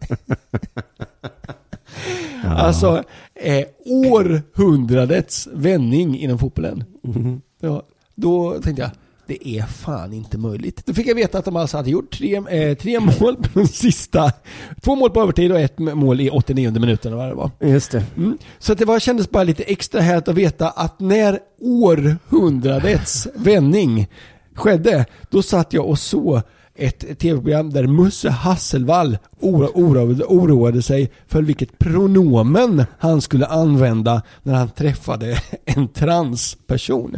Alltså, 2.44 3.04
eh, 3.34 3.64
århundradets 3.86 5.48
vändning 5.52 6.18
inom 6.18 6.38
fotbollen. 6.38 6.84
Mhm. 7.02 7.40
Ja, 7.60 7.82
då 8.14 8.60
tänkte 8.62 8.82
jag, 8.82 8.90
det 9.30 9.48
är 9.48 9.62
fan 9.62 10.12
inte 10.12 10.38
möjligt. 10.38 10.86
Då 10.86 10.94
fick 10.94 11.06
jag 11.06 11.14
veta 11.14 11.38
att 11.38 11.44
de 11.44 11.56
alltså 11.56 11.76
hade 11.76 11.90
gjort 11.90 12.10
tre, 12.10 12.36
eh, 12.36 12.76
tre 12.76 13.00
mål 13.00 13.36
på 13.36 13.60
de 13.60 13.66
sista, 13.66 14.32
två 14.80 14.94
mål 14.96 15.10
på 15.10 15.22
övertid 15.22 15.52
och 15.52 15.60
ett 15.60 15.78
mål 15.78 16.20
i 16.20 16.30
89 16.30 16.70
minuten 16.70 17.12
eller 17.12 17.22
vad 17.22 17.30
det 17.30 17.34
var. 17.34 17.50
Just 17.72 17.90
det. 17.90 18.04
Mm. 18.16 18.38
Så 18.58 18.72
att 18.72 18.78
det 18.78 18.84
var, 18.84 18.98
kändes 18.98 19.30
bara 19.30 19.44
lite 19.44 19.62
extra 19.62 20.00
härligt 20.00 20.28
att 20.28 20.34
veta 20.34 20.70
att 20.70 21.00
när 21.00 21.38
århundradets 21.60 23.28
vändning 23.34 24.08
skedde, 24.54 25.06
då 25.30 25.42
satt 25.42 25.72
jag 25.72 25.86
och 25.86 25.98
såg 25.98 26.40
ett 26.74 27.18
tv-program 27.18 27.70
där 27.70 27.86
Musse 27.86 28.30
Hasselvall 28.30 29.18
oro, 29.40 29.70
oroade, 29.74 30.24
oroade 30.24 30.82
sig 30.82 31.10
för 31.26 31.42
vilket 31.42 31.78
pronomen 31.78 32.84
han 32.98 33.20
skulle 33.20 33.46
använda 33.46 34.22
när 34.42 34.54
han 34.54 34.70
träffade 34.70 35.42
en 35.64 35.88
transperson. 35.88 37.16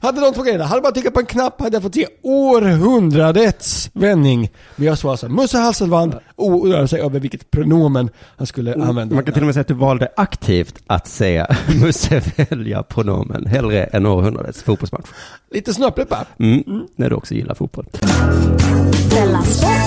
Hade 0.00 0.20
de 0.20 0.34
två 0.34 0.42
grejerna, 0.42 0.64
hade 0.64 0.82
bara 0.82 0.92
tryckt 0.92 1.14
på 1.14 1.20
en 1.20 1.26
knapp 1.26 1.60
hade 1.60 1.76
jag 1.76 1.82
fått 1.82 1.94
se 1.94 2.06
århundradets 2.22 3.90
vändning. 3.92 4.50
Men 4.76 4.86
jag 4.86 4.98
såg 4.98 5.10
alltså 5.10 5.28
Musse 5.28 5.58
Hasselvall 5.58 6.14
oroade 6.36 6.88
sig 6.88 7.00
över 7.00 7.20
vilket 7.20 7.50
pronomen 7.50 8.10
han 8.36 8.46
skulle 8.46 8.74
använda. 8.74 9.14
Man 9.14 9.24
kan 9.24 9.34
till 9.34 9.42
och 9.42 9.46
med 9.46 9.54
säga 9.54 9.60
att 9.60 9.68
du 9.68 9.74
valde 9.74 10.08
aktivt 10.16 10.82
att 10.86 11.06
se 11.06 11.46
Musse 11.82 12.22
välja 12.36 12.82
pronomen 12.82 13.46
hellre 13.46 13.84
än 13.84 14.06
århundradets 14.06 14.62
fotbollsmatch. 14.62 15.08
Lite 15.50 15.74
snöpligt 15.74 16.10
bara. 16.10 16.26
Mm. 16.38 16.86
När 16.96 17.10
du 17.10 17.16
också 17.16 17.34
gillar 17.34 17.54
fotboll. 17.54 17.86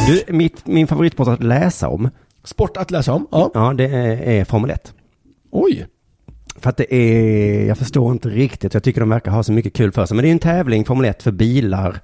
Du, 0.08 0.34
mitt, 0.34 0.68
min 0.68 0.88
favoritsport 0.88 1.28
att 1.28 1.44
läsa 1.44 1.88
om, 1.88 2.10
Sport 2.44 2.78
att 2.78 2.92
läsa 2.92 3.14
om. 3.14 3.28
Ja. 3.32 3.52
ja 3.54 3.74
det 3.74 3.86
är, 3.86 4.22
är 4.22 4.46
Formel 4.46 4.72
1. 4.72 4.94
Oj. 5.52 5.88
För 6.60 6.70
att 6.70 6.78
det 6.78 6.96
är, 6.96 7.68
jag 7.68 7.78
förstår 7.78 8.12
inte 8.12 8.30
riktigt, 8.30 8.74
jag 8.74 8.84
tycker 8.84 9.00
de 9.00 9.10
verkar 9.10 9.32
ha 9.32 9.44
så 9.44 9.52
mycket 9.52 9.74
kul 9.74 9.92
för 9.92 10.06
sig. 10.06 10.16
Men 10.16 10.24
det 10.24 10.30
är 10.30 10.32
en 10.32 10.40
tävling, 10.40 10.86
Formel 10.86 11.06
1, 11.06 11.24
för 11.24 11.32
bilar 11.32 12.00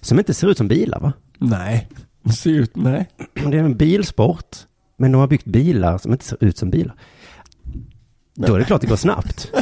som 0.00 0.18
inte 0.18 0.34
ser 0.34 0.48
ut 0.48 0.56
som 0.56 0.68
bilar 0.68 1.00
va? 1.00 1.12
Nej. 1.38 1.88
Det 2.22 2.32
ser 2.32 2.50
ut, 2.50 2.76
nej. 2.76 3.08
Det 3.34 3.58
är 3.58 3.64
en 3.64 3.76
bilsport, 3.76 4.56
men 4.96 5.12
de 5.12 5.18
har 5.18 5.26
byggt 5.26 5.44
bilar 5.44 5.98
som 5.98 6.12
inte 6.12 6.24
ser 6.24 6.44
ut 6.44 6.58
som 6.58 6.70
bilar. 6.70 6.94
Då 8.34 8.54
är 8.54 8.58
det 8.58 8.64
klart 8.64 8.80
det 8.80 8.86
går 8.86 8.96
snabbt. 8.96 9.52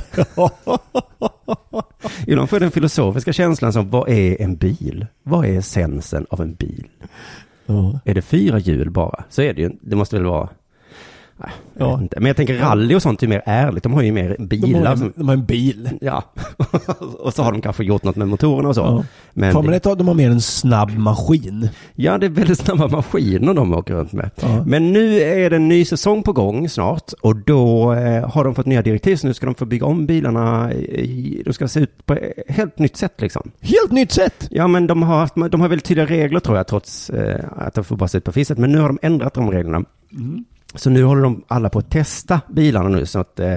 Ibland 2.26 2.50
får 2.50 2.56
jag 2.56 2.62
den 2.62 2.70
filosofiska 2.70 3.32
känslan 3.32 3.72
som, 3.72 3.90
vad 3.90 4.08
är 4.08 4.42
en 4.42 4.56
bil? 4.56 5.06
Vad 5.22 5.44
är 5.46 5.58
essensen 5.58 6.26
av 6.30 6.40
en 6.40 6.54
bil? 6.54 6.88
Ja. 7.66 8.00
Är 8.04 8.14
det 8.14 8.22
fyra 8.22 8.58
hjul 8.58 8.90
bara? 8.90 9.24
Så 9.28 9.42
är 9.42 9.54
det 9.54 9.62
ju, 9.62 9.70
det 9.80 9.96
måste 9.96 10.16
väl 10.16 10.24
vara... 10.24 10.48
Nej, 11.36 11.50
jag 11.78 11.88
Ja. 11.88 12.00
inte. 12.00 12.20
Men 12.20 12.26
jag 12.26 12.36
tänker 12.36 12.54
rally 12.58 12.94
och 12.94 13.02
sånt 13.02 13.22
är 13.22 13.26
mer 13.26 13.42
ärligt. 13.46 13.82
De 13.82 13.92
har 13.92 14.02
ju 14.02 14.12
mer 14.12 14.36
De, 14.38 14.46
bilar. 14.46 14.86
har, 14.86 14.96
som, 14.96 15.12
de 15.16 15.28
har 15.28 15.34
en 15.34 15.44
bil. 15.44 15.88
ja, 16.00 16.22
och 17.18 17.34
så 17.34 17.42
har 17.42 17.52
de 17.52 17.60
kanske 17.60 17.84
gjort 17.84 18.02
något 18.04 18.16
med 18.16 18.28
motorerna 18.28 18.68
och 18.68 18.74
så. 18.74 18.80
Ja. 18.80 19.04
Men 19.32 19.52
Formel 19.52 19.74
1 19.74 19.84
har- 19.84 19.96
de 19.96 20.08
har 20.08 20.14
mer 20.14 20.30
en 20.30 20.40
snabb 20.40 20.90
maskin. 20.98 21.68
Ja, 21.94 22.18
det 22.18 22.26
är 22.26 22.30
väldigt 22.30 22.58
snabba 22.58 22.88
maskiner 22.88 23.54
de 23.54 23.74
åker 23.74 23.94
runt 23.94 24.12
med. 24.12 24.30
Ja. 24.40 24.64
Men 24.66 24.92
nu 24.92 25.20
är 25.20 25.50
det 25.50 25.56
en 25.56 25.68
ny 25.68 25.84
säsong 25.84 26.22
på 26.22 26.32
gång 26.32 26.68
snart 26.68 27.12
och 27.20 27.36
då 27.36 27.92
eh, 27.92 28.28
har 28.30 28.44
de 28.44 28.54
fått 28.54 28.66
nya 28.66 28.82
direktiv 28.82 29.16
så 29.16 29.26
nu 29.26 29.34
ska 29.34 29.46
de 29.46 29.54
få 29.54 29.64
bygga 29.64 29.86
om 29.86 30.06
bilarna. 30.06 30.70
De 31.44 31.52
ska 31.52 31.68
se 31.68 31.80
ut 31.80 32.06
på 32.06 32.14
ett 32.14 32.32
helt 32.48 32.78
nytt 32.78 32.96
sätt 32.96 33.20
liksom. 33.20 33.50
Helt 33.60 33.92
nytt 33.92 34.12
sätt. 34.12 34.48
Ja, 34.50 34.66
men 34.66 34.86
de 34.86 35.02
har, 35.02 35.18
haft, 35.18 35.34
de 35.50 35.60
har 35.60 35.68
väldigt 35.68 35.84
tydliga 35.86 36.06
regler 36.06 36.40
tror 36.40 36.56
jag 36.56 36.66
trots 36.66 37.10
eh, 37.10 37.44
att 37.56 37.74
de 37.74 37.84
får 37.84 37.96
bara 37.96 38.08
se 38.08 38.18
ut 38.18 38.24
på 38.24 38.32
fisset. 38.32 38.58
Men 38.58 38.72
nu 38.72 38.78
har 38.78 38.88
de 38.88 38.98
ändrat 39.02 39.34
de 39.34 39.50
reglerna. 39.50 39.84
Så 40.74 40.90
nu 40.90 41.04
håller 41.04 41.22
de 41.22 41.44
alla 41.48 41.68
på 41.68 41.78
att 41.78 41.90
testa 41.90 42.40
bilarna 42.48 42.88
nu 42.88 43.06
så 43.06 43.18
att 43.18 43.40
eh, 43.40 43.56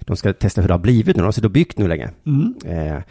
de 0.00 0.16
ska 0.16 0.32
testa 0.32 0.60
hur 0.60 0.68
det 0.68 0.74
har 0.74 0.78
blivit 0.78 1.16
nu. 1.16 1.20
De 1.22 1.24
har 1.24 1.32
suttit 1.32 1.44
och 1.44 1.50
byggt 1.50 1.78
nu 1.78 1.88
länge. 1.88 2.10
Mm. 2.26 2.54
Eh, 2.66 3.02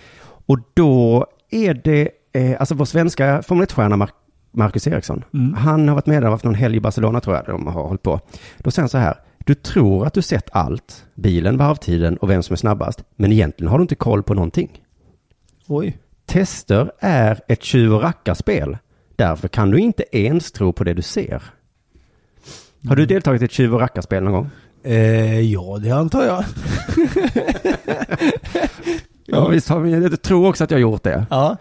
och 0.45 0.59
då 0.73 1.25
är 1.49 1.73
det, 1.73 2.09
eh, 2.33 2.55
alltså 2.59 2.75
vår 2.75 2.85
svenska 2.85 3.41
Formel 3.41 3.65
1-stjärna 3.65 3.95
Mar- 3.95 4.09
Marcus 4.51 4.87
Eriksson, 4.87 5.23
Mm. 5.33 5.53
han 5.53 5.87
har 5.87 5.95
varit 5.95 6.05
med 6.05 6.23
där, 6.23 6.29
haft 6.29 6.43
någon 6.43 6.55
helg 6.55 6.77
i 6.77 6.79
Barcelona 6.79 7.19
tror 7.19 7.35
jag 7.35 7.45
de 7.45 7.67
har 7.67 7.83
hållit 7.87 8.03
på. 8.03 8.19
Då 8.57 8.71
säger 8.71 8.83
han 8.83 8.89
så 8.89 8.97
här, 8.97 9.15
du 9.45 9.53
tror 9.55 10.05
att 10.05 10.13
du 10.13 10.21
sett 10.21 10.49
allt, 10.51 11.05
bilen, 11.15 11.57
varvtiden 11.57 12.17
och 12.17 12.29
vem 12.29 12.43
som 12.43 12.53
är 12.53 12.57
snabbast, 12.57 13.03
men 13.15 13.31
egentligen 13.31 13.71
har 13.71 13.77
du 13.77 13.81
inte 13.81 13.95
koll 13.95 14.23
på 14.23 14.33
någonting. 14.33 14.81
Oj. 15.67 15.97
Tester 16.25 16.91
är 16.99 17.39
ett 17.47 17.63
tjuv 17.63 17.93
och 17.93 18.01
rackarspel. 18.01 18.77
Därför 19.15 19.47
kan 19.47 19.71
du 19.71 19.77
inte 19.79 20.17
ens 20.17 20.51
tro 20.51 20.73
på 20.73 20.83
det 20.83 20.93
du 20.93 21.01
ser. 21.01 21.43
Har 22.87 22.95
du 22.95 23.05
deltagit 23.05 23.41
i 23.41 23.45
ett 23.45 23.51
tjuv 23.51 23.73
och 23.73 23.79
rackarspel 23.79 24.23
någon 24.23 24.33
gång? 24.33 24.49
Eh, 24.83 25.39
ja, 25.39 25.77
det 25.81 25.91
antar 25.91 26.23
jag. 26.23 26.43
Ja, 29.25 29.47
visst 29.47 29.69
har 29.69 29.79
vi, 29.79 29.91
jag 29.91 30.21
tror 30.21 30.47
också 30.47 30.63
att 30.63 30.71
jag 30.71 30.77
har 30.77 30.81
gjort 30.81 31.03
det. 31.03 31.25
Ja. 31.29 31.57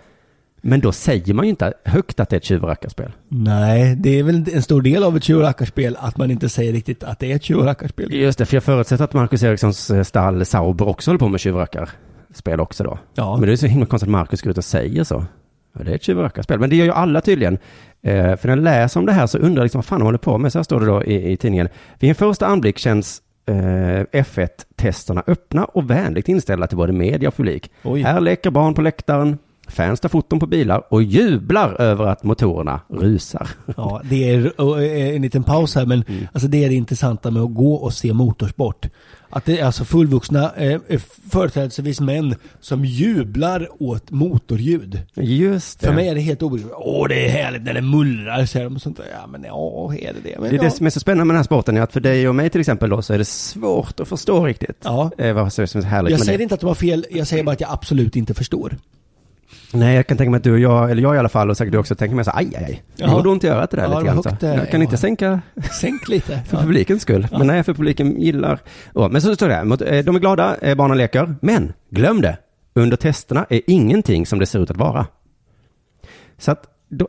Men 0.62 0.80
då 0.80 0.92
säger 0.92 1.34
man 1.34 1.44
ju 1.44 1.50
inte 1.50 1.72
högt 1.84 2.20
att 2.20 2.28
det 2.28 2.36
är 2.36 2.38
ett 2.38 2.44
tjuv 2.44 2.62
och 2.62 2.68
rackarspel. 2.68 3.12
Nej, 3.28 3.96
det 3.96 4.18
är 4.18 4.22
väl 4.22 4.46
en 4.52 4.62
stor 4.62 4.82
del 4.82 5.04
av 5.04 5.16
ett 5.16 5.24
tjuv 5.24 5.36
och 5.36 5.42
rackarspel 5.42 5.96
att 6.00 6.16
man 6.16 6.30
inte 6.30 6.48
säger 6.48 6.72
riktigt 6.72 7.04
att 7.04 7.18
det 7.18 7.32
är 7.32 7.36
ett 7.36 7.42
tjuv 7.42 7.58
och 7.58 7.64
rackarspel. 7.64 8.14
Just 8.14 8.38
det, 8.38 8.46
för 8.46 8.56
jag 8.56 8.64
förutsätter 8.64 9.04
att 9.04 9.14
Marcus 9.14 9.42
Erikssons 9.42 9.90
eh, 9.90 10.02
stall 10.02 10.44
Sauber 10.44 10.88
också 10.88 11.10
håller 11.10 11.18
på 11.18 11.28
med 11.28 11.40
tjuv 11.40 11.54
och 11.54 11.60
rackarspel 11.60 12.60
också 12.60 12.84
då. 12.84 12.98
Ja. 13.14 13.36
Men 13.36 13.46
det 13.46 13.52
är 13.52 13.56
så 13.56 13.66
himla 13.66 13.86
konstigt 13.86 14.08
att 14.08 14.12
Marcus 14.12 14.42
går 14.42 14.50
ut 14.50 14.58
och 14.58 14.64
säger 14.64 15.04
så. 15.04 15.24
Ja, 15.78 15.84
det 15.84 15.90
är 15.90 15.94
ett 15.94 16.02
tjuv 16.02 16.18
och 16.18 16.24
rackarspel. 16.24 16.60
Men 16.60 16.70
det 16.70 16.76
gör 16.76 16.84
ju 16.84 16.92
alla 16.92 17.20
tydligen. 17.20 17.58
Eh, 18.02 18.36
för 18.36 18.48
när 18.48 18.56
jag 18.56 18.64
läser 18.64 19.00
om 19.00 19.06
det 19.06 19.12
här 19.12 19.26
så 19.26 19.38
undrar 19.38 19.60
jag 19.60 19.64
liksom 19.64 19.78
vad 19.78 19.84
fan 19.84 19.98
de 19.98 20.04
håller 20.04 20.18
på 20.18 20.38
med. 20.38 20.52
Så 20.52 20.58
här 20.58 20.64
står 20.64 20.80
det 20.80 20.86
då 20.86 21.04
i, 21.04 21.32
i 21.32 21.36
tidningen. 21.36 21.68
Vid 21.98 22.10
en 22.10 22.14
första 22.14 22.46
anblick 22.46 22.78
känns 22.78 23.22
eh, 23.46 23.54
F1-testerna 24.22 25.22
öppna 25.26 25.64
och 25.64 25.90
vänligt 25.90 26.28
inställda 26.28 26.66
till 26.66 26.76
både 26.76 26.92
media 26.92 27.28
och 27.28 27.36
publik. 27.36 27.70
Oj. 27.82 28.02
Här 28.02 28.20
leker 28.20 28.50
barn 28.50 28.74
på 28.74 28.82
läktaren. 28.82 29.38
Fans 29.70 30.00
tar 30.00 30.08
foton 30.08 30.38
på 30.40 30.46
bilar 30.46 30.82
och 30.90 31.02
jublar 31.02 31.80
över 31.80 32.04
att 32.04 32.22
motorerna 32.24 32.80
rusar. 32.88 33.48
Ja, 33.76 34.00
det 34.04 34.30
är 34.30 34.60
och, 34.60 34.82
eh, 34.82 35.14
en 35.16 35.22
liten 35.22 35.42
paus 35.42 35.74
här 35.74 35.86
men 35.86 36.04
Mm. 36.08 36.26
alltså 36.32 36.48
det 36.48 36.64
är 36.64 36.68
det 36.68 36.74
intressanta 36.74 37.30
med 37.30 37.42
att 37.42 37.54
gå 37.54 37.74
och 37.74 37.92
se 37.92 38.12
motorsport. 38.12 38.86
Att 39.32 39.44
det 39.44 39.58
är 39.60 39.64
alltså 39.64 39.84
fullvuxna, 39.84 40.52
eh, 40.56 40.80
eh, 40.88 41.00
företrädesvis 41.30 42.00
män, 42.00 42.34
som 42.60 42.84
jublar 42.84 43.68
åt 43.82 44.10
motorljud. 44.10 44.98
Just 45.14 45.80
det. 45.80 45.86
För 45.86 45.94
mig 45.94 46.08
är 46.08 46.14
det 46.14 46.20
helt 46.20 46.42
obegripligt. 46.42 46.74
Åh, 46.78 47.08
det 47.08 47.26
är 47.26 47.30
härligt 47.30 47.62
när 47.62 47.74
det 47.74 47.82
mullrar, 47.82 48.44
säger 48.46 48.64
de 48.66 48.74
och 48.74 48.82
sånt. 48.82 49.00
Ja, 49.20 49.26
men 49.26 49.44
ja, 49.44 49.94
är 49.94 50.12
det 50.12 50.20
det? 50.30 50.34
Men, 50.40 50.42
Det 50.50 50.56
är 50.56 50.58
ja. 50.58 50.62
det 50.62 50.70
som 50.70 50.86
är 50.86 50.90
så 50.90 51.00
spännande 51.00 51.24
med 51.24 51.34
den 51.34 51.38
här 51.38 51.44
sporten, 51.44 51.76
är 51.76 51.80
att 51.80 51.92
för 51.92 52.00
dig 52.00 52.28
och 52.28 52.34
mig 52.34 52.50
till 52.50 52.60
exempel 52.60 52.90
då, 52.90 53.02
så 53.02 53.12
är 53.14 53.18
det 53.18 53.24
svårt 53.24 54.00
att 54.00 54.08
förstå 54.08 54.44
riktigt. 54.46 54.76
Ja. 54.84 55.10
Eh, 55.18 55.32
vad 55.32 55.52
som 55.52 55.62
är 55.62 55.66
så 55.66 55.80
härligt 55.80 56.10
Jag 56.10 56.20
säger 56.20 56.38
det. 56.38 56.42
inte 56.42 56.54
att 56.54 56.60
de 56.60 56.66
har 56.66 56.74
fel, 56.74 57.06
jag 57.10 57.26
säger 57.26 57.44
bara 57.44 57.52
att 57.52 57.60
jag 57.60 57.70
absolut 57.72 58.16
inte 58.16 58.34
förstår. 58.34 58.76
Nej, 59.72 59.96
jag 59.96 60.06
kan 60.06 60.16
tänka 60.16 60.30
mig 60.30 60.38
att 60.38 60.44
du 60.44 60.52
och 60.52 60.58
jag, 60.58 60.90
eller 60.90 61.02
jag 61.02 61.14
i 61.14 61.18
alla 61.18 61.28
fall, 61.28 61.50
och 61.50 61.56
säkert 61.56 61.72
du 61.72 61.78
också, 61.78 61.94
tänker 61.94 62.16
mig 62.16 62.24
så 62.24 62.30
aj, 62.34 62.52
aj, 62.56 62.64
aj. 62.64 62.82
Ja. 62.96 63.12
gjorde 63.16 63.28
ont 63.28 63.44
i 63.44 63.48
örat 63.48 63.70
det 63.70 63.76
där 63.76 63.84
Ja, 63.84 63.98
lite 64.00 64.12
grann. 64.12 64.22
Så. 64.22 64.46
Jag 64.46 64.70
kan 64.70 64.82
inte 64.82 64.96
sänka 64.96 65.40
Sänk 65.80 66.08
lite. 66.08 66.42
för 66.48 66.56
Ja. 66.56 66.62
publikens 66.62 67.02
skull. 67.02 67.28
Men 67.30 67.46
nej, 67.46 67.62
för 67.62 67.74
publiken 67.74 68.20
gillar... 68.20 68.58
Ja, 68.94 69.08
men 69.08 69.22
så 69.22 69.34
står 69.34 69.48
det 69.48 69.54
här, 69.54 69.92
eh, 69.92 70.04
de 70.04 70.16
är 70.16 70.20
glada, 70.20 70.56
eh, 70.56 70.74
barnen 70.74 70.96
leker, 70.98 71.34
men 71.42 71.72
glöm 71.90 72.20
det, 72.20 72.36
under 72.74 72.96
testerna 72.96 73.46
är 73.48 73.60
ingenting 73.66 74.26
som 74.26 74.38
det 74.38 74.46
ser 74.46 74.58
ut 74.58 74.70
att 74.70 74.76
vara. 74.76 75.06
Så 76.38 76.50
att 76.50 76.64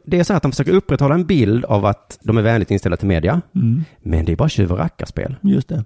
det 0.05 0.19
är 0.19 0.23
så 0.23 0.33
att 0.33 0.41
de 0.43 0.51
försöker 0.51 0.71
upprätthålla 0.73 1.15
en 1.15 1.25
bild 1.25 1.65
av 1.65 1.85
att 1.85 2.19
de 2.23 2.37
är 2.37 2.41
vänligt 2.41 2.71
inställda 2.71 2.97
till 2.97 3.07
media, 3.07 3.41
Mm, 3.55 3.83
men 4.01 4.25
det 4.25 4.31
är 4.31 4.35
bara 4.35 4.49
tjuv 4.49 4.71
och 4.71 4.77
rackarspel. 4.77 5.35
just 5.41 5.67
det. 5.69 5.83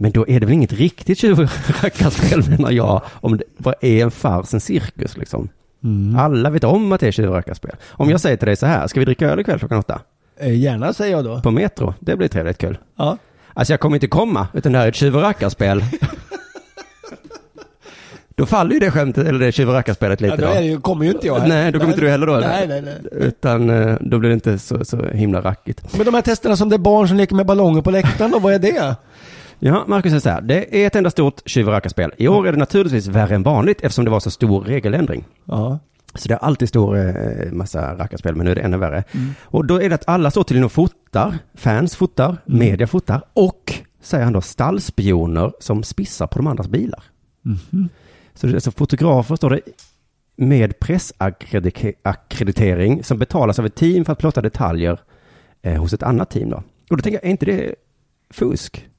Men 0.00 0.10
då 0.12 0.28
är 0.28 0.40
det 0.40 0.46
väl 0.46 0.54
inget 0.54 0.72
riktigt 0.72 1.18
tjuv 1.18 1.40
och 1.40 1.48
rackarspel 1.82 2.48
menar 2.48 2.70
jag, 2.70 3.02
om 3.12 3.36
det 3.36 3.44
bara 3.58 3.74
är 3.80 4.02
en 4.02 4.10
fars, 4.10 4.54
en 4.54 4.60
cirkus 4.60 5.16
liksom. 5.16 5.48
Mm. 5.84 6.18
Alla 6.18 6.50
vet 6.50 6.64
om 6.64 6.92
att 6.92 7.00
det 7.00 7.06
är 7.06 7.12
tjuv 7.12 7.28
och 7.28 7.34
rackarspel. 7.34 7.76
Om 7.88 8.10
jag 8.10 8.20
säger 8.20 8.36
till 8.36 8.46
dig 8.46 8.56
så 8.56 8.66
här, 8.66 8.86
ska 8.86 9.00
vi 9.00 9.04
dricka 9.04 9.30
öl 9.30 9.40
ikväll 9.40 9.58
klockan 9.58 9.78
åtta? 9.78 10.00
Eh, 10.40 10.58
Gärna 10.58 10.92
säger 10.92 11.16
jag 11.16 11.24
då. 11.24 11.40
På 11.40 11.50
Metro, 11.50 11.94
det 12.00 12.16
blir 12.16 12.28
trevligt 12.28 12.58
kul. 12.58 12.78
Ja. 12.96 13.16
Alltså 13.54 13.72
jag 13.72 13.80
kommer 13.80 13.96
inte 13.96 14.06
komma, 14.06 14.48
utan 14.54 14.72
det 14.72 14.78
här 14.78 14.84
är 14.84 14.88
ett 14.88 14.96
tjuv 14.96 15.16
och 15.16 15.22
rackarspel. 15.22 15.84
då 18.34 18.46
faller 18.46 18.74
ju 18.74 18.80
det 18.80 18.90
skämtet, 18.90 19.26
eller 19.26 19.38
det 19.38 19.52
tjuv 19.52 19.68
och 19.68 19.74
rackarspelet 19.74 20.20
lite 20.20 20.34
ja, 20.34 20.46
då 20.46 20.52
är 20.52 20.60
det 20.60 20.66
ju, 20.66 20.80
kommer 20.80 21.04
ju 21.04 21.10
inte 21.10 21.26
jag 21.26 21.40
här. 21.40 21.48
Nej, 21.48 21.72
då 21.72 21.78
kommer 21.78 21.92
inte 21.92 22.04
du 22.04 22.10
heller 22.10 22.26
då, 22.26 22.34
eller? 22.34 22.48
Nej, 22.48 22.68
nej, 22.68 22.82
nej. 22.82 22.98
Utan 23.12 23.70
eh, 23.70 23.96
då 24.00 24.18
blir 24.18 24.30
det 24.30 24.34
inte 24.34 24.58
så, 24.58 24.84
så 24.84 25.02
himla 25.06 25.40
rackigt. 25.40 25.96
Men 25.96 26.06
de 26.06 26.14
här 26.14 26.22
testerna 26.22 26.56
som 26.56 26.68
det 26.68 26.76
är 26.76 26.78
barn 26.78 27.08
som 27.08 27.16
leker 27.16 27.34
med 27.34 27.46
ballonger 27.46 27.82
på 27.82 27.90
läktaren 27.90 28.30
då, 28.30 28.38
vad 28.38 28.52
är 28.54 28.58
det? 28.58 28.96
Ja, 29.62 29.84
Marcus 29.86 30.10
säger 30.10 30.20
så 30.20 30.28
här, 30.28 30.40
det 30.40 30.82
är 30.82 30.86
ett 30.86 30.96
enda 30.96 31.10
stort 31.10 31.42
tjuv 31.46 31.66
och 31.66 31.72
rackarspel. 31.72 32.12
I 32.16 32.28
år 32.28 32.48
är 32.48 32.52
det 32.52 32.58
naturligtvis 32.58 33.06
värre 33.06 33.34
än 33.34 33.42
vanligt 33.42 33.80
eftersom 33.80 34.04
det 34.04 34.10
var 34.10 34.20
så 34.20 34.30
stor 34.30 34.60
regeländring. 34.60 35.24
Ja. 35.44 35.78
Så 36.14 36.28
det 36.28 36.34
är 36.34 36.38
alltid 36.38 36.68
stor 36.68 36.98
eh, 36.98 37.52
massa 37.52 37.96
rackarspel, 37.96 38.36
men 38.36 38.44
nu 38.44 38.50
är 38.50 38.54
det 38.54 38.60
ännu 38.60 38.76
värre. 38.76 39.04
Och 39.44 39.66
då 39.66 39.82
är 39.82 39.88
det 39.88 39.94
att 39.94 40.08
alla 40.08 40.30
står 40.30 40.44
till 40.44 40.64
och 40.64 40.72
fotar, 40.72 41.38
fans 41.54 41.96
fotar, 41.96 42.36
media 42.46 42.86
fotar 42.86 43.22
och, 43.32 43.74
säger 44.00 44.24
han 44.24 44.32
då, 44.32 44.40
stallspioner 44.40 45.52
som 45.60 45.82
spissar 45.82 46.26
på 46.26 46.38
de 46.38 46.46
andras 46.46 46.68
bilar. 46.68 47.02
Så 48.34 48.46
det 48.46 48.52
är 48.52 48.54
alltså 48.54 48.70
fotografer, 48.70 49.36
står 49.36 49.50
det, 49.50 49.60
med 50.36 50.78
pressackreditering 50.78 53.04
som 53.04 53.18
betalas 53.18 53.58
av 53.58 53.66
ett 53.66 53.74
team 53.74 54.04
för 54.04 54.12
att 54.12 54.18
plåta 54.18 54.40
detaljer 54.40 55.00
eh, 55.62 55.80
hos 55.80 55.92
ett 55.92 56.02
annat 56.02 56.30
team 56.30 56.50
då. 56.50 56.62
Och 56.90 56.96
då 56.96 57.02
tänker 57.02 57.18
jag, 57.18 57.24
är 57.24 57.30
inte 57.30 57.46
det 57.46 57.74
fusk? 58.30 58.89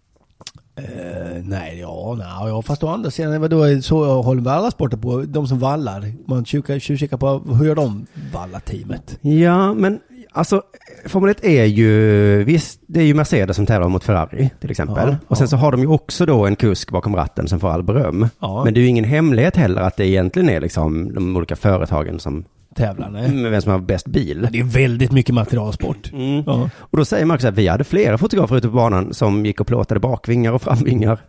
Eh, 0.75 1.43
nej, 1.43 1.79
ja, 1.79 2.15
nej, 2.17 2.49
ja, 2.49 2.61
fast 2.61 2.83
å 2.83 2.87
andra 2.87 3.11
sidan, 3.11 3.41
vadå, 3.41 3.81
så 3.81 4.21
håller 4.21 4.41
väl 4.41 4.53
alla 4.53 4.71
sporter 4.71 4.97
på, 4.97 5.21
de 5.21 5.47
som 5.47 5.59
vallar. 5.59 6.11
Man 6.27 6.45
tjuvkikar 6.45 7.17
på, 7.17 7.39
hur 7.53 7.65
gör 7.65 7.75
de 7.75 8.05
valla-teamet? 8.33 9.17
Ja, 9.21 9.73
men 9.73 9.99
alltså 10.31 10.61
Formel 11.05 11.31
1 11.31 11.43
är 11.43 11.65
ju, 11.65 12.43
visst, 12.43 12.81
det 12.87 12.99
är 12.99 13.03
ju 13.03 13.13
Mercedes 13.13 13.55
som 13.55 13.65
tävlar 13.65 13.89
mot 13.89 14.03
Ferrari 14.03 14.49
till 14.59 14.71
exempel. 14.71 15.09
Ja, 15.09 15.17
och 15.27 15.37
sen 15.37 15.45
ja. 15.45 15.49
så 15.49 15.57
har 15.57 15.71
de 15.71 15.81
ju 15.81 15.87
också 15.87 16.25
då 16.25 16.45
en 16.45 16.55
kusk 16.55 16.91
bakom 16.91 17.15
ratten 17.15 17.47
som 17.47 17.59
får 17.59 17.69
all 17.69 17.83
beröm. 17.83 18.27
Ja. 18.39 18.63
Men 18.63 18.73
det 18.73 18.79
är 18.79 18.81
ju 18.81 18.87
ingen 18.87 19.05
hemlighet 19.05 19.55
heller 19.55 19.81
att 19.81 19.97
det 19.97 20.07
egentligen 20.07 20.49
är 20.49 20.61
liksom 20.61 21.13
de 21.13 21.35
olika 21.37 21.55
företagen 21.55 22.19
som, 22.19 22.45
Tävlar, 22.75 23.09
nej. 23.09 23.31
med 23.31 23.51
vem 23.51 23.61
som 23.61 23.71
har 23.71 23.79
bäst 23.79 24.07
bil. 24.07 24.47
Det 24.51 24.59
är 24.59 24.63
väldigt 24.63 25.11
mycket 25.11 25.35
materialsport. 25.35 26.11
Mm. 26.13 26.43
Ja. 26.45 26.69
Och 26.75 26.97
då 26.97 27.05
säger 27.05 27.25
Marcus 27.25 27.45
att 27.45 27.55
vi 27.55 27.67
hade 27.67 27.83
flera 27.83 28.17
fotografer 28.17 28.57
ute 28.57 28.67
på 28.67 28.73
banan 28.73 29.13
som 29.13 29.45
gick 29.45 29.61
och 29.61 29.67
plåtade 29.67 29.99
bakvingar 29.99 30.53
och 30.53 30.61
framvingar 30.61 31.19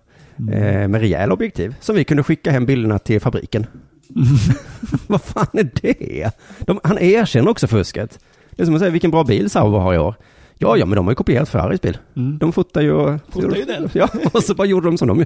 eh, 0.53 0.89
med 0.89 0.95
rejäl 0.95 1.33
objektiv. 1.33 1.75
Som 1.81 1.97
vi 1.97 2.05
kunde 2.05 2.23
skicka 2.23 2.51
hem 2.51 2.67
bilderna 2.67 2.99
till 2.99 3.21
fabriken. 3.21 3.67
Vad 5.07 5.23
fan 5.23 5.47
är 5.53 5.71
det? 5.83 6.31
De, 6.61 6.81
han 6.85 6.99
erkänner 6.99 7.51
också 7.51 7.67
fusket. 7.67 8.19
Det 8.51 8.63
är 8.63 8.67
som 8.67 8.75
att 8.75 8.81
säga 8.81 8.91
vilken 8.91 9.11
bra 9.11 9.25
bil 9.25 9.51
Sauber 9.51 9.79
har 9.79 9.95
i 9.95 9.99
år. 9.99 10.15
Ja, 10.59 10.77
ja, 10.77 10.87
men 10.87 10.97
de 10.97 11.07
har 11.07 11.13
ju 11.13 11.17
kopierat 11.17 11.49
Ferraris 11.49 11.81
bil. 11.81 11.99
Mm. 12.17 12.39
De 12.39 12.53
fotar 12.53 12.81
ju... 12.81 13.19
Fotar 13.29 13.57
ju 13.57 13.65
den. 13.65 13.89
Ja, 13.93 14.09
och 14.33 14.43
så 14.43 14.55
bara 14.55 14.67
gjorde 14.67 14.87
de 14.87 14.99
som 14.99 15.09
de 15.09 15.25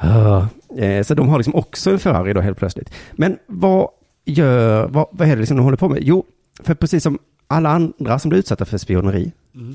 Ja, 0.00 0.48
eh, 0.78 1.02
Så 1.02 1.14
de 1.14 1.28
har 1.28 1.38
liksom 1.38 1.54
också 1.54 1.90
en 1.90 1.98
Ferrari 1.98 2.32
då 2.32 2.40
helt 2.40 2.58
plötsligt. 2.58 2.94
Men 3.12 3.38
vad 3.46 3.88
gör, 4.28 4.88
vad, 4.88 5.06
vad 5.10 5.28
är 5.28 5.32
det 5.32 5.40
liksom 5.40 5.56
de 5.56 5.62
håller 5.62 5.76
på 5.76 5.88
med? 5.88 5.98
Jo, 6.02 6.24
för 6.62 6.74
precis 6.74 7.02
som 7.02 7.18
alla 7.46 7.70
andra 7.70 8.18
som 8.18 8.28
blir 8.28 8.38
utsatta 8.38 8.64
för 8.64 8.78
spioneri 8.78 9.32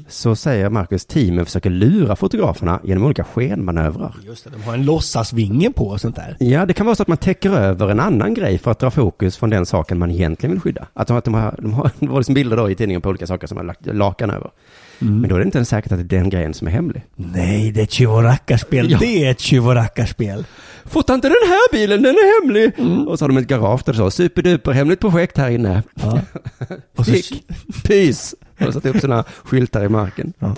så 0.08 0.36
säger 0.36 0.70
Marcus 0.70 1.06
teamen 1.06 1.46
försöker 1.46 1.70
lura 1.70 2.16
fotograferna 2.16 2.80
genom 2.84 3.04
olika 3.04 3.24
skenmanövrar. 3.24 4.16
Just 4.24 4.44
det, 4.44 4.50
de 4.50 4.64
har 4.64 4.74
en 4.74 4.86
låtsasvinge 4.86 5.72
på 5.72 5.88
och 5.88 6.02
sånt 6.02 6.16
där. 6.16 6.38
Ja, 6.40 6.66
det 6.66 6.74
kan 6.74 6.86
vara 6.86 6.96
så 6.96 7.02
att 7.02 7.08
man 7.08 7.18
täcker 7.18 7.52
över 7.52 7.90
en 7.90 8.00
annan 8.00 8.34
grej 8.34 8.58
för 8.58 8.72
att 8.72 8.80
dra 8.80 8.92
fokus 8.92 9.38
från 9.38 9.50
den 9.50 9.66
saken 9.66 9.98
man 9.98 10.12
egentligen 10.12 10.52
vill 10.54 10.62
skydda. 10.62 10.88
Att 10.94 11.08
de, 11.08 11.18
att 11.18 11.26
de 11.26 11.34
har, 11.34 11.56
de 11.62 11.74
har, 11.74 11.92
det 12.00 12.08
var 12.08 12.20
liksom 12.20 12.36
bilder 12.36 12.58
då 12.58 12.70
i 12.70 12.76
tidningen 12.76 13.02
på 13.02 13.10
olika 13.10 13.28
saker 13.28 13.48
som 13.48 13.56
man 13.56 13.66
har 13.66 13.68
lagt 13.68 13.86
lakan 13.86 14.30
över. 14.30 14.52
Men 15.00 15.30
då 15.30 15.36
är 15.36 15.40
det 15.40 15.46
inte 15.46 15.58
ens 15.58 15.70
säkert 15.70 15.92
att 15.92 15.98
det 16.10 16.16
är 16.16 16.20
den 16.20 16.30
grejen 16.30 16.54
som 16.54 16.68
är 16.68 16.72
hemlig. 16.72 17.06
Nej, 17.16 17.72
det 17.72 17.80
är 17.80 17.84
ett 17.84 17.92
tjuv 17.92 18.12
och 18.12 18.24
rackarspel. 18.24 18.92
Ja. 18.92 18.98
Det 19.00 19.26
är 19.26 19.32
ett 19.32 19.40
tjuv 19.40 19.68
och 19.68 19.76
rackarspel. 19.76 20.46
Fota 20.86 21.14
inte 21.14 21.28
den 21.28 21.48
här 21.48 21.72
bilen, 21.72 22.02
den 22.02 22.16
är 22.16 22.42
hemlig! 22.42 22.72
Och 23.10 23.20
så 23.20 23.26
har 23.26 23.30
de 23.30 23.38
ett 23.38 23.48
garage 23.48 23.82
där 23.86 23.94
det 23.94 23.98
står 23.98 24.10
superduper 24.10 24.72
hemligt 24.72 25.00
projekt 25.00 25.38
här 25.38 25.50
inne. 25.50 25.84
Ja. 25.94 26.20
Och 26.98 27.06
så, 27.06 27.12
Stick, 27.12 27.48
pys! 27.84 28.36
Och 28.68 28.74
satt 28.74 28.86
upp 28.86 29.00
sådana 29.02 29.24
skyltar 29.44 29.84
i 29.86 29.90
marken. 29.90 30.34
Ja. 30.40 30.56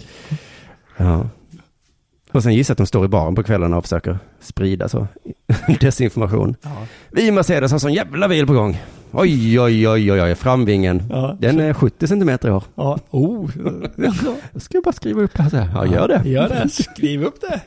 Ja. 0.98 1.30
Och 2.36 2.44
sen 2.44 2.54
gissar 2.54 2.74
att 2.74 2.78
de 2.78 2.88
står 2.88 3.06
i 3.06 3.08
baren 3.08 3.36
på 3.36 3.44
kvällarna 3.44 3.78
och 3.78 3.84
försöker 3.84 4.20
sprida 4.40 4.90
så 4.90 5.08
desinformation. 5.80 6.56
ja. 6.62 6.70
Vi 7.12 7.28
i 7.28 7.32
Mercedes 7.32 7.72
har 7.72 7.80
sån 7.80 7.94
jävla 7.94 8.28
bil 8.28 8.48
på 8.48 8.54
gång. 8.54 8.82
Oj, 9.12 9.60
oj, 9.60 9.90
oj, 9.90 10.12
oj, 10.12 10.22
oj, 10.22 10.36
framvingen. 10.36 11.04
Ja. 11.10 11.38
Den 11.40 11.60
är 11.60 11.74
70 11.74 12.08
centimeter 12.08 12.48
i 12.48 12.52
år. 12.52 12.64
Ja. 12.76 13.00
Oh. 13.10 13.50
Jag 14.54 14.62
ska 14.62 14.82
bara 14.82 14.94
skriva 14.94 15.22
upp 15.22 15.32
så 15.38 15.58
här. 15.58 15.70
Ja, 15.74 15.86
gör 15.86 16.08
det. 16.08 16.30
Gör 16.30 16.50
det. 16.50 16.70
Skriv 16.70 17.24
upp 17.24 17.42
det. 17.42 17.62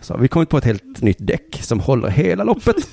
Så 0.00 0.14
har 0.14 0.20
vi 0.20 0.28
kommit 0.28 0.48
på 0.48 0.58
ett 0.58 0.64
helt 0.64 1.02
nytt 1.02 1.18
däck 1.20 1.60
som 1.62 1.80
håller 1.80 2.08
hela 2.08 2.44
loppet. 2.44 2.76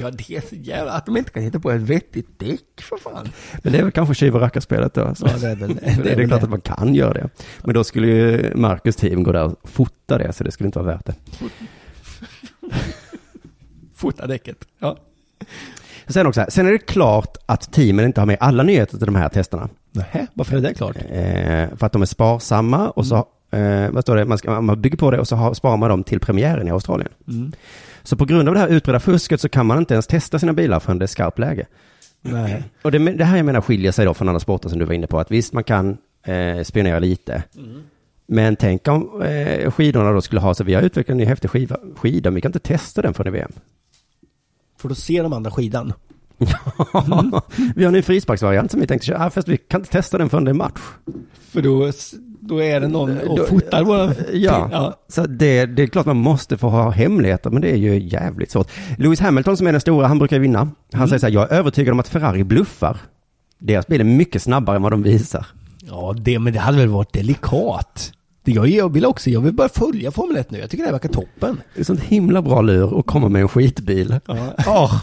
Ja, 0.00 0.10
det 0.10 0.30
är 0.30 0.40
så 0.40 0.54
jävla 0.54 0.92
att 0.92 1.06
de 1.06 1.16
inte 1.16 1.30
kan 1.30 1.42
hitta 1.42 1.60
på 1.60 1.70
ett 1.70 1.80
vettigt 1.80 2.38
däck 2.38 2.80
för 2.80 2.96
fan. 2.96 3.28
Men 3.62 3.72
det 3.72 3.78
är 3.78 3.82
väl 3.82 3.92
kanske 3.92 4.14
tjuv 4.14 4.34
och 4.34 4.40
rackarspelet 4.40 4.94
då. 4.94 5.14
Så. 5.14 5.26
Ja, 5.26 5.38
det 5.38 5.48
är 5.48 5.56
väl 5.56 5.74
det 6.02 6.10
är, 6.12 6.16
väl 6.16 6.28
klart 6.28 6.42
att 6.42 6.50
man 6.50 6.60
kan 6.60 6.94
göra 6.94 7.12
det. 7.12 7.28
Men 7.64 7.74
då 7.74 7.84
skulle 7.84 8.06
ju 8.06 8.52
Marcus 8.54 8.96
team 8.96 9.22
gå 9.22 9.32
där 9.32 9.44
och 9.44 9.70
fota 9.70 10.18
det, 10.18 10.32
så 10.32 10.44
det 10.44 10.50
skulle 10.50 10.66
inte 10.66 10.78
vara 10.78 10.92
värt 10.94 11.06
det. 11.06 11.14
Fota 13.94 14.26
däcket. 14.26 14.56
Ja. 14.78 14.96
Sen 16.06 16.26
också, 16.26 16.46
sen 16.48 16.66
är 16.66 16.72
det 16.72 16.78
klart 16.78 17.36
att 17.46 17.72
teamen 17.72 18.04
inte 18.04 18.20
har 18.20 18.26
med 18.26 18.36
alla 18.40 18.62
nyheter 18.62 18.96
till 18.96 19.06
de 19.06 19.14
här 19.14 19.28
testerna. 19.28 19.68
Nähä, 19.90 20.26
varför 20.34 20.56
är 20.56 20.60
det 20.60 20.74
klart? 20.74 20.96
Eh, 20.96 21.76
för 21.76 21.86
att 21.86 21.92
de 21.92 22.02
är 22.02 22.06
sparsamma 22.06 22.90
och 22.90 23.06
så, 23.06 23.26
eh, 23.52 23.90
vad 23.90 24.02
står 24.02 24.16
det, 24.16 24.24
man, 24.24 24.38
ska, 24.38 24.60
man 24.60 24.80
bygger 24.80 24.96
på 24.98 25.10
det 25.10 25.18
och 25.18 25.28
så 25.28 25.36
har, 25.36 25.54
sparar 25.54 25.76
man 25.76 25.88
dem 25.88 26.04
till 26.04 26.20
premiären 26.20 26.68
i 26.68 26.70
Australien. 26.70 27.10
Mm. 27.28 27.52
Så 28.02 28.16
på 28.16 28.24
grund 28.24 28.48
av 28.48 28.54
det 28.54 28.60
här 28.60 28.68
utbredda 28.68 29.00
fusket 29.00 29.40
så 29.40 29.48
kan 29.48 29.66
man 29.66 29.78
inte 29.78 29.94
ens 29.94 30.06
testa 30.06 30.38
sina 30.38 30.52
bilar 30.52 30.80
förrän 30.80 30.98
det 30.98 31.04
är 31.04 31.06
skarpt 31.06 31.38
läge. 31.38 31.66
Nej. 32.22 32.64
Och 32.82 32.92
det, 32.92 32.98
det 32.98 33.24
här 33.24 33.36
jag 33.36 33.46
menar 33.46 33.60
skiljer 33.60 33.92
sig 33.92 34.04
då 34.04 34.14
från 34.14 34.28
andra 34.28 34.40
sporter 34.40 34.68
som 34.68 34.78
du 34.78 34.84
var 34.84 34.94
inne 34.94 35.06
på, 35.06 35.20
att 35.20 35.30
visst 35.30 35.52
man 35.52 35.64
kan 35.64 35.98
eh, 36.26 36.62
spionera 36.62 36.98
lite. 36.98 37.42
Men 38.26 38.56
tänk 38.56 38.88
om 38.88 39.22
eh, 39.22 39.70
skidorna 39.70 40.12
då 40.12 40.20
skulle 40.20 40.40
ha, 40.40 40.54
så 40.54 40.64
vi 40.64 40.74
har 40.74 40.82
utvecklat 40.82 41.12
en 41.12 41.18
ny 41.18 41.24
häftig 41.24 41.50
skiva, 41.50 41.76
skida, 41.96 42.30
men 42.30 42.34
vi 42.34 42.40
kan 42.40 42.48
inte 42.48 42.58
testa 42.58 43.02
den 43.02 43.14
förrän 43.14 43.34
i 43.34 43.38
VM. 43.38 43.52
För 44.78 44.88
då 44.88 44.94
ser 44.94 45.22
de 45.22 45.32
andra 45.32 45.50
skidan. 45.50 45.92
vi 47.76 47.84
har 47.84 47.88
en 47.88 47.92
ny 47.92 48.02
frisparksvariant 48.02 48.70
som 48.70 48.80
vi 48.80 48.86
tänkte 48.86 49.06
köra, 49.06 49.30
fast 49.30 49.48
vi 49.48 49.56
kan 49.56 49.80
inte 49.80 49.92
testa 49.92 50.18
den 50.18 50.28
förrän 50.28 50.44
det 50.44 50.50
är 50.50 50.54
match. 50.54 50.80
För 51.50 51.62
då, 51.62 51.92
då 52.48 52.62
är 52.62 52.80
det 52.80 52.88
någon 52.88 53.18
och 53.20 53.48
fotar 53.48 53.84
våra... 53.84 54.14
Ja, 54.32 54.68
ja. 54.72 54.96
så 55.08 55.26
det, 55.26 55.66
det 55.66 55.82
är 55.82 55.86
klart 55.86 56.06
man 56.06 56.16
måste 56.16 56.58
få 56.58 56.68
ha 56.68 56.90
hemligheter, 56.90 57.50
men 57.50 57.62
det 57.62 57.70
är 57.70 57.76
ju 57.76 57.98
jävligt 58.00 58.50
svårt. 58.50 58.70
Lewis 58.98 59.20
Hamilton 59.20 59.56
som 59.56 59.66
är 59.66 59.72
den 59.72 59.80
stora, 59.80 60.06
han 60.06 60.18
brukar 60.18 60.38
vinna. 60.38 60.68
Han 60.92 61.08
säger 61.08 61.18
så 61.18 61.26
här, 61.26 61.32
jag 61.32 61.52
är 61.52 61.56
övertygad 61.56 61.92
om 61.92 62.00
att 62.00 62.08
Ferrari 62.08 62.44
bluffar. 62.44 62.96
Deras 63.58 63.86
bil 63.86 64.00
är 64.00 64.04
mycket 64.04 64.42
snabbare 64.42 64.76
än 64.76 64.82
vad 64.82 64.92
de 64.92 65.02
visar. 65.02 65.46
Ja, 65.88 66.14
det, 66.18 66.38
men 66.38 66.52
det 66.52 66.58
hade 66.58 66.78
väl 66.78 66.88
varit 66.88 67.12
delikat. 67.12 68.12
Det 68.44 68.52
jag, 68.52 68.68
jag 68.68 68.92
vill 68.92 69.06
också, 69.06 69.30
jag 69.30 69.40
vill 69.40 69.52
bara 69.52 69.68
följa 69.68 70.10
Formel 70.10 70.36
1 70.36 70.50
nu. 70.50 70.58
Jag 70.58 70.70
tycker 70.70 70.82
det 70.82 70.88
här 70.88 70.92
verkar 70.92 71.08
toppen. 71.08 71.60
Det 71.74 71.80
är 71.80 71.84
sånt 71.84 72.00
himla 72.00 72.42
bra 72.42 72.60
lur 72.62 72.98
att 72.98 73.06
komma 73.06 73.28
med 73.28 73.42
en 73.42 73.48
skitbil. 73.48 74.20
Ja. 74.26 74.54
Åh, 74.66 74.94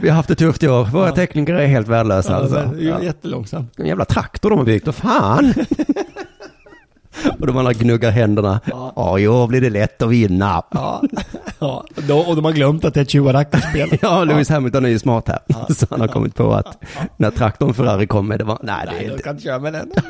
Vi 0.00 0.08
har 0.08 0.16
haft 0.16 0.28
det 0.28 0.34
tufft 0.34 0.62
i 0.62 0.68
år. 0.68 0.84
Våra 0.84 1.12
tekniker 1.12 1.54
är 1.54 1.66
helt 1.66 1.88
värdelösa 1.88 2.32
Ja, 2.32 2.36
alltså. 2.38 2.74
Ja. 2.78 3.02
jättelångsamt. 3.02 3.78
En 3.78 3.86
jävla 3.86 4.04
traktor 4.04 4.50
de 4.50 4.58
har 4.58 4.66
byggt, 4.66 4.88
och 4.88 4.94
fan! 4.94 5.54
och 7.40 7.46
de 7.46 7.56
andra 7.56 7.72
gnuggar 7.72 8.10
händerna. 8.10 8.60
Ja. 8.64 8.92
Ja, 8.96 9.30
år 9.30 9.46
blir 9.46 9.60
det 9.60 9.70
lätt 9.70 10.02
att 10.02 10.08
vinna. 10.10 10.62
Ja, 10.70 11.02
ja. 11.58 11.84
Och 12.26 12.36
de 12.36 12.44
har 12.44 12.52
glömt 12.52 12.84
att 12.84 12.94
det 12.94 13.00
är 13.00 13.02
ett 13.02 13.10
tjuvarackarspel. 13.10 13.98
Ja, 14.02 14.24
Lewis 14.24 14.48
Hamilton 14.48 14.84
är 14.84 14.88
ju 14.88 14.98
smart 14.98 15.28
här. 15.28 15.38
Så 15.74 15.86
han 15.90 16.00
har 16.00 16.08
kommit 16.08 16.34
på 16.34 16.52
att 16.52 16.84
när 17.16 17.30
traktorn 17.30 17.74
Ferrari 17.74 18.06
kommer, 18.06 18.38
det 18.38 18.44
var, 18.44 18.58
nej, 18.62 18.76
det 18.86 18.92
Nej, 18.92 19.00
är 19.04 19.06
de 19.08 19.10
inte. 19.12 19.22
kan 19.22 19.32
inte 19.32 19.42
köra 19.44 19.58
med 19.58 19.72
den. 19.72 19.90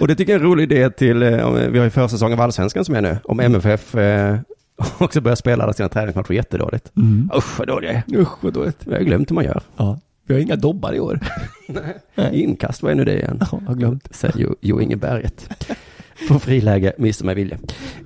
Och 0.00 0.08
det 0.08 0.14
tycker 0.14 0.32
jag 0.32 0.40
är 0.40 0.44
en 0.44 0.50
rolig 0.50 0.72
idé 0.72 0.90
till, 0.90 1.22
eh, 1.22 1.46
om- 1.46 1.54
vi 1.72 1.78
har 1.78 1.84
ju 1.84 1.90
försäsong 1.90 2.32
av 2.32 2.40
Allsvenskan 2.40 2.84
som 2.84 2.94
är 2.94 3.00
nu, 3.00 3.18
om 3.24 3.40
MFF 3.40 3.94
eh, 3.94 4.36
också 4.98 5.20
börjar 5.20 5.36
spela 5.36 5.64
alla 5.64 5.72
sina 5.72 5.88
träningsmatcher 5.88 6.32
jättedåligt. 6.34 6.92
Usch 7.36 7.58
vad 7.58 7.68
är. 7.68 8.02
Usch 8.16 8.28
vad 8.44 8.52
dåligt. 8.52 8.78
Jag 8.84 8.92
har 8.92 9.00
glömt 9.00 9.30
hur 9.30 9.34
man 9.34 9.44
gör. 9.44 9.60
Ja. 9.76 9.98
Vi 10.26 10.34
har 10.34 10.40
inga 10.40 10.56
dobbar 10.56 10.92
i 10.92 11.00
år. 11.00 11.20
Inkast, 12.32 12.82
vad 12.82 12.92
är 12.92 12.96
nu 12.96 13.04
det 13.04 13.14
igen? 13.14 13.38
Ja, 13.40 13.58
jag 13.60 13.68
har 13.68 13.74
glömt. 13.74 14.08
Säger 14.14 14.34
Jo, 14.38 14.54
jo 14.60 14.80
Inge 14.80 14.96
Berget. 14.96 15.48
Får 16.28 16.38
friläge, 16.38 16.92
missar 16.98 17.26
mig 17.26 17.34
vilja. 17.34 17.58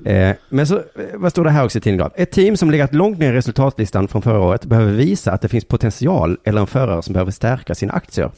Eh, 0.04 0.36
men 0.48 0.66
så, 0.66 0.76
eh, 0.76 0.82
vad 1.14 1.30
står 1.30 1.44
det 1.44 1.50
här 1.50 1.64
också 1.64 1.78
i 1.78 1.80
tidningen? 1.80 2.10
Ett 2.16 2.30
team 2.30 2.56
som 2.56 2.70
legat 2.70 2.94
långt 2.94 3.18
ner 3.18 3.32
i 3.32 3.36
resultatlistan 3.36 4.08
från 4.08 4.22
förra 4.22 4.40
året 4.40 4.64
behöver 4.64 4.92
visa 4.92 5.32
att 5.32 5.40
det 5.40 5.48
finns 5.48 5.64
potential 5.64 6.38
eller 6.44 6.60
en 6.60 6.66
förare 6.66 7.02
som 7.02 7.12
behöver 7.12 7.32
stärka 7.32 7.74
sina 7.74 7.92
aktier. 7.92 8.30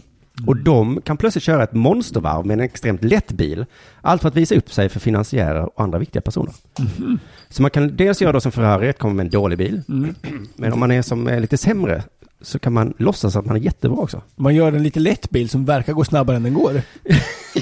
Och 0.47 0.57
de 0.57 1.01
kan 1.05 1.16
plötsligt 1.16 1.45
köra 1.45 1.62
ett 1.62 1.73
monstervarv 1.73 2.47
med 2.47 2.55
en 2.55 2.61
extremt 2.61 3.05
lätt 3.05 3.33
bil. 3.33 3.66
Allt 4.01 4.23
för 4.23 4.29
att 4.29 4.37
visa 4.37 4.55
upp 4.55 4.73
sig 4.73 4.88
för 4.88 5.01
finansiärer 5.01 5.62
och 5.62 5.81
andra 5.85 5.99
viktiga 5.99 6.23
personer. 6.23 6.53
Så 7.49 7.62
man 7.62 7.71
kan 7.71 7.97
dels 7.97 8.23
göra 8.23 8.33
då 8.33 8.40
som 8.40 8.53
Ferrari, 8.53 8.92
komma 8.92 9.14
med 9.14 9.25
en 9.25 9.31
dålig 9.31 9.59
bil. 9.59 9.83
Men 10.57 10.73
om 10.73 10.81
man 10.81 10.90
är 10.90 11.03
som 11.03 11.27
är 11.29 11.40
lite 11.40 11.57
sämre 11.57 12.03
så 12.42 12.59
kan 12.59 12.72
man 12.72 12.94
låtsas 12.98 13.37
att 13.37 13.44
man 13.46 13.57
är 13.57 13.61
jättebra 13.61 13.98
också. 13.98 14.22
Man 14.37 14.55
gör 14.55 14.72
en 14.72 14.83
lite 14.83 15.00
lätt 15.00 15.31
bil 15.31 15.48
som 15.48 15.64
verkar 15.64 15.92
gå 15.92 16.05
snabbare 16.05 16.37
än 16.37 16.42
den 16.42 16.55
går. 16.55 16.83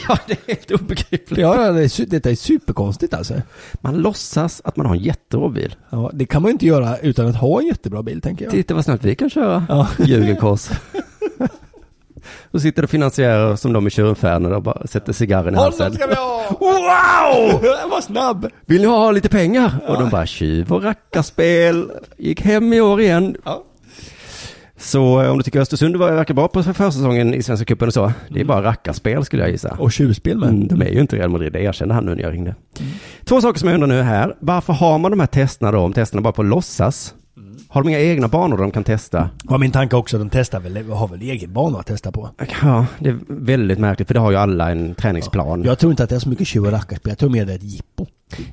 Ja, 0.09 0.19
det 0.27 0.33
är 0.33 0.55
helt 0.55 0.71
obegripligt. 0.71 1.39
Ja, 1.41 1.73
det 1.73 1.83
är, 1.83 2.07
detta 2.07 2.31
är 2.31 2.35
superkonstigt 2.35 3.15
alltså. 3.15 3.35
Man 3.81 3.95
låtsas 3.99 4.61
att 4.65 4.77
man 4.77 4.87
har 4.87 4.95
en 4.95 5.03
jättebra 5.03 5.49
bil. 5.49 5.75
Ja, 5.91 6.11
det 6.15 6.27
kan 6.27 6.43
man 6.43 6.51
inte 6.51 6.67
göra 6.67 6.99
utan 6.99 7.27
att 7.27 7.37
ha 7.37 7.61
en 7.61 7.67
jättebra 7.67 8.03
bil 8.03 8.21
tänker 8.21 8.45
jag. 8.45 8.53
Titta 8.53 8.75
vad 8.75 8.85
snabbt 8.85 9.05
vi 9.05 9.15
kan 9.15 9.31
köra. 9.31 9.67
Ja. 9.69 9.89
Ljugerkors. 10.05 10.69
Då 12.51 12.61
sitter 12.61 12.83
det 12.83 12.89
finansiärer 12.89 13.57
som 13.57 13.73
de 13.73 13.87
i 13.87 13.91
tjurfärner 13.91 14.53
och 14.53 14.63
bara 14.63 14.87
sätter 14.87 15.13
cigarren 15.13 15.55
i 15.55 15.57
Honom 15.57 15.73
halsen. 15.81 15.95
ska 15.95 16.07
vi 16.07 16.15
ha! 16.15 16.57
Wow! 16.61 17.65
Vad 17.91 18.05
snabb! 18.05 18.49
Vill 18.67 18.81
ni 18.81 18.87
ha 18.87 19.11
lite 19.11 19.29
pengar? 19.29 19.73
Och 19.89 19.99
de 19.99 20.11
bara 20.11 20.27
tjuv 20.27 20.73
och 20.73 20.83
rackarspel. 20.83 21.91
Gick 22.19 22.41
hem 22.41 22.73
i 22.73 22.81
år 22.81 23.01
igen. 23.01 23.37
Ja. 23.45 23.65
Så 24.81 25.23
eh, 25.23 25.31
om 25.31 25.39
du 25.39 25.43
tycker 25.45 25.61
Östersund 25.61 25.97
var- 25.97 26.13
verkar 26.13 26.35
bra 26.35 26.49
på 26.49 26.63
för 26.63 26.73
försäsongen 26.73 27.35
i 27.35 27.43
Svenska 27.43 27.65
cupen 27.65 27.89
och 27.89 27.95
så. 27.95 28.13
Det 28.29 28.41
är 28.41 28.45
bara 28.45 28.63
rackarspel 28.63 29.25
skulle 29.25 29.43
jag 29.43 29.51
gissa. 29.51 29.77
Och 29.79 29.93
tjuvspel 29.93 30.39
med. 30.39 30.49
Mm, 30.49 30.69
de 30.69 30.83
är 30.83 30.89
ju 30.89 31.01
inte 31.01 31.17
Real 31.17 31.31
Madrid, 31.31 31.53
det 31.53 31.61
erkände 31.63 31.95
han 31.95 32.05
nu 32.05 32.15
när 32.15 32.23
jag 32.23 32.33
ringde. 32.33 32.55
Två 33.25 33.41
saker 33.41 33.59
som 33.61 33.69
jag 33.69 33.75
undrar 33.75 33.89
nu 33.89 34.03
här. 34.03 34.37
Varför 34.41 34.73
har 34.73 34.99
man 34.99 35.11
de 35.11 35.21
här 35.21 35.27
testerna 35.27 35.73
då, 35.73 35.79
om 35.79 35.93
testerna 35.93 36.23
bara 36.23 36.33
på 36.33 36.43
låtsas? 36.43 37.15
Har 37.69 37.83
de 37.83 37.89
inga 37.89 38.01
egna 38.01 38.29
banor 38.29 38.57
de 38.57 38.71
kan 38.71 38.85
testa? 38.85 39.31
Var 39.45 39.59
min 39.59 39.71
tanke 39.71 39.97
också, 39.97 40.19
de 40.19 40.31
testar 40.31 40.61
väl, 40.61 40.91
har 40.91 41.09
väl 41.09 41.23
egen 41.23 41.53
bana 41.53 41.79
att 41.79 41.87
testa 41.87 42.13
på. 42.13 42.31
Ja, 42.63 42.87
det 42.99 43.09
är 43.11 43.19
väldigt 43.29 43.79
märkligt, 43.79 44.09
för 44.09 44.15
det 44.15 44.21
har 44.21 44.31
ju 44.31 44.37
alla 44.37 44.71
en 44.71 44.95
träningsplan. 44.95 45.63
Jag 45.65 45.79
tror 45.79 45.93
inte 45.93 46.03
att 46.05 46.09
det 46.11 46.15
är 46.17 46.21
så 46.21 46.29
mycket 46.29 46.47
tjuv 46.47 46.65
och 46.67 46.73
rackarspel, 46.73 47.11
jag 47.11 47.19
tror 47.19 47.31
mer 47.31 47.45
det 47.47 47.53
är 47.53 47.57
ett 47.57 47.63
jippo. 47.63 48.07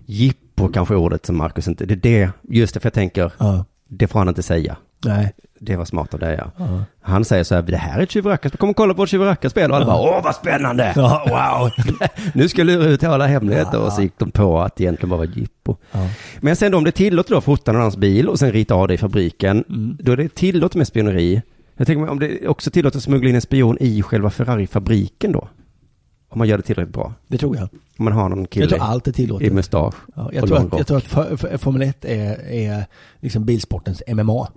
Jippo 0.05 0.67
kanske 0.67 0.93
är 0.93 0.97
ordet 0.97 1.25
som 1.25 1.37
Marcus 1.37 1.67
inte... 1.67 1.85
Det 1.85 1.93
är 1.93 1.95
det, 2.19 2.29
just 2.49 2.73
det, 2.73 2.79
för 2.79 2.85
jag 2.87 2.93
tänker, 2.93 3.31
Ja. 3.37 3.65
det 3.89 4.07
får 4.07 4.19
han 4.19 4.27
inte 4.29 4.43
säga. 4.43 4.75
Nej. 5.05 5.33
Det 5.59 5.75
var 5.75 5.85
smart 5.85 6.13
av 6.13 6.19
dig 6.19 6.35
ja. 6.39 6.51
Ja. 6.57 6.83
Han 7.01 7.25
säger 7.25 7.43
så 7.43 7.55
här, 7.55 7.61
det 7.61 7.77
här 7.77 7.99
är 7.99 8.03
ett 8.03 8.11
tjuvrackarspel, 8.11 8.57
kom 8.59 8.69
och 8.69 8.75
kolla 8.75 8.93
på 8.93 9.03
ett 9.03 9.09
tjuvrackarspel. 9.09 9.71
Och 9.71 9.77
alla 9.77 9.85
bara, 9.85 9.99
åh 9.99 10.23
vad 10.23 10.35
spännande! 10.35 10.93
Ja, 10.95 11.25
wow. 11.29 11.71
nu 12.33 12.49
ska 12.49 12.61
jag 12.61 12.65
lura 12.65 12.85
ut 12.85 13.03
alla 13.03 13.27
hemligheter 13.27 13.79
och 13.79 13.93
så 13.93 14.01
gick 14.01 14.13
de 14.17 14.31
på 14.31 14.59
att 14.61 14.75
det 14.75 14.83
egentligen 14.83 15.09
bara 15.09 15.17
var 15.17 15.25
jippo. 15.25 15.75
Men 16.39 16.55
sen 16.55 16.71
då, 16.71 16.77
om 16.77 16.83
det 16.83 16.89
är 16.89 16.91
tillåtet 16.91 17.31
då 17.31 17.37
att 17.37 17.43
fota 17.43 17.71
någon 17.71 17.81
annans 17.81 17.97
bil 17.97 18.29
och 18.29 18.39
sen 18.39 18.51
rita 18.51 18.75
av 18.75 18.87
det 18.87 18.93
i 18.93 18.97
fabriken, 18.97 19.63
då 19.99 20.11
är 20.11 20.17
det 20.17 20.35
tillåtet 20.35 20.75
med 20.75 20.87
spioneri. 20.87 21.41
Jag 21.77 21.87
tänker 21.87 22.01
mig 22.01 22.09
om 22.09 22.19
det 22.19 22.47
också 22.47 22.71
tillåtet 22.71 22.97
att 22.97 23.03
smuggla 23.03 23.29
in 23.29 23.35
en 23.35 23.41
spion 23.41 23.77
i 23.79 24.01
själva 24.01 24.29
Ferrari-fabriken 24.29 25.31
då? 25.31 25.47
Om 26.29 26.37
man 26.39 26.47
gör 26.47 26.57
det 26.57 26.63
tillräckligt 26.63 26.93
bra. 26.93 27.13
Det 27.27 27.37
tror 27.37 27.55
jag. 27.55 27.69
Om 27.97 28.05
man 28.05 28.13
har 28.13 28.29
någon 28.29 28.39
Jag 28.39 28.49
kille 28.49 28.67
tror 28.67 28.81
allt 28.81 29.07
är 29.07 29.11
i 29.11 29.13
tillåtet. 29.13 29.53
mustasch 29.53 29.95
Ja, 30.15 30.29
jag, 30.33 30.47
tror 30.47 30.57
att, 30.57 30.77
jag 30.77 30.87
tror 30.87 30.97
att 31.53 31.61
Formel 31.61 31.81
1 31.81 32.05
är, 32.05 32.51
är 32.51 32.85
liksom 33.19 33.45
bilsportens 33.45 34.03
MMA. 34.07 34.47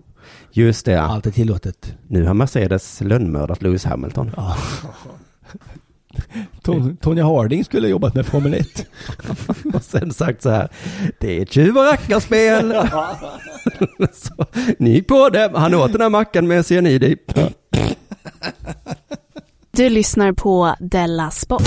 Just 0.52 0.86
det. 0.86 1.00
Allt 1.02 1.26
är 1.26 1.30
tillåtet. 1.30 1.94
Nu 2.08 2.24
har 2.26 2.34
Mercedes 2.34 3.00
lönnmördat 3.00 3.62
Lewis 3.62 3.84
Hamilton. 3.84 4.30
Ja. 4.36 4.56
Ton- 6.62 6.96
Tonya 6.96 7.24
Harding 7.24 7.64
skulle 7.64 7.86
ha 7.86 7.90
jobbat 7.90 8.14
med 8.14 8.26
Formel 8.26 8.54
1. 8.54 8.86
Och 9.74 9.82
sen 9.82 10.12
sagt 10.12 10.42
så 10.42 10.50
här, 10.50 10.68
det 11.20 11.40
är 11.40 11.44
tjuv 11.46 11.76
och 11.76 11.84
rackarspel. 11.84 12.72
så, 14.12 14.46
ni 14.78 14.90
gick 14.90 15.08
på 15.08 15.28
det, 15.28 15.50
han 15.54 15.74
åt 15.74 15.92
den 15.92 16.00
här 16.00 16.08
mackan 16.08 16.46
med 16.48 16.66
cyanid 16.66 17.02
i. 17.04 17.16
Du 19.70 19.88
lyssnar 19.88 20.32
på 20.32 20.76
Della 20.80 21.30
Sport. 21.30 21.62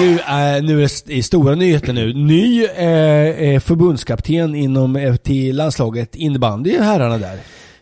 Nu, 0.00 0.18
är 0.26 0.62
nu 0.62 0.72
är 0.76 0.78
det 0.78 0.84
st- 0.84 1.22
stora 1.22 1.54
nyheter 1.54 1.92
nu. 1.92 2.12
Ny 2.14 2.64
eh, 2.64 3.60
förbundskapten 3.60 4.54
inom 4.54 5.16
till 5.22 5.56
landslaget 5.56 6.14
innebandy, 6.16 6.78
herrarna 6.78 7.18
där. 7.18 7.38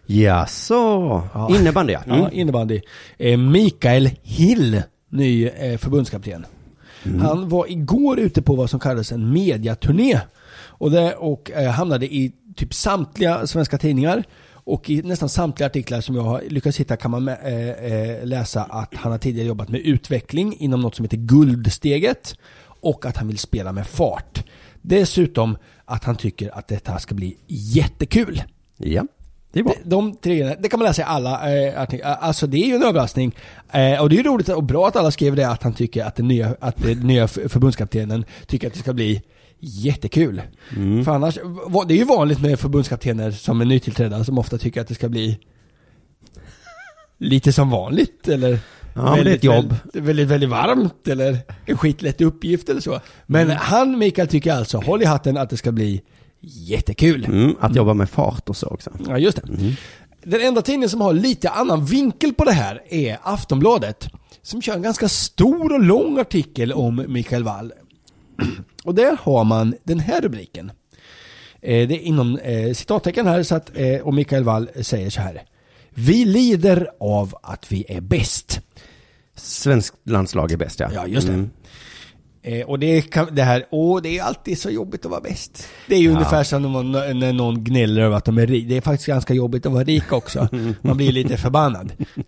Jaså, 0.06 0.74
Ja. 1.34 1.48
innebandy 1.58 1.92
ja. 1.92 2.00
Mm. 2.06 2.18
Ja, 2.18 2.30
innebandy. 2.30 2.80
Eh, 3.18 3.38
Mikael 3.38 4.10
Hill, 4.22 4.82
ny 5.10 5.46
eh, 5.46 5.78
förbundskapten. 5.78 6.46
Han 7.22 7.48
var 7.48 7.70
igår 7.70 8.18
ute 8.18 8.42
på 8.42 8.54
vad 8.56 8.70
som 8.70 8.80
kallades 8.80 9.12
en 9.12 9.32
mediaturné. 9.32 10.20
Och, 10.78 10.90
det, 10.90 11.14
och 11.14 11.50
eh, 11.50 11.70
hamnade 11.70 12.06
i 12.14 12.32
typ 12.56 12.74
samtliga 12.74 13.46
svenska 13.46 13.78
tidningar. 13.78 14.24
Och 14.66 14.90
i 14.90 15.02
nästan 15.02 15.28
samtliga 15.28 15.66
artiklar 15.66 16.00
som 16.00 16.14
jag 16.16 16.22
har 16.22 16.42
lyckats 16.48 16.80
hitta 16.80 16.96
kan 16.96 17.10
man 17.10 17.28
eh, 17.28 17.70
eh, 17.70 18.24
läsa 18.26 18.62
att 18.62 18.94
han 18.94 19.12
har 19.12 19.18
tidigare 19.18 19.48
jobbat 19.48 19.68
med 19.68 19.80
utveckling 19.80 20.56
inom 20.58 20.80
något 20.80 20.94
som 20.94 21.04
heter 21.04 21.16
Guldsteget. 21.16 22.34
Och 22.80 23.06
att 23.06 23.16
han 23.16 23.28
vill 23.28 23.38
spela 23.38 23.72
med 23.72 23.86
fart. 23.86 24.44
Dessutom 24.82 25.56
att 25.84 26.04
han 26.04 26.16
tycker 26.16 26.58
att 26.58 26.68
detta 26.68 26.98
ska 26.98 27.14
bli 27.14 27.36
jättekul. 27.46 28.42
Ja, 28.76 29.06
det 29.52 29.60
är 29.60 29.64
bra. 29.64 29.74
De, 29.84 30.10
de 30.10 30.16
tre 30.16 30.56
det 30.58 30.68
kan 30.68 30.78
man 30.78 30.86
läsa 30.86 31.02
i 31.02 31.04
alla 31.04 31.56
eh, 31.56 31.80
artiklar. 31.82 32.14
Alltså 32.14 32.46
det 32.46 32.56
är 32.56 32.66
ju 32.66 32.74
en 32.74 32.82
överraskning. 32.82 33.36
Eh, 33.72 34.00
och 34.00 34.08
det 34.08 34.14
är 34.14 34.18
ju 34.18 34.22
roligt 34.22 34.48
och 34.48 34.64
bra 34.64 34.88
att 34.88 34.96
alla 34.96 35.10
skrev 35.10 35.36
det, 35.36 35.48
att 35.48 35.62
han 35.62 35.74
tycker 35.74 36.04
att 36.04 36.16
den 36.16 36.28
nya, 36.28 36.56
att 36.60 36.76
den 36.76 36.98
nya 36.98 37.28
förbundskaptenen 37.28 38.24
tycker 38.46 38.66
att 38.66 38.72
det 38.72 38.80
ska 38.80 38.92
bli 38.92 39.22
jättekul. 39.60 40.42
Mm. 40.76 41.04
För 41.04 41.12
annars, 41.12 41.38
det 41.88 41.94
är 41.94 41.98
ju 41.98 42.04
vanligt 42.04 42.40
med 42.40 42.60
förbundskaptener 42.60 43.30
som 43.30 43.60
är 43.60 43.64
nytillträdda 43.64 44.24
som 44.24 44.38
ofta 44.38 44.58
tycker 44.58 44.80
att 44.80 44.88
det 44.88 44.94
ska 44.94 45.08
bli 45.08 45.38
lite 47.18 47.52
som 47.52 47.70
vanligt 47.70 48.28
eller 48.28 48.58
Ja, 48.94 49.16
men 49.16 49.24
det 49.24 49.30
är 49.30 49.34
ett 49.34 49.44
jobb. 49.44 49.74
Väldigt, 49.84 50.02
väldigt, 50.04 50.28
väldigt 50.28 50.50
varmt 50.50 51.08
eller 51.08 51.38
en 51.66 51.78
skitlätt 51.78 52.20
uppgift 52.20 52.68
eller 52.68 52.80
så. 52.80 53.00
Men 53.26 53.42
Mm. 53.44 53.56
han, 53.60 53.98
Mikael, 53.98 54.28
tycker 54.28 54.52
alltså, 54.52 54.78
håll 54.78 55.02
i 55.02 55.04
hatten 55.04 55.36
att 55.36 55.50
det 55.50 55.56
ska 55.56 55.72
bli 55.72 56.02
jättekul. 56.40 57.24
Mm, 57.24 57.56
att 57.60 57.74
jobba 57.76 57.94
med 57.94 58.10
fart 58.10 58.48
och 58.48 58.56
så 58.56 58.66
också. 58.66 58.90
Ja, 59.08 59.18
just 59.18 59.36
det. 59.42 59.74
Den 60.24 60.40
enda 60.40 60.62
tidningen 60.62 60.88
som 60.90 61.00
har 61.00 61.12
lite 61.12 61.50
annan 61.50 61.84
vinkel 61.84 62.34
på 62.34 62.44
det 62.44 62.52
här 62.52 62.82
är 62.88 63.18
Aftonbladet. 63.22 64.08
Som 64.42 64.62
kör 64.62 64.74
en 64.74 64.82
ganska 64.82 65.08
stor 65.08 65.72
och 65.72 65.82
lång 65.82 66.18
artikel 66.18 66.72
om 66.72 67.04
Mikael 67.08 67.44
Wall. 67.44 67.72
Och 68.86 68.94
där 68.94 69.18
har 69.22 69.44
man 69.44 69.74
den 69.84 70.00
här 70.00 70.20
rubriken. 70.20 70.72
Eh, 71.62 71.88
det 71.88 71.94
är 71.94 72.00
inom 72.00 72.38
eh, 72.38 72.72
citattecken 72.72 73.26
här, 73.26 73.42
så 73.42 73.54
att, 73.54 73.70
eh, 73.74 74.00
och 74.00 74.14
Mikael 74.14 74.44
Wall 74.44 74.68
säger 74.80 75.10
så 75.10 75.20
här. 75.20 75.42
Vi 75.90 76.24
lider 76.24 76.90
av 77.00 77.34
att 77.42 77.72
vi 77.72 77.84
är 77.88 78.00
bäst. 78.00 78.60
Svensk 79.36 79.94
landslag 80.04 80.52
är 80.52 80.56
bäst 80.56 80.80
ja. 80.80 80.90
Ja, 80.94 81.06
just 81.06 81.26
det. 81.26 81.32
Mm. 81.32 81.50
Eh, 82.46 82.66
och 82.66 82.78
det, 82.78 83.02
kan, 83.02 83.34
det 83.34 83.42
här, 83.42 83.66
åh 83.70 84.02
det 84.02 84.18
är 84.18 84.22
alltid 84.22 84.58
så 84.58 84.70
jobbigt 84.70 85.04
att 85.04 85.10
vara 85.10 85.20
bäst. 85.20 85.68
Det 85.86 85.94
är 85.94 85.98
ju 85.98 86.10
ungefär 86.10 86.44
som 86.44 86.62
när, 86.62 86.68
man, 86.68 86.92
när 86.92 87.32
någon 87.32 87.64
gnäller 87.64 88.02
över 88.02 88.16
att 88.16 88.24
de 88.24 88.38
är 88.38 88.46
rika. 88.46 88.68
Det 88.68 88.76
är 88.76 88.80
faktiskt 88.80 89.06
ganska 89.06 89.34
jobbigt 89.34 89.66
att 89.66 89.72
vara 89.72 89.84
rik 89.84 90.12
också. 90.12 90.48
Man 90.80 90.96
blir 90.96 91.12
lite 91.12 91.36
förbannad. 91.36 91.92
Eh, 92.16 92.24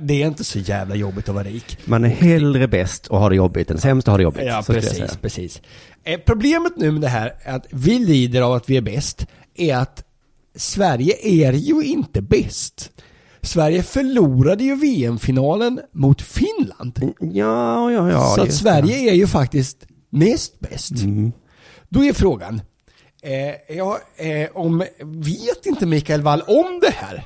det 0.00 0.22
är 0.22 0.26
inte 0.26 0.44
så 0.44 0.58
jävla 0.58 0.94
jobbigt 0.94 1.28
att 1.28 1.34
vara 1.34 1.44
rik. 1.44 1.78
Man 1.84 2.04
är 2.04 2.08
hellre 2.08 2.68
bäst 2.68 3.06
och 3.06 3.18
har 3.18 3.30
det 3.30 3.36
jobbigt 3.36 3.70
än 3.70 3.78
sämst 3.78 4.08
och 4.08 4.12
har 4.12 4.18
det 4.18 4.24
jobbigt. 4.24 4.46
Ja, 4.46 4.62
precis, 4.66 5.16
precis. 5.16 5.62
Eh, 6.04 6.20
problemet 6.26 6.72
nu 6.76 6.90
med 6.90 7.00
det 7.00 7.08
här, 7.08 7.34
är 7.42 7.56
att 7.56 7.66
vi 7.70 7.98
lider 7.98 8.42
av 8.42 8.52
att 8.52 8.70
vi 8.70 8.76
är 8.76 8.80
bäst, 8.80 9.26
är 9.54 9.76
att 9.76 10.04
Sverige 10.56 11.14
är 11.22 11.52
ju 11.52 11.82
inte 11.82 12.22
bäst. 12.22 12.90
Sverige 13.46 13.82
förlorade 13.82 14.64
ju 14.64 14.76
VM-finalen 14.76 15.80
mot 15.92 16.22
Finland. 16.22 17.14
Ja, 17.20 17.92
ja, 17.92 18.10
ja. 18.10 18.32
så 18.36 18.42
att 18.42 18.52
Sverige 18.54 19.10
är 19.10 19.14
ju 19.14 19.26
faktiskt 19.26 19.86
näst 20.10 20.60
bäst. 20.60 20.90
Mm. 21.02 21.32
Då 21.88 22.04
är 22.04 22.12
frågan, 22.12 22.60
eh, 23.22 23.76
ja, 23.76 23.98
eh, 24.16 24.48
om, 24.56 24.78
vet 25.04 25.66
inte 25.66 25.86
Mikael 25.86 26.22
Wall 26.22 26.40
om 26.42 26.80
det 26.82 26.90
här? 26.94 27.24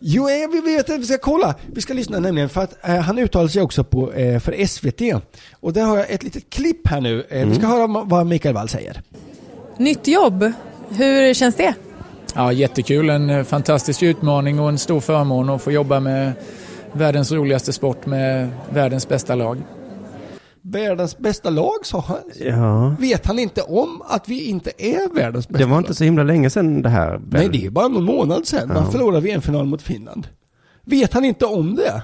Jo, 0.00 0.28
eh, 0.28 0.48
vi 0.52 0.60
vet 0.60 0.90
att 0.90 1.00
vi 1.00 1.04
ska 1.06 1.18
kolla. 1.18 1.54
Vi 1.66 1.80
ska 1.80 1.94
lyssna 1.94 2.18
nämligen 2.18 2.48
för 2.48 2.60
att 2.62 2.88
eh, 2.88 2.94
han 2.96 3.18
uttalar 3.18 3.48
sig 3.48 3.62
också 3.62 3.84
på, 3.84 4.12
eh, 4.12 4.38
för 4.40 4.66
SVT. 4.66 5.22
Och 5.52 5.72
där 5.72 5.82
har 5.84 5.96
jag 5.96 6.10
ett 6.10 6.22
litet 6.22 6.50
klipp 6.50 6.86
här 6.88 7.00
nu. 7.00 7.26
Eh, 7.28 7.48
Vi 7.48 7.54
ska 7.54 7.66
höra 7.66 7.86
ma- 7.86 8.04
vad 8.08 8.26
Mikael 8.26 8.54
Wall 8.54 8.68
säger. 8.68 9.02
Nytt 9.78 10.06
jobb, 10.08 10.52
hur 10.90 11.34
känns 11.34 11.54
det? 11.54 11.74
Ja, 12.34 12.52
jättekul. 12.52 13.10
En 13.10 13.30
eh, 13.30 13.44
fantastisk 13.44 14.02
utmaning 14.02 14.60
och 14.60 14.68
en 14.68 14.78
stor 14.78 15.00
förmån 15.00 15.50
att 15.50 15.62
få 15.62 15.72
jobba 15.72 16.00
med 16.00 16.32
världens 16.92 17.32
roligaste 17.32 17.72
sport 17.72 18.06
med 18.06 18.48
världens 18.70 19.08
bästa 19.08 19.34
lag. 19.34 19.62
Världens 20.62 21.18
bästa 21.18 21.50
lag, 21.50 21.72
sa 21.82 22.00
han. 22.00 22.18
Ja. 22.40 22.96
Vet 23.00 23.26
han 23.26 23.38
inte 23.38 23.62
om 23.62 24.02
att 24.08 24.28
vi 24.28 24.44
inte 24.48 24.70
är 24.78 25.14
världens 25.14 25.48
bästa 25.48 25.58
Det 25.58 25.64
var 25.64 25.76
lag? 25.76 25.80
inte 25.80 25.94
så 25.94 26.04
himla 26.04 26.22
länge 26.22 26.50
sedan 26.50 26.82
det 26.82 26.88
här. 26.88 27.10
väl? 27.10 27.20
Nej, 27.30 27.48
det 27.48 27.66
är 27.66 27.70
bara 27.70 27.88
någon 27.88 28.04
månad 28.04 28.46
sedan. 28.46 28.68
Man 28.68 28.76
Ja. 28.84 28.90
förlorade 28.90 29.20
VM-final 29.20 29.64
mot 29.66 29.82
Finland. 29.82 30.26
Vet 30.84 31.12
han 31.12 31.24
inte 31.24 31.46
om 31.46 31.74
det? 31.76 32.02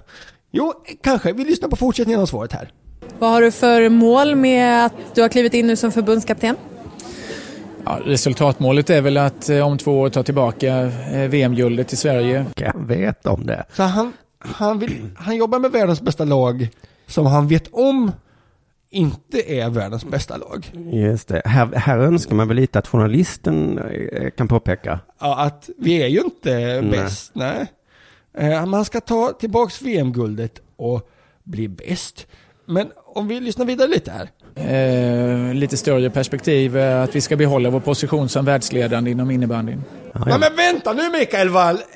Jo, 0.53 0.73
kanske. 1.03 1.33
Vi 1.33 1.45
lyssnar 1.45 1.69
på 1.69 1.77
fortsättningen 1.77 2.21
av 2.21 2.27
svaret 2.27 2.53
här. 2.53 2.73
Vad 3.19 3.31
har 3.31 3.43
du 3.43 3.51
för 3.51 3.89
mål 3.89 4.37
med 4.37 4.87
att 4.87 4.93
du 5.15 5.23
har 5.23 5.29
klivit 5.29 5.55
in 5.55 5.67
nu 5.67 5.77
som 5.77 5.93
förbundskapten? 5.93 6.57
Ja, 7.85 8.01
resultatmålet 8.05 8.91
är 8.91 9.01
väl 9.03 9.17
att 9.17 9.49
eh, 9.49 9.67
om 9.67 9.79
två 9.79 10.01
år 10.01 10.09
ta 10.11 10.23
tillbaka 10.23 10.77
eh, 11.13 11.29
VM-guldet 11.29 11.89
till 11.89 11.99
Sverige. 11.99 12.47
Jag 12.57 12.73
vet 12.87 13.27
om 13.27 13.47
det. 13.47 13.65
Så 13.73 13.83
han, 13.83 14.13
han, 14.39 14.79
vill, 14.79 15.11
han 15.17 15.37
jobbar 15.37 15.59
med 15.59 15.73
världens 15.73 16.01
bästa 16.03 16.25
lag 16.25 16.69
som 17.07 17.27
han 17.27 17.49
vet 17.49 17.69
om 17.73 18.13
inte 18.91 19.53
är 19.53 19.71
världens 19.71 20.05
bästa 20.05 20.37
lag. 20.37 20.71
Just 20.93 21.29
det. 21.29 21.43
Här, 21.45 21.67
här 21.77 21.99
önskar 21.99 22.35
man 22.35 22.49
väl 22.49 22.57
lite 22.57 22.79
att 22.79 22.89
journalisten 22.89 23.79
eh, 23.79 24.31
kan 24.31 24.49
påpeka. 24.49 25.01
Ja, 25.21 25.39
att 25.39 25.71
vi 25.79 26.03
är 26.03 26.07
ju 26.09 26.21
inte 26.21 26.55
Nej. 26.81 26.91
bäst, 26.91 27.31
nej. 27.35 27.67
Eh, 28.39 28.67
Man 28.67 28.85
ska 28.85 29.01
ta 29.01 29.33
tillbaks 29.33 29.83
VM-guldet 29.83 30.61
och 30.77 31.11
bli 31.45 31.69
bäst. 31.69 32.27
Men 32.67 32.91
om 33.07 33.29
vi 33.29 33.41
lyssnar 33.41 33.65
vidare 33.67 33.89
lite 33.89 34.11
här. 34.11 34.31
Eh, 34.61 35.55
lite 35.55 35.77
större 35.77 36.11
perspektiv 36.11 36.77
är 36.77 36.97
att 37.05 37.17
vi 37.17 37.21
ska 37.21 37.37
behålla 37.37 37.71
vår 37.71 37.81
position 37.81 38.29
som 38.29 38.45
världsledande 38.45 39.11
inom 39.11 39.31
innebandyn. 39.31 39.85
Ja, 40.15 40.21
Ja, 40.27 40.39
men 40.39 40.57
vänta 40.57 40.93
nu 40.93 41.11
Mikael 41.19 41.49
Wall! 41.49 41.79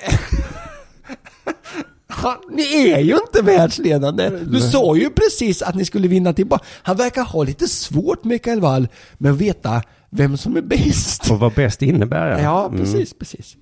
Ni 2.51 2.89
är 2.91 2.99
ju 2.99 3.13
inte 3.27 3.41
världsledande. 3.41 4.29
Du 4.29 4.59
sa 4.59 4.95
ju 4.95 5.09
precis 5.09 5.61
att 5.61 5.75
ni 5.75 5.85
skulle 5.85 6.07
vinna 6.07 6.33
tillbaka. 6.33 6.65
Han 6.83 6.97
verkar 6.97 7.23
ha 7.23 7.43
lite 7.43 7.67
svårt 7.67 8.23
Mikael 8.23 8.59
Wall 8.61 8.87
med 9.17 9.31
att 9.31 9.37
veta 9.37 9.81
vem 10.09 10.37
som 10.37 10.57
är 10.57 10.61
bäst. 10.61 11.31
Och 11.31 11.39
vad 11.39 11.53
bäst 11.53 11.81
innebär. 11.81 12.29
Ja, 12.31 12.39
Ja, 12.39 12.65
Mm. 12.65 12.79
precis, 12.79 13.13
precis. 13.19 13.55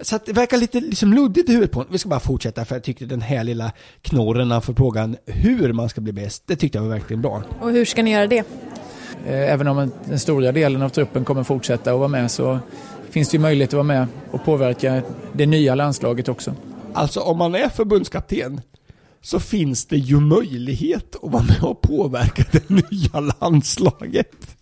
Så 0.00 0.16
att 0.16 0.26
det 0.26 0.32
verkar 0.32 0.56
lite 0.56 0.80
liksom 0.80 1.12
luddigt 1.12 1.48
i 1.48 1.52
huvudet 1.52 1.72
på 1.72 1.78
honom. 1.78 1.92
Vi 1.92 1.98
ska 1.98 2.08
bara 2.08 2.20
fortsätta 2.20 2.64
för 2.64 2.74
jag 2.76 2.82
tyckte 2.82 3.04
den 3.06 3.20
här 3.20 3.44
lilla 3.44 3.72
knorren 4.02 4.62
för 4.62 4.74
frågan 4.74 5.16
hur 5.26 5.72
man 5.72 5.88
ska 5.88 6.00
bli 6.00 6.12
bäst, 6.12 6.42
det 6.46 6.56
tyckte 6.56 6.78
jag 6.78 6.82
var 6.82 6.90
verkligen 6.90 7.22
bra. 7.22 7.42
Och 7.60 7.70
hur 7.70 7.84
ska 7.84 8.02
ni 8.02 8.10
göra 8.12 8.26
det? 8.26 8.38
Eh, 9.26 9.52
även 9.52 9.66
om 9.68 9.78
en- 9.78 9.92
den 10.04 10.18
stora 10.18 10.52
delen 10.52 10.82
av 10.82 10.88
truppen 10.88 11.24
kommer 11.24 11.44
fortsätta 11.44 11.92
att 11.92 11.98
vara 11.98 12.08
med 12.08 12.30
så 12.30 12.58
finns 13.10 13.28
det 13.28 13.36
ju 13.36 13.40
möjlighet 13.40 13.68
att 13.70 13.74
vara 13.74 13.82
med 13.82 14.06
och 14.30 14.44
påverka 14.44 15.02
det 15.32 15.46
nya 15.46 15.74
landslaget 15.74 16.28
också. 16.28 16.54
Alltså 16.92 17.20
om 17.20 17.38
man 17.38 17.54
är 17.54 17.68
förbundskapten 17.68 18.60
så 19.22 19.40
finns 19.40 19.86
det 19.86 19.96
ju 19.96 20.20
möjlighet 20.20 21.16
att 21.22 21.30
vara 21.32 21.42
med 21.42 21.62
och 21.62 21.80
påverka 21.80 22.44
det 22.52 22.70
nya 22.70 23.20
landslaget. 23.40 24.56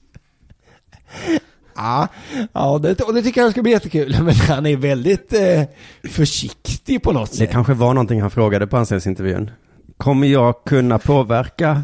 Ja, 1.77 2.09
ja 2.53 2.79
det, 2.83 3.01
och 3.01 3.15
det 3.15 3.23
tycker 3.23 3.41
jag 3.41 3.51
ska 3.51 3.63
bli 3.63 3.73
jättekul. 3.73 4.17
Men 4.23 4.35
han 4.35 4.67
är 4.67 4.77
väldigt 4.77 5.33
eh, 5.33 5.63
försiktig 6.11 7.03
på 7.03 7.13
något 7.13 7.31
Det 7.31 7.37
sätt. 7.37 7.51
kanske 7.51 7.75
var 7.75 7.95
någonting 7.95 8.21
han 8.21 8.31
frågade 8.31 8.67
på 8.67 8.77
anställningsintervjun. 8.77 9.51
Kommer 9.97 10.27
jag 10.27 10.65
kunna 10.65 10.99
påverka? 10.99 11.83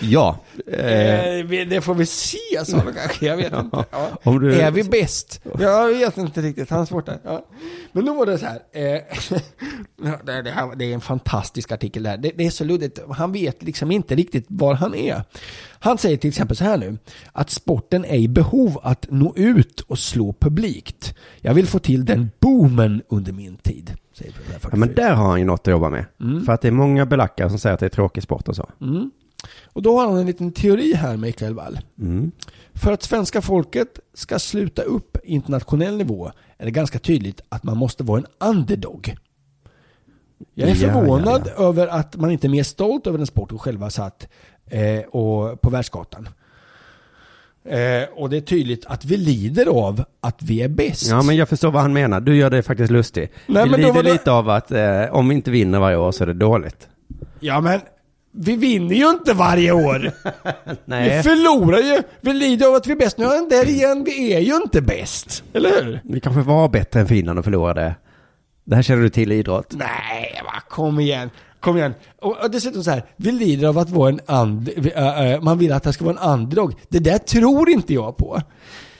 Ja. 0.00 0.38
Eh, 0.66 1.46
det 1.68 1.84
får 1.84 1.94
vi 1.94 2.06
se, 2.06 2.64
sa 2.64 2.76
han 2.76 2.94
kanske. 2.94 3.26
Jag 3.26 3.36
vet 3.36 3.52
inte. 3.52 3.84
Ja. 4.22 4.38
du, 4.38 4.60
Är 4.60 4.70
vi 4.70 4.84
bäst? 4.84 5.40
Jag 5.58 5.88
vet 5.88 6.16
inte 6.18 6.42
riktigt, 6.42 6.70
han 6.70 6.78
har 6.78 6.86
svårt 6.86 7.06
där. 7.06 7.18
Ja. 7.24 7.46
Men 7.92 8.04
nu 8.04 8.14
var 8.14 8.26
det 8.26 8.38
så 8.38 8.46
här. 8.46 8.60
Eh, 8.72 8.82
det, 10.24 10.42
det, 10.42 10.50
här 10.50 10.76
det 10.76 10.84
är 10.84 10.94
en 10.94 11.00
fantastisk 11.00 11.72
artikel 11.72 12.02
där. 12.02 12.16
Det, 12.16 12.32
det 12.36 12.46
är 12.46 12.50
så 12.50 12.64
luddigt. 12.64 12.98
Han 13.10 13.32
vet 13.32 13.62
liksom 13.62 13.90
inte 13.90 14.14
riktigt 14.14 14.46
var 14.48 14.74
han 14.74 14.94
är. 14.94 15.22
Han 15.78 15.98
säger 15.98 16.16
till 16.16 16.28
exempel 16.28 16.56
så 16.56 16.64
här 16.64 16.76
nu. 16.78 16.98
Att 17.32 17.50
sporten 17.50 18.04
är 18.04 18.18
i 18.18 18.28
behov 18.28 18.80
att 18.82 19.06
nå 19.10 19.32
ut 19.36 19.80
och 19.80 19.98
slå 19.98 20.32
publikt. 20.32 21.14
Jag 21.40 21.54
vill 21.54 21.66
få 21.66 21.78
till 21.78 22.04
den 22.04 22.30
boomen 22.40 23.02
under 23.08 23.32
min 23.32 23.56
tid. 23.56 23.96
Ja, 24.70 24.76
men 24.76 24.94
där 24.94 25.14
har 25.14 25.28
han 25.28 25.38
ju 25.38 25.44
något 25.44 25.60
att 25.60 25.70
jobba 25.70 25.90
med. 25.90 26.04
För 26.46 26.52
att 26.52 26.60
det 26.60 26.68
är 26.68 26.72
många 26.72 27.06
belackare 27.06 27.48
som 27.48 27.58
säger 27.58 27.74
att 27.74 27.80
det 27.80 27.86
är 27.86 27.90
tråkig 27.90 28.22
sport 28.22 28.48
och 28.48 28.56
så. 28.56 28.70
Mm. 28.80 29.10
Och 29.64 29.82
då 29.82 29.98
har 30.00 30.06
han 30.06 30.18
en 30.18 30.26
liten 30.26 30.52
teori 30.52 30.94
här, 30.94 31.16
Mikael 31.16 31.54
Wall. 31.54 31.78
Mm. 32.00 32.30
För 32.74 32.92
att 32.92 33.02
svenska 33.02 33.42
folket 33.42 33.98
ska 34.14 34.38
sluta 34.38 34.82
upp 34.82 35.16
internationell 35.24 35.96
nivå 35.96 36.30
är 36.58 36.64
det 36.64 36.70
ganska 36.70 36.98
tydligt 36.98 37.40
att 37.48 37.62
man 37.64 37.76
måste 37.76 38.02
vara 38.04 38.18
en 38.18 38.48
underdog. 38.50 39.14
Jag 40.54 40.68
är 40.68 40.74
Ja, 40.74 40.92
förvånad 40.92 41.50
ja, 41.56 41.62
över 41.68 41.86
att 41.86 42.16
man 42.16 42.30
inte 42.30 42.46
är 42.46 42.48
mer 42.48 42.62
stolt 42.62 43.06
över 43.06 43.18
den 43.18 43.26
sport 43.26 43.52
och 43.52 43.60
själva 43.62 43.90
satt 43.90 44.28
eh, 44.66 45.00
och 45.00 45.60
på 45.60 45.70
världskartan. 45.70 46.28
Eh, 47.64 48.02
och 48.16 48.30
det 48.30 48.36
är 48.36 48.40
tydligt 48.40 48.86
att 48.86 49.04
vi 49.04 49.16
lider 49.16 49.66
av 49.66 50.04
att 50.20 50.42
vi 50.42 50.62
är 50.62 50.68
bäst. 50.68 51.06
Ja, 51.10 51.22
men 51.22 51.36
jag 51.36 51.48
förstår 51.48 51.70
vad 51.70 51.82
han 51.82 51.92
menar. 51.92 52.20
Du 52.20 52.36
gör 52.36 52.50
det 52.50 52.62
faktiskt 52.62 52.90
lustig. 52.92 53.32
Nej, 53.46 53.64
vi 53.68 53.76
lider 53.76 54.02
det- 54.02 54.12
lite 54.12 54.30
av 54.32 54.48
att 54.50 54.70
eh, 54.70 55.02
om 55.10 55.28
vi 55.28 55.34
inte 55.34 55.50
vinner 55.50 55.78
varje 55.78 55.96
år 55.96 56.12
så 56.12 56.24
är 56.24 56.26
det 56.26 56.34
dåligt. 56.34 56.88
ja, 57.40 57.60
men 57.60 57.80
vi 58.36 58.56
vinner 58.56 58.94
ju 58.94 59.10
inte 59.10 59.32
varje 59.32 59.72
år. 59.72 59.98
Vi 60.64 60.76
Nej, 60.84 61.22
förlorar 61.22 61.78
ju. 61.78 62.02
Vi 62.20 62.32
lider 62.32 62.66
av 62.68 62.74
att 62.74 62.86
vi 62.86 62.92
är 62.92 62.96
bäst. 62.96 63.18
Nu 63.18 63.24
är 63.24 63.28
han 63.36 63.48
där 63.48 63.68
igen. 63.68 64.04
Vi 64.04 64.32
är 64.34 64.40
ju 64.40 64.56
inte 64.56 64.80
bäst. 64.82 65.42
Eller 65.52 65.70
hur? 65.84 66.00
vi 66.04 66.20
kanske 66.20 66.42
var 66.42 66.68
bättre 66.68 67.00
än 67.00 67.06
Finland 67.08 67.38
och 67.38 67.44
förlorade. 67.44 67.94
Det 68.64 68.74
här 68.76 68.82
känner 68.82 69.02
du 69.02 69.08
till 69.08 69.32
i 69.32 69.34
idrott. 69.38 69.74
Nej, 69.76 70.40
va, 70.44 70.52
kom 70.68 71.00
igen. 71.00 71.30
Kom 71.60 71.76
igen. 71.76 71.94
Och, 72.22 72.42
och 72.44 72.50
dessutom 72.50 72.84
så 72.84 72.90
här, 72.90 73.04
vi 73.16 73.32
lider 73.32 73.68
av 73.68 73.78
att 73.78 73.90
vara 73.90 74.08
en 74.08 74.20
and, 74.26 74.70
vi- 74.76 75.38
man 75.42 75.58
vill 75.58 75.72
att 75.72 75.82
det 75.82 75.92
ska 75.92 76.04
vara 76.04 76.16
en 76.16 76.40
underdog. 76.40 76.74
Det 76.88 76.98
där 76.98 77.18
tror 77.18 77.70
inte 77.70 77.94
jag 77.94 78.16
på. 78.16 78.40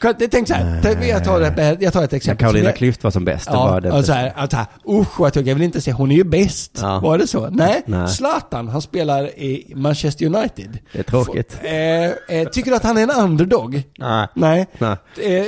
Tänkte 0.01 0.45
så 0.47 0.55
här, 0.55 0.81
tänk- 0.83 1.05
jag 1.09 1.25
tar, 1.25 1.41
ett, 1.41 1.83
jag 1.83 1.93
tar 1.93 2.03
ett 2.03 2.11
När 2.11 2.17
exempel. 2.17 2.45
Carolina 2.47 2.63
som 2.73 2.85
jag- 2.87 2.93
Klüft 2.95 3.03
var 3.05 3.11
som 3.11 3.25
bäst. 3.25 3.47
det 3.47 3.53
Ja, 3.53 3.67
var 3.67 3.81
det 3.81 3.91
och 3.93 4.05
så 4.05 4.13
här, 4.13 4.33
att 4.37 4.51
så 4.51 4.57
här, 4.57 4.67
usch 4.89 5.21
vad 5.21 5.33
tråkigt, 5.33 5.49
jag 5.49 5.55
vill 5.55 5.65
inte 5.65 5.81
se, 5.81 5.93
hon 5.93 6.11
är 6.11 6.17
ju 6.17 6.25
bäst. 6.25 6.79
Ja. 6.83 6.99
Var 7.01 7.19
det 7.19 7.27
så? 7.27 7.49
Nej. 7.51 7.83
Nej. 7.87 8.09
Zlatan, 8.09 8.69
han 8.69 8.83
spelar 8.83 9.25
i 9.27 9.73
Manchester 9.77 10.27
United. 10.27 10.79
Det 10.93 10.99
är 10.99 11.03
tråkigt. 11.03 11.59
F- 11.63 11.67
eh, 12.29 12.39
eh, 12.41 12.49
tycker 12.49 12.71
du 12.71 12.77
att 12.77 12.85
han 12.85 12.99
är 12.99 13.03
en 13.03 13.11
underdog? 13.11 13.83
Nej. 13.99 14.27
Nej. 14.35 14.67
Nej. 14.79 14.97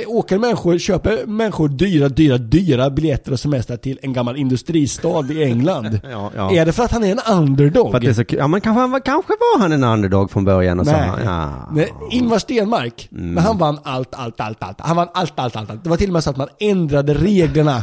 Eh, 0.01 0.07
åker 0.09 0.37
människor, 0.37 0.77
köper 0.77 1.25
människor 1.25 1.67
dyra, 1.69 2.09
dyra, 2.09 2.37
dyra 2.37 2.89
biljetter 2.89 3.31
och 3.31 3.39
semester 3.39 3.77
till 3.77 3.99
en 4.01 4.13
gammal 4.13 4.37
industristad 4.37 5.25
i 5.31 5.43
England? 5.43 5.99
Ja, 6.11 6.31
ja. 6.35 6.51
Är 6.53 6.65
det 6.65 6.71
för 6.73 6.83
att 6.83 6.91
han 6.91 7.03
är 7.03 7.11
en 7.11 7.33
underdog? 7.37 7.89
För 7.91 7.97
att 7.97 8.03
det 8.03 8.09
är 8.09 8.13
så. 8.13 8.23
Ja, 8.27 8.47
men 8.47 8.61
kanske, 8.61 8.79
han 8.81 9.01
kanske 9.01 9.33
var 9.39 9.59
han 9.61 9.71
en 9.71 9.83
underdog 9.83 10.31
från 10.31 10.45
början 10.45 10.79
och 10.79 10.85
så. 10.85 10.91
Nej. 10.91 11.09
Ja. 11.25 11.49
Nej, 11.71 11.93
Ingvar 12.11 12.39
Stenmark, 12.39 13.09
Mm. 13.11 13.33
men 13.33 13.43
han 13.43 13.57
vann 13.57 13.79
allt, 13.83 14.09
allt, 14.15 14.38
allt, 14.39 14.63
allt. 14.63 14.81
Han 14.81 14.95
vann 14.95 15.07
allt, 15.13 15.33
allt, 15.39 15.55
allt, 15.55 15.69
allt. 15.69 15.83
Det 15.83 15.89
var 15.89 15.97
till 15.97 16.09
och 16.09 16.13
med 16.13 16.23
så 16.23 16.29
att 16.29 16.37
man 16.37 16.47
ändrade 16.59 17.13
reglerna 17.13 17.75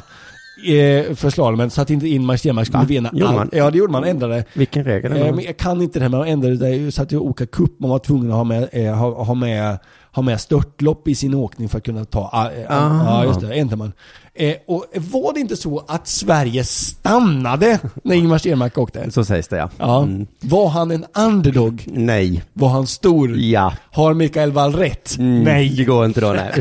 eh, 0.67 1.15
för 1.15 1.31
slalomen 1.31 1.71
så 1.71 1.83
att 1.83 1.91
inte 1.91 2.09
Ingvar 2.09 2.37
Stenmark 2.37 2.67
skulle 2.67 2.83
Va? 2.83 2.87
vinna 2.89 3.11
Gjorde 3.13 3.27
allt. 3.29 3.37
man? 3.37 3.51
Ja, 3.53 3.71
det 3.71 3.79
gjorde 3.79 3.93
man. 3.93 4.05
Ändrade. 4.05 4.45
Vilken 4.55 4.85
regel? 4.85 5.13
Eh, 5.13 5.35
men 5.35 5.45
jag 5.45 5.57
kan 5.57 5.83
inte 5.83 5.99
det 5.99 6.03
här 6.03 6.11
med 6.11 6.21
att 6.21 6.27
ändra 6.27 6.51
det 6.51 6.95
så 6.95 7.03
att 7.03 7.13
jag 7.13 7.23
åka 7.23 7.47
cup. 7.47 7.81
Man 7.81 7.91
var 7.91 7.99
tvungen 7.99 8.31
att 8.31 8.37
ha 8.37 8.45
med, 8.45 8.69
eh, 8.73 8.95
ha, 8.95 9.25
ha 9.25 9.35
med, 9.35 9.79
ha 10.17 10.23
med 10.23 10.41
störtlopp 10.41 11.09
i 11.09 11.15
sin 11.15 11.35
åkning 11.35 11.69
för 11.69 11.79
att 11.79 11.85
kunna 11.85 12.05
ta, 12.05 12.31
ah, 12.33 12.51
eh, 12.51 12.67
Ah. 12.69 13.05
ja 13.05 13.25
just 13.25 13.41
det, 13.41 13.55
ändrar 13.55 13.77
man. 13.77 13.93
Eh, 14.35 14.55
och 14.67 14.85
var 14.95 15.33
det 15.35 15.41
inte 15.41 15.57
så 15.57 15.85
att 15.89 16.09
Sverige 16.09 16.65
stannade 16.65 17.79
när 18.05 18.15
Ingvar 18.17 18.39
Stenmark 18.39 18.79
åkte? 18.79 19.11
Så 19.11 19.25
sägs 19.25 19.49
det 19.49 19.57
ja. 19.57 19.71
Ja. 19.79 20.03
Mm. 20.03 20.27
Var 20.41 20.69
han 20.69 20.91
en 20.91 21.05
underdog? 21.15 21.85
Nej. 21.87 22.43
Var 22.53 22.69
han 22.69 22.87
stor? 22.87 23.37
Ja. 23.37 23.73
Har 23.91 24.15
Mikael 24.15 24.53
Wall 24.53 24.75
rätt? 24.75 25.17
Mm, 25.19 25.45
Nej. 25.45 25.69
Det 25.77 25.85
går 25.85 26.05
inte 26.05 26.21
då, 26.21 26.33
nej. 26.33 26.53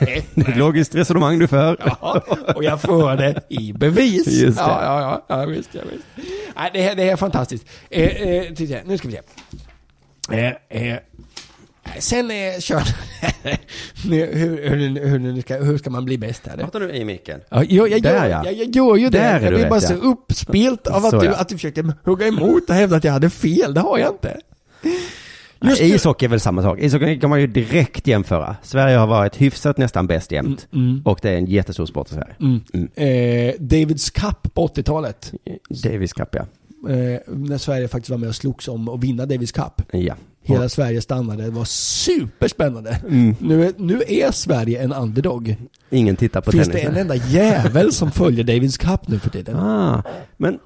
ett 0.36 0.56
logiskt 0.56 0.94
resonemang 0.94 1.38
du 1.38 1.46
för. 1.46 1.76
Ja, 2.00 2.22
och 2.56 2.64
jag 2.64 2.80
får 2.80 3.16
det 3.16 3.40
i 3.48 3.72
bevis. 3.72 4.26
Just 4.26 4.58
det. 4.58 4.64
Ja, 4.64 4.82
ja, 4.82 5.24
ja, 5.28 5.36
ja 5.40 5.46
visst, 5.46 5.70
ja, 5.72 5.80
visst. 5.92 6.28
Nej, 6.56 6.70
det, 6.72 6.82
här, 6.82 6.94
det 6.94 7.02
här 7.04 7.12
är 7.12 7.16
fantastiskt. 7.16 7.64
Eh, 7.90 8.02
eh, 8.02 8.82
nu 8.84 8.98
ska 8.98 9.08
vi 9.08 9.14
se. 9.14 9.20
Eh, 10.30 10.92
eh, 10.92 10.98
sen 11.98 12.30
eh, 12.30 12.60
kör 12.60 12.82
hur, 14.08 14.34
hur, 14.34 15.08
hur, 15.08 15.40
ska, 15.40 15.56
hur 15.56 15.78
ska 15.78 15.90
man 15.90 16.04
bli 16.04 16.18
bäst 16.18 16.46
här? 16.46 16.56
Pratar 16.56 16.80
du 16.80 16.90
i 16.90 17.04
micken? 17.04 17.40
Ja, 17.48 17.64
jag, 17.64 17.88
jag, 17.88 18.02
Där, 18.02 18.28
ja. 18.28 18.44
jag, 18.44 18.54
jag 18.54 18.76
gör 18.76 18.96
ju 18.96 19.08
det. 19.08 19.18
Är 19.18 19.40
jag 19.40 19.54
blir 19.54 19.68
bara 19.68 19.80
ja. 19.80 19.88
så 19.88 19.94
uppspelt 19.94 20.86
av 20.86 21.06
att 21.06 21.20
du, 21.20 21.26
ja. 21.26 21.34
att 21.34 21.48
du 21.48 21.54
försökte 21.54 21.94
hugga 22.04 22.26
emot 22.26 22.68
och 22.68 22.74
hävda 22.74 22.96
att 22.96 23.04
jag 23.04 23.12
hade 23.12 23.30
fel. 23.30 23.74
Det 23.74 23.80
har 23.80 23.98
jag 23.98 24.10
inte. 24.10 24.40
Just 25.68 25.82
nu- 25.82 25.86
Ishockey 25.88 26.24
är 26.24 26.30
väl 26.30 26.40
samma 26.40 26.62
sak. 26.62 26.78
Ishockey 26.78 27.18
kan 27.18 27.30
man 27.30 27.40
ju 27.40 27.46
direkt 27.46 28.06
jämföra. 28.06 28.56
Sverige 28.62 28.96
har 28.96 29.06
varit 29.06 29.40
hyfsat 29.40 29.78
nästan 29.78 30.06
bäst 30.06 30.32
jämt. 30.32 30.68
Mm. 30.72 31.02
Och 31.04 31.18
det 31.22 31.30
är 31.30 31.36
en 31.36 31.46
jättestor 31.46 31.86
sport 31.86 32.10
i 32.10 32.14
Sverige. 32.14 32.34
Mm. 32.40 32.88
Eh, 32.94 33.54
Davids 33.58 34.10
Cup 34.10 34.54
på 34.54 34.66
80-talet. 34.66 35.32
Davis 35.84 36.12
Cup, 36.12 36.28
ja. 36.32 36.46
Eh, 36.90 37.20
när 37.26 37.58
Sverige 37.58 37.88
faktiskt 37.88 38.10
var 38.10 38.18
med 38.18 38.28
och 38.28 38.34
slogs 38.34 38.68
om 38.68 38.88
att 38.88 39.00
vinna 39.04 39.26
Davis 39.26 39.52
Cup. 39.52 39.82
Ja. 39.92 40.14
Hela 40.46 40.68
Sverige 40.68 41.02
stannade. 41.02 41.42
Det 41.42 41.50
var 41.50 41.64
superspännande. 41.64 43.00
Mm. 43.08 43.36
Nu, 43.40 43.64
är, 43.66 43.72
nu 43.76 44.02
är 44.08 44.30
Sverige 44.30 44.82
en 44.82 44.92
underdog. 44.92 45.56
Ingen 45.90 46.16
tittar 46.16 46.40
på 46.40 46.52
Finns 46.52 46.68
tennis. 46.68 46.82
det 46.82 46.88
en 46.88 46.96
enda 46.96 47.14
jävel 47.14 47.92
som 47.92 48.10
följer 48.10 48.44
Davids 48.44 48.78
Cup 48.78 49.08
nu 49.08 49.18
för 49.18 49.30
tiden? 49.30 49.56
Ah, 49.56 50.02
men 50.36 50.58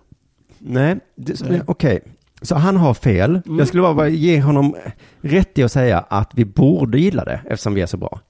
nej. 0.59 0.99
Mm. 1.47 1.61
okej. 1.67 2.01
Så 2.43 2.55
han 2.55 2.77
har 2.77 2.95
fel. 2.95 3.41
Jag 3.59 3.69
skulle 3.69 3.83
bara 3.83 3.95
bara 3.95 4.09
ge 4.09 4.41
honom 4.41 4.77
rätt 5.21 5.59
i 5.59 5.63
att 5.63 5.73
säga 5.73 5.99
att 5.99 6.31
vi 6.35 6.45
borde 6.45 6.99
gilla 7.01 7.25
det 7.25 7.41
eftersom 7.45 7.75
vi 7.75 7.81
är 7.81 7.87
så 7.87 7.97
bra. 7.97 8.21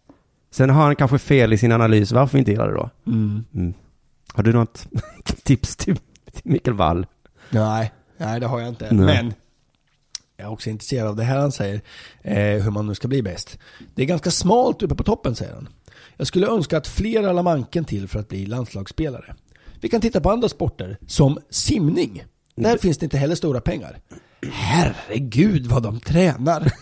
Sen 0.51 0.70
har 0.70 0.82
han 0.84 0.96
kanske 0.96 1.18
fel 1.18 1.53
i 1.53 1.59
sin 1.59 1.72
analys 1.72 2.12
varför 2.12 2.32
vi 2.32 2.38
inte 2.38 2.51
gillar 2.51 2.68
det 2.68 2.74
då. 2.74 2.90
Mm. 3.07 3.44
Mm. 3.55 3.74
Har 4.34 4.42
du 4.42 4.53
något 4.53 4.86
tips 5.44 5.76
till, 5.76 5.96
till 6.32 6.42
Mikael 6.42 6.76
Wall? 6.76 7.07
Nej, 7.51 7.92
nej 8.16 8.40
det 8.40 8.46
har 8.46 8.61
jag 8.61 8.68
inte. 8.68 8.94
Nej. 8.94 9.22
Men 9.24 9.32
jag 10.39 10.47
är 10.47 10.53
också 10.53 10.70
intresserad 10.70 11.09
av 11.09 11.16
det 11.16 11.22
här 11.22 11.39
han 11.39 11.53
säger. 11.53 11.80
Eh, 12.22 12.62
hur 12.62 12.70
man 12.70 12.86
nu 12.86 12.95
ska 12.95 13.09
bli 13.09 13.22
bäst. 13.22 13.59
Det 13.95 14.03
är 14.03 14.07
ganska 14.07 14.30
smalt 14.30 14.82
uppe 14.82 14.95
på 14.95 15.03
toppen 15.03 15.34
säger 15.34 15.55
han. 15.55 15.68
Jag 16.16 16.26
skulle 16.26 16.47
önska 16.47 16.78
att 16.78 16.86
fler 16.86 17.32
la 17.32 17.43
manken 17.43 17.84
till 17.84 18.09
för 18.09 18.20
att 18.20 18.28
bli 18.28 18.47
landslagsspelare. 18.47 19.34
Vi 19.80 19.89
kan 19.89 20.01
titta 20.01 20.20
på 20.20 20.30
andra 20.30 20.49
sporter 20.49 20.99
som 21.07 21.39
simning. 21.51 22.24
Där 22.55 22.78
finns 22.78 22.99
det 22.99 23.05
inte 23.07 23.18
heller 23.18 23.34
stora 23.34 23.61
pengar. 23.61 23.99
Herregud 24.53 25.66
vad 25.66 25.82
de 25.82 26.01
tränar. 26.01 26.72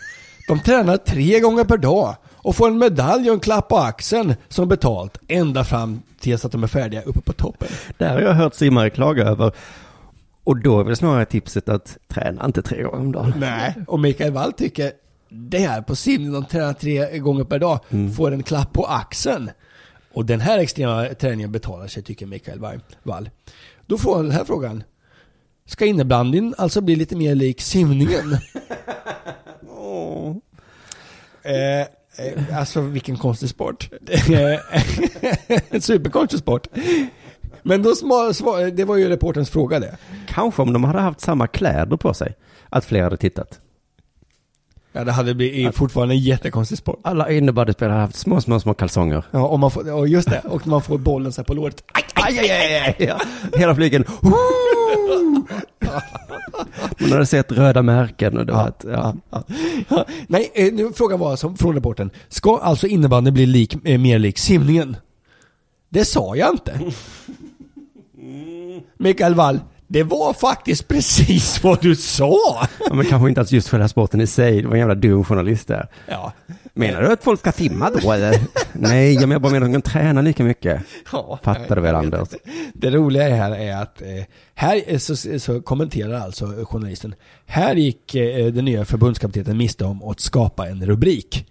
De 0.48 0.60
tränar 0.60 0.96
tre 0.96 1.40
gånger 1.40 1.64
per 1.64 1.76
dag 1.76 2.16
och 2.24 2.56
får 2.56 2.68
en 2.68 2.78
medalj 2.78 3.30
och 3.30 3.34
en 3.34 3.40
klapp 3.40 3.68
på 3.68 3.78
axeln 3.78 4.34
som 4.48 4.68
betalt 4.68 5.18
ända 5.28 5.64
fram 5.64 6.02
tills 6.20 6.44
att 6.44 6.52
de 6.52 6.62
är 6.62 6.66
färdiga 6.68 7.02
uppe 7.02 7.20
på 7.20 7.32
toppen. 7.32 7.68
Det 7.98 8.04
här 8.04 8.14
har 8.14 8.20
jag 8.20 8.34
hört 8.34 8.54
simmare 8.54 8.90
klaga 8.90 9.24
över. 9.24 9.52
Och 10.46 10.62
då 10.62 10.80
är 10.80 10.84
väl 10.84 10.96
snarare 10.96 11.24
tipset 11.24 11.68
att 11.68 11.98
träna 12.08 12.44
inte 12.44 12.62
tre 12.62 12.82
gånger 12.82 12.98
om 12.98 13.12
dagen. 13.12 13.32
Nej, 13.36 13.74
och 13.86 14.00
Mikael 14.00 14.32
Wall 14.32 14.52
tycker 14.52 14.92
det 15.28 15.58
här 15.58 15.82
på 15.82 15.96
simning, 15.96 16.32
de 16.32 16.44
tränar 16.44 16.72
tre 16.72 17.18
gånger 17.18 17.44
per 17.44 17.58
dag, 17.58 17.80
får 18.16 18.32
en 18.32 18.42
klapp 18.42 18.72
på 18.72 18.84
axeln. 18.84 19.50
Och 20.12 20.24
den 20.24 20.40
här 20.40 20.58
extrema 20.58 21.08
träningen 21.08 21.52
betalar 21.52 21.86
sig 21.86 22.02
tycker 22.02 22.26
Mikael 22.26 22.58
Wall-. 23.02 23.30
Då 23.86 23.98
får 23.98 24.16
han 24.16 24.24
den 24.24 24.34
här 24.34 24.44
frågan. 24.44 24.82
Ska 25.64 25.86
innebandyn 25.86 26.54
alltså 26.58 26.80
bli 26.80 26.96
lite 26.96 27.16
mer 27.16 27.34
lik 27.34 27.60
simningen? 27.60 28.32
eh, 31.42 31.80
eh, 31.80 32.58
alltså 32.58 32.80
vilken 32.80 33.16
konstig 33.16 33.48
sport. 33.48 33.90
En 35.70 35.80
superkonstig 35.80 36.38
sport. 36.38 36.66
Men 37.66 37.82
då 37.82 37.90
sma- 37.90 38.70
det 38.70 38.84
var 38.84 38.96
ju 38.96 39.08
reporterns 39.08 39.50
fråga 39.50 39.80
det. 39.80 39.96
Kanske 40.28 40.62
om 40.62 40.72
de 40.72 40.84
hade 40.84 41.00
haft 41.00 41.20
samma 41.20 41.46
kläder 41.46 41.96
på 41.96 42.14
sig. 42.14 42.34
Att 42.68 42.84
fler 42.84 43.02
hade 43.02 43.16
tittat. 43.16 43.60
Ja, 44.92 45.04
det 45.04 45.12
hade 45.12 45.34
blivit 45.34 45.74
fortfarande 45.76 46.14
en 46.14 46.18
jättekonstig 46.18 46.78
sport. 46.78 47.00
Alla 47.04 47.30
innebandyspelare 47.30 47.92
hade 47.92 48.02
haft 48.02 48.16
små, 48.16 48.40
små, 48.40 48.60
små 48.60 48.74
kalsonger. 48.74 49.24
Ja, 49.30 49.46
och 49.46 49.58
man 49.58 49.70
får, 49.70 49.92
och 49.92 50.08
just 50.08 50.30
det, 50.30 50.40
och 50.40 50.66
man 50.66 50.82
får 50.82 50.98
bollen 50.98 51.32
så 51.32 51.40
här 51.40 51.44
på 51.46 51.54
låret. 51.54 51.84
Aj, 51.92 52.02
Aj, 52.14 52.38
aj, 52.38 52.50
aj, 52.50 52.76
aj, 52.98 53.06
ja. 53.08 53.20
Hela 53.58 53.74
flygen. 53.74 54.04
Man 57.00 57.12
hade 57.12 57.26
sett 57.26 57.52
röda 57.52 57.82
märken 57.82 58.38
och 58.38 58.46
det 58.46 58.52
var 58.52 58.68
ett, 58.68 58.84
ja. 58.92 59.14
Ja, 59.88 60.06
Nej, 60.26 60.50
eh, 60.54 60.72
nu, 60.72 60.92
frågan 60.94 61.18
var 61.20 61.36
som, 61.36 61.56
från 61.56 61.74
reporten. 61.74 62.10
Ska 62.28 62.58
alltså 62.58 62.86
innebandy 62.86 63.30
bli 63.30 63.46
lik, 63.46 63.76
eh, 63.84 63.98
mer 63.98 64.18
lik 64.18 64.38
simningen? 64.38 64.96
Det 65.88 66.04
sa 66.04 66.36
jag 66.36 66.50
inte. 66.50 66.80
Mikael 68.98 69.34
Wall, 69.34 69.60
det 69.88 70.02
var 70.02 70.32
faktiskt 70.32 70.88
precis 70.88 71.64
vad 71.64 71.82
du 71.82 71.96
sa. 71.96 72.66
Ja, 72.86 72.94
Men 72.94 73.06
kanske 73.06 73.28
inte 73.28 73.40
alls 73.40 73.52
just 73.52 73.68
själva 73.68 73.88
sporten 73.88 74.20
i 74.20 74.26
sig. 74.26 74.62
Det 74.62 74.68
var 74.68 74.74
en 74.74 74.80
jävla 74.80 74.94
dum 74.94 75.24
journalist 75.24 75.68
där. 75.68 75.88
Ja. 76.08 76.32
Menar 76.74 77.02
du 77.02 77.12
att 77.12 77.24
folk 77.24 77.40
ska 77.40 77.52
simma 77.52 77.90
då 77.90 78.12
eller? 78.12 78.40
Nej, 78.72 79.14
jag 79.14 79.28
menar 79.28 79.40
bara 79.40 79.52
menar 79.52 79.66
att 79.66 79.72
de 79.72 79.82
kan 79.82 79.92
träna 79.92 80.20
lika 80.20 80.44
mycket. 80.44 80.82
Ja, 81.12 81.38
Fattar 81.42 81.76
du 81.76 81.82
väl 81.82 81.94
Anders? 81.94 82.28
Det 82.74 82.90
roliga 82.90 83.22
här 83.36 83.50
är 83.56 83.76
att 83.76 84.02
eh, 84.02 84.24
här 84.54 84.82
är 84.86 84.98
så, 84.98 85.40
så 85.40 85.62
kommenterar 85.62 86.20
alltså 86.20 86.46
journalisten. 86.64 87.14
Här 87.46 87.74
gick 87.74 88.14
eh, 88.14 88.46
den 88.46 88.64
nya 88.64 88.84
förbundskaptenen 88.84 89.56
miste 89.56 89.84
om 89.84 90.02
att 90.02 90.20
skapa 90.20 90.68
en 90.68 90.86
rubrik. 90.86 91.46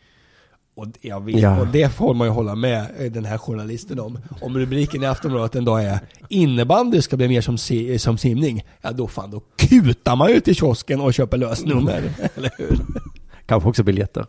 Och, 0.76 0.88
det- 0.88 0.98
jag 1.02 1.26
vet, 1.26 1.40
Ja. 1.40 1.60
och 1.60 1.68
det 1.68 1.90
får 1.90 2.14
man 2.14 2.28
ju 2.28 2.34
hålla 2.34 2.56
med 2.56 2.86
eh, 3.00 3.12
den 3.12 3.26
här 3.26 3.38
journalisten 3.38 4.00
om. 4.00 4.20
Om 4.42 4.58
rubriken 4.58 5.04
i 5.04 5.06
Aftonbladet 5.06 5.56
en 5.56 5.66
dag 5.66 5.84
är 5.84 6.00
innebandy 6.30 7.02
ska 7.02 7.18
bli 7.18 7.28
mer 7.28 7.42
som, 7.42 7.58
si, 7.58 8.00
som 8.00 8.18
simning. 8.18 8.64
Ja 8.82 8.92
då 8.92 9.08
fan, 9.08 9.32
då 9.32 9.42
kutar 9.56 10.16
man 10.16 10.30
ju 10.32 10.40
till 10.40 10.56
kiosken 10.56 11.02
och 11.02 11.14
köper 11.14 11.38
lösnummer. 11.38 12.02
Eller 12.36 12.52
hur? 12.58 12.80
Kanske 13.46 13.70
också 13.70 13.84
biljetter. 13.84 14.26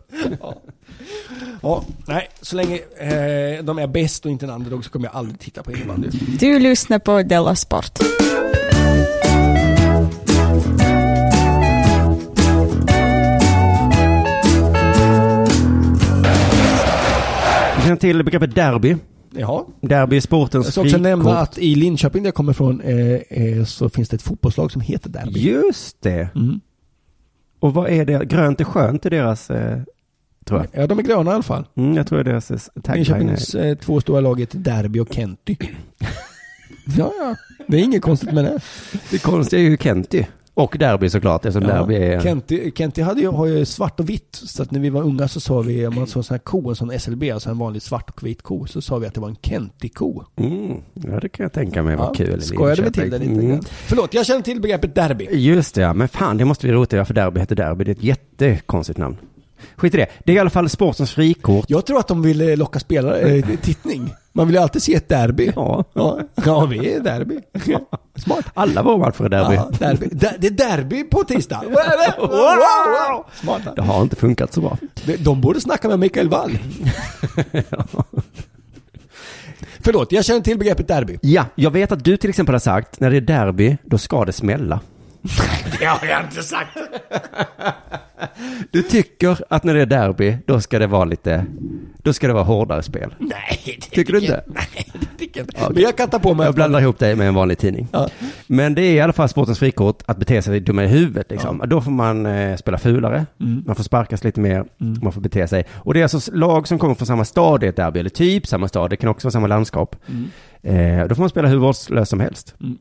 Ja, 1.61 1.83
nej, 2.07 2.29
så 2.41 2.55
länge 2.55 2.75
eh, 2.75 3.63
de 3.63 3.79
är 3.79 3.87
bäst 3.87 4.25
och 4.25 4.31
inte 4.31 4.45
en 4.45 4.51
underdog 4.51 4.85
så 4.85 4.91
kommer 4.91 5.05
jag 5.07 5.15
aldrig 5.15 5.39
titta 5.39 5.63
på 5.63 5.71
innebandy. 5.71 6.09
Du 6.39 6.59
lyssnar 6.59 6.99
på 6.99 7.21
Della 7.23 7.55
Sport. 7.55 7.99
Känner 17.87 17.99
till 17.99 18.23
begreppet 18.23 18.55
derby? 18.55 18.95
Jaha. 19.31 19.63
Derby 19.81 20.17
är 20.17 20.21
sportens 20.21 20.65
Jag 20.65 20.73
ska 20.73 20.81
också 20.81 20.97
nämna 20.97 21.37
att 21.37 21.57
i 21.57 21.75
Linköping 21.75 22.23
där 22.23 22.27
jag 22.27 22.35
kommer 22.35 22.51
ifrån 22.51 22.81
eh, 22.81 22.97
eh, 23.29 23.63
så 23.63 23.89
finns 23.89 24.09
det 24.09 24.15
ett 24.15 24.21
fotbollslag 24.21 24.71
som 24.71 24.81
heter 24.81 25.09
Derby. 25.09 25.39
Just 25.39 26.01
det. 26.01 26.29
Mm. 26.35 26.59
Och 27.59 27.73
vad 27.73 27.89
är 27.89 28.05
det? 28.05 28.25
Grönt 28.25 28.61
är 28.61 28.65
skönt 28.65 29.05
i 29.05 29.09
deras, 29.09 29.49
eh, 29.49 29.79
tror 30.45 30.59
jag. 30.59 30.81
Ja, 30.83 30.87
de 30.87 30.99
är 30.99 31.03
gröna 31.03 31.31
i 31.31 31.33
alla 31.33 31.43
fall. 31.43 31.65
Mm, 31.75 31.93
jag 31.97 32.07
tror 32.07 32.17
det 32.23 32.29
är 32.29 32.31
deras 32.31 32.51
eh, 32.51 32.57
tagline. 32.57 33.03
Linköpings 33.03 33.55
eh, 33.55 33.77
två 33.77 34.01
stora 34.01 34.21
lag 34.21 34.39
heter 34.39 34.57
Derby 34.57 34.99
och 34.99 35.13
Kenty. 35.13 35.55
ja, 36.97 37.11
ja. 37.19 37.35
Det 37.67 37.77
är 37.77 37.81
inget 37.83 38.01
konstigt 38.01 38.33
med 38.33 38.45
det. 38.45 38.59
Det 39.11 39.23
konstiga 39.23 39.61
är 39.61 39.69
ju 39.69 39.77
Kenty. 39.77 40.23
Och 40.57 40.75
derby 40.79 41.09
såklart, 41.09 41.45
eftersom 41.45 41.67
derby 41.67 41.95
är... 41.95 42.21
Kenty, 42.21 42.71
Kenty 42.71 43.01
hade 43.01 43.21
ju, 43.21 43.27
har 43.27 43.45
ju 43.45 43.65
svart 43.65 43.99
och 43.99 44.09
vitt. 44.09 44.27
Så 44.31 44.63
att 44.63 44.71
när 44.71 44.79
vi 44.79 44.89
var 44.89 45.01
unga 45.03 45.27
så 45.27 45.39
sa 45.39 45.61
vi, 45.61 45.87
om 45.87 45.95
man 45.95 46.07
såg 46.07 46.19
en 46.19 46.23
sån 46.23 46.33
här 46.33 46.39
ko, 46.39 46.69
en 46.69 46.75
sån 46.75 46.99
SLB, 46.99 47.23
alltså 47.33 47.49
en 47.49 47.57
vanlig 47.57 47.81
svart 47.81 48.09
och 48.09 48.27
vit 48.27 48.41
ko, 48.41 48.65
så 48.65 48.81
sa 48.81 48.97
vi 48.97 49.07
att 49.07 49.13
det 49.13 49.19
var 49.19 49.29
en 49.29 49.35
Kenty-ko. 49.41 50.23
Mm, 50.35 50.81
ja, 50.93 51.19
det 51.19 51.29
kan 51.29 51.43
jag 51.43 51.53
tänka 51.53 51.83
mig 51.83 51.95
var 51.95 52.05
Ja, 52.05 52.13
kul. 52.13 52.41
Skojade 52.41 52.81
vi 52.81 52.91
till 52.91 53.09
det 53.09 53.17
lite 53.17 53.31
Mm. 53.31 53.59
Förlåt, 53.87 54.13
jag 54.13 54.25
känner 54.25 54.41
till 54.41 54.61
begreppet 54.61 54.95
derby. 54.95 55.27
Just 55.31 55.75
det, 55.75 55.81
ja. 55.81 55.93
Men 55.93 56.07
fan, 56.07 56.37
det 56.37 56.45
måste 56.45 56.67
vi 56.67 56.73
rota 56.73 56.95
i 56.95 56.97
varför 56.97 57.13
derby 57.13 57.39
heter 57.39 57.55
derby. 57.55 57.83
Det 57.83 57.91
är 57.91 57.95
ett 57.95 58.03
jättekonstigt 58.03 58.99
namn. 58.99 59.17
Skit 59.75 59.93
i 59.93 59.97
det. 59.97 60.07
Det 60.23 60.31
är 60.31 60.35
i 60.35 60.39
alla 60.39 60.49
fall 60.49 60.69
sportens 60.69 61.11
frikort. 61.11 61.65
Jag 61.69 61.85
tror 61.85 61.99
att 61.99 62.07
de 62.07 62.21
vill 62.21 62.49
eh, 62.49 62.57
locka 62.57 62.79
spelare, 62.79 63.19
eh, 63.19 63.45
tittning. 63.61 64.13
Man 64.37 64.47
vill 64.47 64.55
ju 64.55 64.61
alltid 64.61 64.83
se 64.83 64.93
ett 64.95 65.09
derby. 65.09 65.51
Ja. 65.55 65.83
Ja, 65.93 66.19
ja 66.45 66.65
vi 66.65 66.93
är 66.93 66.99
derby. 66.99 67.39
Smart. 68.15 68.45
Alla 68.53 68.83
våra 68.83 68.97
matcher 68.97 69.23
är 69.25 69.29
derby. 69.29 69.55
Ja, 69.55 69.69
derby. 69.79 70.07
Der- 70.11 70.35
Det 70.39 70.47
är 70.47 70.51
derby 70.51 71.03
på 71.03 71.23
tisdag. 71.23 71.63
Smart. 73.33 73.61
Det 73.75 73.81
har 73.81 74.01
inte 74.01 74.15
funkat 74.15 74.53
så 74.53 74.61
bra. 74.61 74.77
De- 75.05 75.17
De 75.17 75.41
borde 75.41 75.61
snacka 75.61 75.87
med 75.87 75.99
Mikael 75.99 76.29
Wall. 76.29 76.51
Förlåt, 79.79 80.11
jag 80.11 80.25
känner 80.25 80.41
till 80.41 80.57
begreppet 80.57 80.87
derby. 80.87 81.19
Ja, 81.21 81.45
jag 81.55 81.71
vet 81.71 81.91
att 81.91 82.03
du 82.03 82.17
till 82.17 82.29
exempel 82.29 82.55
har 82.55 82.59
sagt, 82.59 82.99
när 82.99 83.09
det 83.09 83.17
är 83.17 83.21
derby, 83.21 83.77
då 83.83 83.97
ska 83.97 84.25
det 84.25 84.31
smälla. 84.33 84.79
Det 85.79 85.85
har 85.85 86.07
jag 86.07 86.21
inte 86.23 86.43
sagt. 86.43 86.77
Du 88.71 88.81
tycker 88.83 89.37
att 89.49 89.63
när 89.63 89.73
det 89.73 89.81
är 89.81 89.85
derby, 89.85 90.37
då 90.45 90.61
ska 90.61 90.79
det 90.79 90.87
vara 90.87 91.05
lite, 91.05 91.45
då 92.07 92.13
ska 92.13 92.27
det 92.27 92.33
vara 92.33 92.43
hårdare 92.43 92.83
spel. 92.83 93.15
Nej, 93.19 93.59
det 93.65 93.71
Tycker 93.95 94.13
du 94.13 94.19
inte? 94.19 94.43
Nej, 94.47 94.67
det 94.93 95.17
tycker 95.17 95.39
jag 95.39 95.47
inte. 95.47 95.73
Men 95.73 95.83
jag 95.83 95.97
kan 95.97 96.09
ta 96.09 96.19
på 96.19 96.33
mig... 96.33 96.45
Jag 96.45 96.55
blandar 96.55 96.81
ihop 96.81 96.99
det 96.99 97.15
med 97.15 97.27
en 97.27 97.33
vanlig 97.33 97.57
tidning. 97.57 97.87
Ja. 97.91 98.09
Men 98.47 98.73
det 98.75 98.81
är 98.81 98.93
i 98.93 98.99
alla 98.99 99.13
fall 99.13 99.29
sportens 99.29 99.59
frikort 99.59 100.03
att 100.05 100.17
bete 100.17 100.41
sig 100.41 100.59
dumma 100.59 100.83
i 100.83 100.87
huvudet. 100.87 101.31
Liksom. 101.31 101.63
Då 101.67 101.81
får 101.81 101.91
man 101.91 102.25
eh, 102.25 102.55
spela 102.57 102.77
fulare, 102.77 103.25
Mm. 103.39 103.63
man 103.65 103.75
får 103.75 103.83
sparkas 103.83 104.23
lite 104.23 104.39
mer, 104.39 104.65
man 104.77 105.11
får 105.13 105.21
bete 105.21 105.47
sig. 105.47 105.65
Och 105.73 105.93
det 105.93 105.99
är 105.99 106.03
alltså 106.03 106.31
lag 106.33 106.67
som 106.67 106.79
kommer 106.79 106.95
från 106.95 107.05
samma 107.07 107.25
stad 107.25 107.63
i 107.63 107.67
ett 107.67 107.75
derby, 107.75 107.99
eller 107.99 108.09
typ 108.09 108.47
samma 108.47 108.67
stad, 108.67 108.89
det 108.89 108.95
kan 108.95 109.09
också 109.09 109.25
vara 109.27 109.31
samma 109.31 109.47
landskap. 109.47 109.95
Eh, 110.63 111.07
då 111.07 111.15
får 111.15 111.19
man 111.21 111.29
spela 111.29 111.47
hur 111.47 111.57
vårdslöst 111.57 112.09
som 112.09 112.19
helst. 112.19 112.55
Mm. 112.61 112.77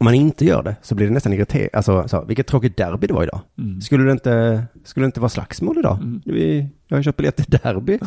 Om 0.00 0.04
man 0.04 0.14
inte 0.14 0.44
gör 0.44 0.62
det 0.62 0.76
så 0.82 0.94
blir 0.94 1.06
det 1.06 1.12
nästan 1.12 1.32
irriterande. 1.32 1.70
Alltså, 1.72 2.08
så, 2.08 2.24
vilket 2.24 2.46
tråkigt 2.46 2.76
derby 2.76 3.06
det 3.06 3.14
var 3.14 3.22
idag. 3.22 3.40
Mm. 3.58 3.80
Skulle, 3.80 4.04
det 4.04 4.12
inte, 4.12 4.64
skulle 4.84 5.04
det 5.04 5.06
inte 5.06 5.20
vara 5.20 5.28
slagsmål 5.28 5.78
idag? 5.78 6.20
Vi, 6.24 6.68
jag 6.88 6.96
har 6.96 7.02
köpt 7.02 7.16
biljett 7.16 7.36
till 7.36 7.58
derby, 7.62 7.98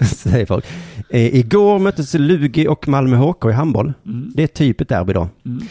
säger 0.06 0.46
folk. 0.46 0.64
Eh, 1.10 1.36
igår 1.36 1.78
möttes 1.78 2.14
Lugi 2.14 2.68
och 2.68 2.88
Malmö 2.88 3.16
HK 3.16 3.44
i 3.44 3.52
handboll. 3.52 3.92
Mm. 4.06 4.32
Det 4.34 4.42
är 4.42 4.46
typ 4.46 4.80
ett 4.80 4.88
derby 4.88 5.12
då. 5.12 5.28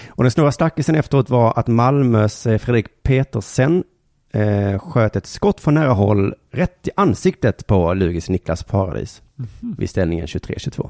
Och 0.07 0.23
den 0.23 0.32
stora 0.32 0.51
snackisen 0.51 0.95
efteråt 0.95 1.30
var 1.30 1.53
att 1.59 1.67
Malmös 1.67 2.47
eh, 2.47 2.57
Fredrik 2.57 3.03
Petersen 3.03 3.84
eh, 4.34 4.80
sköt 4.80 5.15
ett 5.15 5.26
skott 5.26 5.61
från 5.61 5.73
nära 5.73 5.93
håll 5.93 6.34
rätt 6.51 6.88
i 6.88 6.91
ansiktet 6.95 7.67
på 7.67 7.93
Lugis 7.93 8.30
Niklas 8.30 8.63
Paradis 8.63 9.21
vid 9.78 9.89
ställningen 9.89 10.26
23-22. 10.26 10.89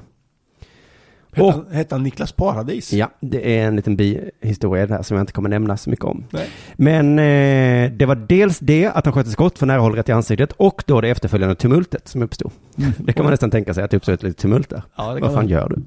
Hette 1.35 1.51
han, 1.51 1.65
hette 1.71 1.95
han 1.95 2.03
Niklas 2.03 2.31
Paradis? 2.31 2.93
Ja, 2.93 3.09
det 3.19 3.57
är 3.59 3.67
en 3.67 3.75
liten 3.75 3.95
bihistoria 3.95 4.85
där 4.87 5.01
som 5.01 5.17
jag 5.17 5.21
inte 5.23 5.33
kommer 5.33 5.49
nämna 5.49 5.77
så 5.77 5.89
mycket 5.89 6.05
om. 6.05 6.23
Nej. 6.29 6.47
Men 6.75 7.19
eh, 7.19 7.91
det 7.91 8.05
var 8.05 8.15
dels 8.15 8.59
det 8.59 8.85
att 8.87 9.05
han 9.05 9.13
sköt 9.13 9.25
ett 9.25 9.31
skott 9.31 9.59
från 9.59 9.67
nära 9.67 9.79
håll 9.79 9.95
rätt 9.95 10.09
i 10.09 10.11
ansiktet 10.11 10.51
och 10.51 10.83
då 10.87 11.01
det 11.01 11.09
efterföljande 11.09 11.55
tumultet 11.55 12.07
som 12.07 12.21
uppstod. 12.23 12.51
Det 12.97 13.13
kan 13.13 13.23
man 13.25 13.31
nästan 13.31 13.51
tänka 13.51 13.73
sig 13.73 13.83
att 13.83 13.91
det 13.91 13.97
uppstod 13.97 14.13
ett 14.13 14.23
litet 14.23 14.37
tumult 14.37 14.69
där. 14.69 14.81
Ja, 14.95 15.11
Vad 15.11 15.21
fan 15.21 15.33
man. 15.33 15.47
gör 15.47 15.69
du? 15.69 15.81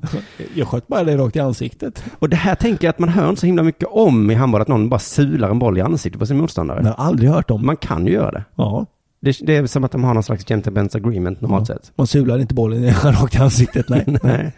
Jag 0.55 0.69
sköt 0.69 0.87
bara 0.89 1.05
det 1.05 1.17
rakt 1.17 1.37
i 1.37 1.41
ansiktet. 1.41 2.05
Och 2.19 2.29
det 2.29 2.37
här 2.37 2.55
tänker 2.55 2.87
jag 2.87 2.91
att 2.93 2.99
man 2.99 3.09
hör 3.09 3.29
inte 3.29 3.41
så 3.41 3.47
himla 3.47 3.63
mycket 3.63 3.89
om 3.93 4.31
i 4.31 4.35
handboll, 4.35 4.61
att 4.63 4.69
någon 4.69 4.89
bara 4.89 5.01
sular 5.01 5.51
en 5.51 5.59
boll 5.59 5.79
i 5.79 5.81
ansiktet 5.81 6.19
på 6.21 6.27
sin 6.27 6.37
motståndare. 6.37 6.81
Jag 6.85 6.93
har 6.93 7.05
aldrig 7.05 7.31
hört 7.31 7.51
om. 7.51 7.67
Man 7.67 7.77
kan 7.77 8.07
ju 8.07 8.13
göra 8.13 8.31
det. 8.31 8.45
Ja. 8.55 8.87
Det, 9.21 9.37
det 9.43 9.57
är 9.57 9.67
som 9.67 9.85
att 9.85 9.93
de 9.93 10.05
har 10.05 10.15
någon 10.15 10.23
slags 10.23 10.47
gentlemen's 10.47 10.97
agreement 10.97 11.41
normalt 11.41 11.67
sett. 11.67 11.93
Man 11.97 12.07
sular 12.07 12.39
inte 12.39 12.55
bollen 12.55 12.85
rakt 13.05 13.35
i 13.35 13.39
ansiktet, 13.39 13.89
nej. 13.89 14.05
Nej. 14.23 14.53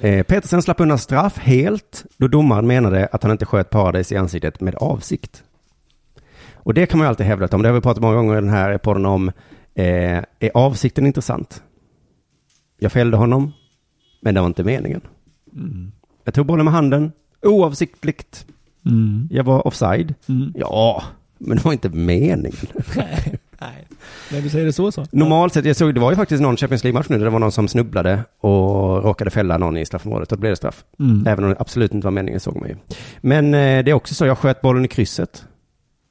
Eh, 0.00 0.22
Petersen 0.22 0.62
slapp 0.62 0.80
undan 0.80 0.98
straff 0.98 1.38
helt 1.38 2.04
då 2.16 2.28
domaren 2.28 2.66
menade 2.66 3.06
att 3.06 3.22
han 3.22 3.32
inte 3.32 3.46
sköt 3.46 3.70
Paradis 3.70 4.12
i 4.12 4.16
ansiktet 4.16 4.60
med 4.60 4.74
avsikt. 4.74 5.44
Och 6.54 6.74
det 6.74 6.86
kan 6.86 6.98
man 6.98 7.04
ju 7.04 7.08
alltid 7.08 7.26
hävda 7.26 7.48
om. 7.52 7.62
Det 7.62 7.68
har 7.68 7.74
vi 7.74 7.80
pratat 7.80 8.02
många 8.02 8.14
gånger 8.14 8.32
i 8.32 8.40
den 8.40 8.50
här 8.50 8.78
podden 8.78 9.06
om. 9.06 9.28
Eh, 9.74 10.18
är 10.38 10.50
avsikten 10.54 11.06
intressant? 11.06 11.62
Jag 12.78 12.92
fällde 12.92 13.16
honom, 13.16 13.52
men 14.20 14.34
det 14.34 14.40
var 14.40 14.46
inte 14.46 14.64
meningen. 14.64 15.00
Jag 16.24 16.34
tog 16.34 16.46
bollen 16.46 16.64
med 16.64 16.74
handen, 16.74 17.12
oavsiktligt. 17.42 18.46
Mm. 18.86 19.28
Jag 19.30 19.44
var 19.44 19.66
offside. 19.66 20.14
Mm. 20.28 20.52
Ja, 20.56 21.02
men 21.38 21.56
det 21.56 21.64
var 21.64 21.72
inte 21.72 21.88
meningen. 21.88 22.66
Nej. 23.60 23.88
När 24.32 24.40
du 24.40 24.48
säger 24.48 24.66
det 24.66 24.72
så 24.72 24.92
så. 24.92 25.06
Normalt 25.10 25.54
sett, 25.54 25.64
jag 25.64 25.76
såg, 25.76 25.94
det 25.94 26.00
var 26.00 26.10
ju 26.10 26.16
faktiskt 26.16 26.42
någon 26.42 26.56
Champions 26.56 26.84
League-match 26.84 27.06
nu 27.08 27.18
där 27.18 27.24
det 27.24 27.30
var 27.30 27.38
någon 27.38 27.52
som 27.52 27.68
snubblade 27.68 28.24
och 28.40 29.04
råkade 29.04 29.30
fälla 29.30 29.58
någon 29.58 29.76
i 29.76 29.86
straffområdet 29.86 30.32
och 30.32 30.38
då 30.38 30.40
blev 30.40 30.52
det 30.52 30.56
straff. 30.56 30.84
Mm. 30.98 31.26
Även 31.26 31.44
om 31.44 31.50
det 31.50 31.56
absolut 31.60 31.94
inte 31.94 32.06
var 32.06 32.12
meningen 32.12 32.40
såg 32.40 32.56
man 32.56 32.68
ju. 32.68 32.76
Men 33.20 33.54
eh, 33.54 33.84
det 33.84 33.90
är 33.90 33.92
också 33.92 34.14
så, 34.14 34.26
jag 34.26 34.38
sköt 34.38 34.60
bollen 34.60 34.84
i 34.84 34.88
krysset. 34.88 35.44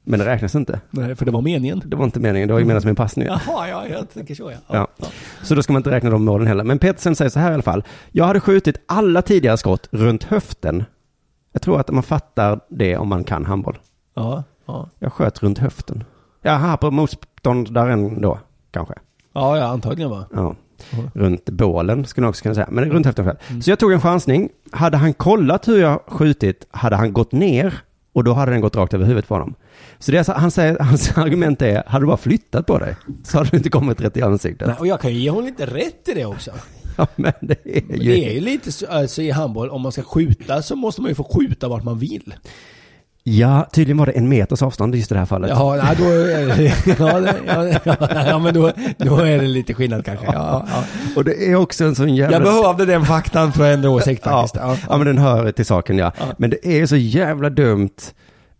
Men 0.04 0.18
det 0.18 0.26
räknas 0.26 0.54
inte. 0.54 0.80
Nej, 0.90 1.14
för 1.14 1.24
det 1.24 1.30
var 1.30 1.40
meningen. 1.40 1.82
Det 1.86 1.96
var 1.96 2.04
inte 2.04 2.20
meningen, 2.20 2.48
det 2.48 2.54
var 2.54 2.60
ju 2.60 2.66
menat 2.66 2.82
som 2.82 2.88
en 2.88 2.96
passning. 2.96 3.26
Jaha, 3.26 3.68
ja, 3.68 3.86
jag 3.88 4.10
tänker 4.10 4.34
så 4.34 4.50
ja. 4.50 4.88
Ja. 5.00 5.08
Så 5.42 5.54
då 5.54 5.62
ska 5.62 5.72
man 5.72 5.80
inte 5.80 5.90
räkna 5.90 6.10
de 6.10 6.24
målen 6.24 6.46
heller. 6.46 6.64
Men 6.64 6.78
Petersen 6.78 7.16
säger 7.16 7.30
så 7.30 7.38
här 7.38 7.50
i 7.50 7.54
alla 7.54 7.62
fall. 7.62 7.84
Jag 8.12 8.24
hade 8.24 8.40
skjutit 8.40 8.76
alla 8.86 9.22
tidigare 9.22 9.56
skott 9.56 9.88
runt 9.90 10.24
höften. 10.24 10.84
Jag 11.52 11.62
tror 11.62 11.80
att 11.80 11.90
man 11.90 12.02
fattar 12.02 12.60
det 12.70 12.96
om 12.96 13.08
man 13.08 13.24
kan 13.24 13.44
handboll. 13.44 13.78
Ja, 14.14 14.44
ja. 14.66 14.90
Jag 14.98 15.12
sköt 15.12 15.42
runt 15.42 15.58
höften. 15.58 16.04
Jaha, 16.42 16.76
på 16.76 16.90
motståndaren 17.44 18.20
då, 18.20 18.38
kanske. 18.70 18.94
Ja, 19.34 19.58
ja, 19.58 19.64
antagligen 19.64 20.10
va. 20.10 20.26
Ja. 20.34 20.54
Runt 21.14 21.50
bålen 21.50 22.06
skulle 22.06 22.24
man 22.24 22.28
också 22.28 22.42
kunna 22.42 22.54
säga, 22.54 22.68
men 22.70 22.84
runt 22.84 23.06
höften 23.06 23.24
själv. 23.24 23.60
Så 23.60 23.70
jag 23.70 23.78
tog 23.78 23.92
en 23.92 24.00
chansning. 24.00 24.48
Hade 24.70 24.96
han 24.96 25.12
kollat 25.12 25.68
hur 25.68 25.80
jag 25.80 26.00
skjutit 26.06 26.66
hade 26.70 26.96
han 26.96 27.12
gått 27.12 27.32
ner 27.32 27.74
och 28.12 28.24
då 28.24 28.32
hade 28.32 28.52
den 28.52 28.60
gått 28.60 28.76
rakt 28.76 28.94
över 28.94 29.04
huvudet 29.04 29.28
på 29.28 29.34
honom. 29.34 29.54
Så 29.98 30.12
det 30.12 30.28
är, 30.28 30.34
han 30.34 30.50
säger, 30.50 30.78
hans 30.80 31.18
argument 31.18 31.62
är, 31.62 31.82
hade 31.86 32.02
du 32.02 32.06
bara 32.06 32.16
flyttat 32.16 32.66
på 32.66 32.78
dig 32.78 32.96
så 33.24 33.38
hade 33.38 33.50
du 33.50 33.56
inte 33.56 33.70
kommit 33.70 34.00
rätt 34.00 34.16
i 34.16 34.22
ansiktet. 34.22 34.68
Nej, 34.68 34.76
och 34.78 34.86
jag 34.86 35.00
kan 35.00 35.12
ju 35.12 35.20
ge 35.20 35.30
honom 35.30 35.44
lite 35.44 35.66
rätt 35.66 36.08
i 36.08 36.14
det 36.14 36.24
också. 36.24 36.50
Ja, 37.00 37.06
men 37.16 37.32
det 37.40 37.58
är 37.64 37.82
Men 37.88 38.00
ju... 38.00 38.12
det 38.12 38.30
är 38.30 38.34
ju 38.34 38.40
lite 38.40 38.72
så, 38.72 38.86
alltså, 38.86 39.22
i 39.22 39.30
handboll, 39.30 39.70
om 39.70 39.82
man 39.82 39.92
ska 39.92 40.02
skjuta 40.02 40.62
så 40.62 40.76
måste 40.76 41.00
man 41.02 41.08
ju 41.10 41.14
få 41.14 41.24
skjuta 41.24 41.68
vart 41.68 41.84
man 41.84 41.98
vill. 41.98 42.34
Ja, 43.30 43.66
tydligen 43.72 43.96
var 43.96 44.06
det 44.06 44.12
en 44.12 44.28
meters 44.28 44.62
avstånd 44.62 44.94
just 44.94 45.10
i 45.10 45.14
det 45.14 45.18
här 45.18 45.26
fallet. 45.26 45.50
Nej, 45.50 45.96
då 45.98 46.04
ja, 47.04 47.34
ja, 47.46 47.80
ja, 47.84 47.96
ja, 48.26 48.38
men 48.38 48.54
då, 48.54 48.72
då 48.98 49.16
är 49.16 49.38
det 49.38 49.46
lite 49.46 49.74
skillnad 49.74 50.04
kanske. 50.04 50.26
Ja, 50.26 50.66
ja. 50.70 50.84
Och 51.16 51.24
det 51.24 51.50
är 51.50 51.54
också 51.54 51.84
en 51.84 51.94
sån 51.94 52.16
jävla... 52.16 52.36
Jag 52.36 52.42
behövde 52.42 52.84
den 52.84 53.04
faktan 53.04 53.52
för 53.52 53.62
att 53.64 53.74
ändra 53.74 53.90
åsikt 53.90 54.22
ja, 54.24 54.30
faktiskt. 54.30 54.56
Ja, 54.56 54.76
ja, 54.88 54.96
men 54.96 55.06
den 55.06 55.18
hör 55.18 55.52
till 55.52 55.66
saken 55.66 55.98
ja. 55.98 56.12
Men 56.38 56.50
det 56.50 56.66
är 56.66 56.86
så 56.86 56.96
jävla 56.96 57.50
dumt. 57.50 57.96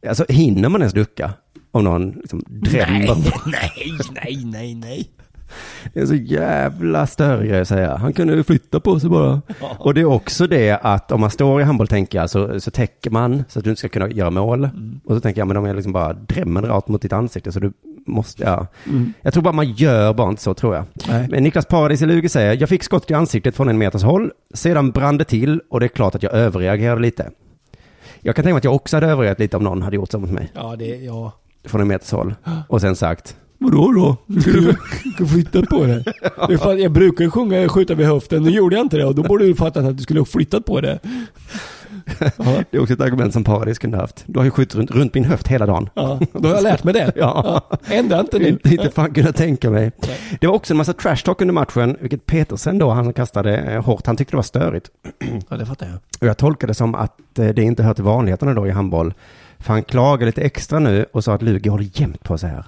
Alltså 0.08 0.24
hinner 0.28 0.68
man 0.68 0.80
ens 0.80 0.94
ducka? 0.94 1.32
Om 1.70 1.84
någon 1.84 2.10
liksom 2.10 2.42
drämmer 2.46 3.16
nej, 3.46 3.98
nej, 4.24 4.44
nej, 4.44 4.74
nej. 4.74 5.10
Det 5.92 6.00
är 6.00 6.06
så 6.06 6.14
jävla 6.14 7.06
större 7.06 7.46
grej 7.46 7.60
att 7.60 7.68
säga. 7.68 7.96
Han 7.96 8.12
kunde 8.12 8.34
ju 8.34 8.42
flytta 8.42 8.80
på 8.80 9.00
sig 9.00 9.10
bara. 9.10 9.42
Och 9.78 9.94
det 9.94 10.00
är 10.00 10.04
också 10.04 10.46
det 10.46 10.78
att 10.82 11.12
om 11.12 11.20
man 11.20 11.30
står 11.30 11.60
i 11.60 11.64
handboll 11.64 11.88
tänker 11.88 12.18
jag 12.18 12.30
så, 12.30 12.60
så 12.60 12.70
täcker 12.70 13.10
man 13.10 13.44
så 13.48 13.58
att 13.58 13.64
du 13.64 13.70
inte 13.70 13.78
ska 13.78 13.88
kunna 13.88 14.08
göra 14.08 14.30
mål. 14.30 14.64
Mm. 14.64 15.00
Och 15.04 15.14
så 15.14 15.20
tänker 15.20 15.40
jag 15.40 15.48
men 15.48 15.54
de 15.54 15.64
är 15.64 15.74
liksom 15.74 15.92
bara 15.92 16.12
drämmer 16.12 16.62
rakt 16.62 16.88
mot 16.88 17.02
ditt 17.02 17.12
ansikte 17.12 17.52
så 17.52 17.60
du 17.60 17.72
måste, 18.06 18.42
ja. 18.42 18.66
Mm. 18.86 19.12
Jag 19.22 19.32
tror 19.32 19.42
bara 19.42 19.52
man 19.52 19.72
gör 19.72 20.14
bara 20.14 20.28
inte 20.28 20.42
så 20.42 20.54
tror 20.54 20.74
jag. 20.74 20.84
Nej. 21.08 21.28
Men 21.30 21.42
Niklas 21.42 21.66
Paradis 21.66 22.02
i 22.02 22.06
Lugi 22.06 22.28
säger, 22.28 22.56
jag 22.60 22.68
fick 22.68 22.82
skott 22.82 23.10
i 23.10 23.14
ansiktet 23.14 23.56
från 23.56 23.68
en 23.68 23.78
meters 23.78 24.02
håll, 24.02 24.30
sedan 24.54 24.90
brann 24.90 25.18
det 25.18 25.24
till 25.24 25.60
och 25.70 25.80
det 25.80 25.86
är 25.86 25.88
klart 25.88 26.14
att 26.14 26.22
jag 26.22 26.32
överreagerade 26.32 27.00
lite. 27.00 27.30
Jag 28.20 28.36
kan 28.36 28.42
tänka 28.42 28.54
mig 28.54 28.58
att 28.58 28.64
jag 28.64 28.74
också 28.74 28.96
hade 28.96 29.06
överreagerat 29.06 29.38
lite 29.38 29.56
om 29.56 29.64
någon 29.64 29.82
hade 29.82 29.96
gjort 29.96 30.10
så 30.10 30.18
mot 30.18 30.30
mig 30.30 30.52
Ja, 30.54 30.76
det, 30.76 30.96
ja. 30.96 31.32
från 31.64 31.80
en 31.80 31.88
meters 31.88 32.12
håll. 32.12 32.34
Och 32.68 32.80
sen 32.80 32.96
sagt, 32.96 33.36
vadå 33.58 33.92
då? 33.92 34.16
Du 34.26 34.40
skulle 34.40 34.76
du 35.18 35.26
flyttat 35.26 35.68
på 35.68 35.84
det. 35.84 36.04
jag 36.82 36.92
brukar 36.92 37.24
ju 37.24 37.30
sjunga 37.30 37.68
skjuta 37.68 37.94
vid 37.94 38.06
höften, 38.06 38.42
nu 38.42 38.50
gjorde 38.50 38.76
jag 38.76 38.84
inte 38.84 38.96
det 38.96 39.04
och 39.04 39.14
då 39.14 39.22
borde 39.22 39.46
du 39.46 39.54
fattat 39.54 39.84
att 39.84 39.96
du 39.96 40.02
skulle 40.02 40.20
ha 40.20 40.24
flyttat 40.24 40.64
på 40.64 40.80
det. 40.80 40.98
Ja, 42.20 42.62
Det 42.70 42.76
är 42.76 42.80
också 42.82 42.94
ett 42.94 43.00
argument 43.00 43.32
som 43.32 43.44
Paradis 43.44 43.78
kunde 43.78 43.96
haft. 43.96 44.24
Du 44.26 44.38
har 44.38 44.44
ju 44.44 44.50
skjutit 44.50 44.74
runt, 44.74 44.90
runt 44.90 45.14
min 45.14 45.24
höft 45.24 45.48
hela 45.48 45.66
dagen. 45.66 45.90
ja, 45.94 46.20
då 46.32 46.48
har 46.48 46.54
jag 46.54 46.62
lärt 46.62 46.84
mig 46.84 46.94
det. 46.94 47.12
Ja. 47.16 47.62
Ändra 47.90 48.20
inte 48.20 48.38
nu. 48.38 48.48
Inte, 48.48 48.68
inte 48.68 48.90
fan 48.90 49.14
kunna 49.14 49.32
tänka 49.32 49.70
mig. 49.70 49.92
Det 50.40 50.46
var 50.46 50.54
också 50.54 50.72
en 50.72 50.76
massa 50.78 50.92
trash 50.92 51.16
talk 51.16 51.40
under 51.40 51.54
matchen, 51.54 51.96
vilket 52.00 52.26
Petersen 52.26 52.78
då, 52.78 52.90
han 52.90 53.04
som 53.04 53.12
kastade 53.12 53.56
eh, 53.56 53.84
hårt, 53.84 54.06
han 54.06 54.16
tyckte 54.16 54.32
det 54.32 54.36
var 54.36 54.42
störigt. 54.42 54.90
Ja, 55.48 55.56
det 55.56 55.66
fattar 55.66 55.86
jag. 55.86 55.96
Och 56.20 56.26
jag 56.26 56.36
tolkade 56.36 56.70
det 56.70 56.74
som 56.74 56.94
att 56.94 57.38
eh, 57.38 57.48
det 57.48 57.62
inte 57.62 57.82
hör 57.82 57.94
till 57.94 58.04
vanligheterna 58.04 58.54
då 58.54 58.66
i 58.66 58.70
handboll. 58.70 59.14
För 59.58 59.72
han 59.72 59.82
klagade 59.82 60.26
lite 60.26 60.42
extra 60.42 60.78
nu 60.78 61.06
och 61.12 61.24
sa 61.24 61.34
att 61.34 61.42
Lugi 61.42 61.68
håller 61.68 62.00
jämt 62.00 62.24
på 62.24 62.38
så 62.38 62.46
här. 62.46 62.64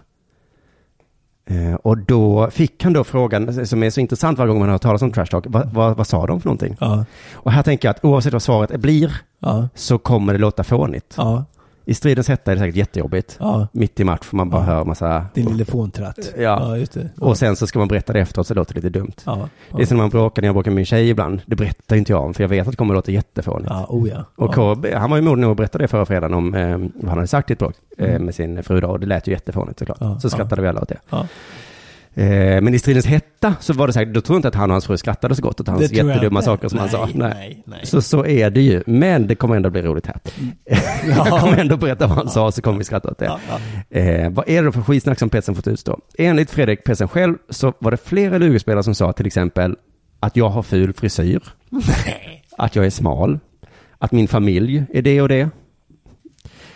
Eh, 1.51 1.75
och 1.75 1.99
då 1.99 2.51
fick 2.51 2.85
han 2.85 2.93
då 2.93 3.05
frågan, 3.05 3.67
som 3.67 3.83
är 3.83 3.91
så 3.91 4.01
intressant 4.01 4.39
varje 4.39 4.49
gång 4.51 4.59
man 4.61 4.69
hör 4.69 4.79
talas 4.79 5.03
om 5.03 5.13
trash 5.13 5.27
talk, 5.27 5.45
vad, 5.49 5.71
vad, 5.73 5.97
vad 5.97 6.07
sa 6.07 6.27
de 6.27 6.41
för 6.41 6.47
någonting? 6.49 6.77
Ja, 6.81 7.05
Och 7.33 7.53
här 7.53 7.63
tänker 7.63 7.89
jag 7.89 7.97
att 7.97 8.05
oavsett 8.05 8.33
vad 8.33 8.43
svaret 8.43 8.81
blir, 8.81 9.17
ja, 9.41 9.69
så 9.75 9.99
kommer 9.99 10.33
det 10.33 10.39
låta 10.39 10.65
fånigt. 10.65 11.15
ja, 11.17 11.45
I 11.91 11.95
stridens 11.95 12.29
hetta 12.29 12.51
är 12.51 12.55
det 12.57 12.61
säkert 12.61 12.77
jättejobbigt. 12.77 13.37
ja. 13.41 13.69
Mitt 13.73 14.01
i 14.01 14.05
match 14.05 14.25
får 14.25 14.37
man 14.37 14.51
bara 14.51 14.63
Ja. 14.63 14.67
höra 14.67 14.85
massa... 14.85 15.25
Din 15.35 15.47
lille 15.47 15.65
fåntratt. 15.65 16.19
Ja. 16.37 16.43
ja, 16.43 16.77
just 16.77 16.93
det. 16.93 17.11
Ja. 17.21 17.27
Och 17.27 17.37
sen 17.39 17.57
så 17.57 17.67
ska 17.67 17.79
man 17.79 17.89
berätta 17.89 18.13
det 18.13 18.21
efteråt 18.21 18.47
så 18.47 18.55
det 18.55 18.61
låter 18.61 18.75
lite 18.75 18.89
dumt. 18.89 19.13
Ja, 19.25 19.49
Det 19.77 19.83
är 19.83 19.87
som 19.87 19.97
när 19.97 20.03
man 20.05 20.11
bråkar, 20.11 20.43
när 20.43 20.49
jag 20.49 20.55
bråkar 20.55 20.71
med 20.71 20.77
min 20.77 20.85
tjej 20.87 21.09
ibland. 21.09 21.41
Det 21.47 21.57
berättar 21.57 21.97
inte 21.97 22.13
jag 22.13 22.23
om, 22.25 22.35
för 22.35 22.45
jag 22.45 22.49
vet 22.49 22.67
att 22.67 22.71
det 22.73 22.77
kommer 22.77 22.95
att 22.95 22.99
låta 22.99 23.13
jättefånigt. 23.13 23.71
ja, 23.71 23.87
oh 23.89 24.09
ja. 24.09 24.25
Och. 24.37 24.55
KB, 24.55 24.87
han 24.95 25.11
var 25.11 25.17
ju 25.17 25.23
modig 25.23 25.41
nog 25.41 25.51
att 25.51 25.57
berätta 25.57 25.79
det 25.79 25.89
förra 25.89 26.07
fredagen 26.07 26.35
om 26.35 26.55
eh, 26.55 26.79
vad 26.79 27.09
han 27.09 27.09
hade 27.09 27.27
sagt 27.27 27.51
i 27.51 27.53
ett 27.53 27.59
bråk 27.59 27.75
eh, 27.99 28.11
Mm. 28.11 28.25
med 28.25 28.35
sin 28.35 28.63
fru 28.63 28.81
då, 28.81 28.89
och 28.89 29.01
det 29.01 29.07
lät 29.07 29.27
ju 29.29 29.33
jättefånigt 29.33 29.79
såklart. 29.79 30.23
Så 30.23 30.31
skrattade 30.31 30.63
vi 30.63 30.69
alla 30.69 30.81
åt 30.83 30.89
det. 30.89 30.99
Ja. 32.15 32.23
Eh, 32.23 32.61
men 32.61 32.75
i 32.75 32.79
stridens 32.79 33.07
hetta 33.07 33.55
så 33.61 33.73
var 33.73 33.87
det 33.87 33.93
säkert, 33.93 34.15
då 34.15 34.21
tror 34.21 34.35
jag 34.35 34.39
inte 34.39 34.49
att 34.49 34.55
han 34.55 34.71
och 34.71 34.75
hans 34.75 34.87
fru 34.87 34.97
skrattade 34.97 35.35
så 35.35 35.43
gott 35.43 35.61
åt 35.61 35.69
hans 35.69 35.93
jättedumma 35.93 36.43
saker 36.43 36.69
som 36.69 36.79
han 36.79 36.89
sa. 36.89 37.05
Nej, 37.05 37.15
nej, 37.15 37.63
nej. 37.67 37.81
Så, 37.87 38.03
så 38.03 38.27
är 38.27 38.51
det 38.51 38.61
ju, 38.61 38.83
men 38.87 39.27
det 39.27 39.35
kommer 39.35 39.57
ändå 39.57 39.71
bli 39.71 39.83
roligt 39.83 40.07
här. 40.07 40.21
jag 41.17 41.41
kommer 41.41 41.59
ändå 41.59 41.77
berätta 41.77 42.07
vad 42.07 42.17
han 42.17 42.29
sa 42.29 42.53
så 42.53 42.63
kommer 42.63 42.79
vi 42.79 42.85
skratta 42.85 43.11
åt 43.11 43.19
det. 43.19 43.25
Ja, 43.25 43.41
ja. 43.91 43.99
Eh, 43.99 44.31
vad 44.31 44.49
är 44.49 44.63
det 44.63 44.73
för 44.73 44.83
skitsnack 44.83 45.19
som 45.19 45.29
Petsen 45.29 45.55
fått 45.55 45.67
utstå? 45.69 45.99
Enligt 46.19 46.51
Fredrik 46.51 46.85
Petsen 46.85 47.09
själv 47.09 47.35
så 47.49 47.73
var 47.79 47.91
det 47.91 47.97
flera 47.97 48.39
Lugi-spelare 48.39 48.83
som 48.83 48.95
sa 48.95 49.13
till 49.13 49.27
exempel 49.27 49.77
att 50.21 50.37
jag 50.37 50.49
har 50.49 50.63
ful 50.63 50.93
frisyr, 50.93 51.43
att 52.59 52.77
jag 52.77 52.87
är 52.87 52.91
smal, 52.91 53.39
att 53.99 54.13
min 54.13 54.29
familj 54.29 54.85
är 54.93 55.03
det 55.03 55.23
och 55.23 55.29
det. 55.29 55.51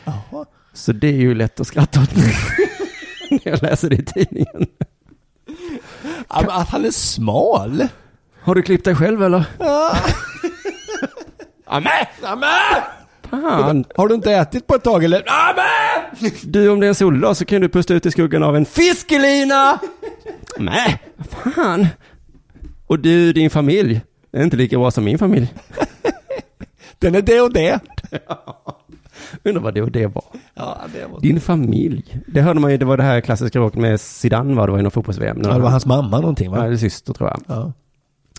Jaha. 0.04 0.44
Så 0.72 0.92
det 0.92 1.08
är 1.08 1.12
ju 1.12 1.34
lätt 1.34 1.60
att 1.60 1.66
skratta 1.66 2.02
åt 2.02 2.16
när 3.30 3.40
jag 3.44 3.62
läser 3.62 3.90
det 3.90 3.96
i 3.96 4.04
tidningen. 4.04 4.66
Ja, 6.28 6.44
Att 6.50 6.68
han 6.68 6.84
är 6.84 6.90
smal? 6.90 7.86
Har 8.42 8.54
du 8.54 8.62
klippt 8.62 8.84
dig 8.84 8.94
själv 8.94 9.22
eller? 9.22 9.44
Ja. 9.58 9.96
Amen! 11.66 12.06
Amen! 12.22 12.82
Fan! 13.30 13.84
Har 13.96 14.08
du 14.08 14.14
inte 14.14 14.32
ätit 14.32 14.66
på 14.66 14.74
ett 14.74 14.84
tag 14.84 15.04
eller? 15.04 15.24
Amen! 15.26 16.32
Du 16.42 16.68
om 16.68 16.80
det 16.80 16.86
är 16.86 16.88
en 16.88 16.94
soldag 16.94 17.36
så 17.36 17.44
kan 17.44 17.60
du 17.60 17.68
pusta 17.68 17.94
ut 17.94 18.06
i 18.06 18.10
skuggan 18.10 18.42
av 18.42 18.56
en 18.56 18.64
fiskelina! 18.64 19.78
Nej, 20.58 21.02
fan! 21.54 21.86
Och 22.86 22.98
du, 22.98 23.32
din 23.32 23.50
familj, 23.50 24.00
är 24.32 24.42
inte 24.42 24.56
lika 24.56 24.78
bra 24.78 24.90
som 24.90 25.04
min 25.04 25.18
familj. 25.18 25.54
Den 26.98 27.14
är 27.14 27.22
det 27.22 27.40
och 27.40 27.52
det. 27.52 27.80
Undrar 29.44 29.62
vad 29.62 29.74
det 29.74 29.82
och 29.82 29.90
det 29.92 30.06
var. 30.06 30.24
Ja, 30.54 30.78
det 30.92 31.06
var... 31.12 31.20
Din 31.20 31.40
familj. 31.40 32.22
Det 32.26 32.40
hörde 32.40 32.60
man 32.60 32.70
ju, 32.70 32.76
det 32.76 32.84
var 32.84 32.96
det 32.96 33.02
här 33.02 33.20
klassiska 33.20 33.58
bråket 33.58 33.80
med 33.80 34.00
Zidane 34.00 34.54
var 34.54 34.66
det 34.66 34.72
var 34.72 34.78
i 34.78 34.82
någon 34.82 34.90
fotbolls-VM. 34.90 35.40
Ja, 35.44 35.52
det 35.52 35.60
var 35.60 35.70
hans 35.70 35.86
mamma 35.86 36.20
någonting 36.20 36.52
Ja, 36.52 36.58
va? 36.58 36.66
eller 36.66 36.76
syster 36.76 37.12
tror 37.12 37.28
jag. 37.30 37.40
Ja. 37.56 37.72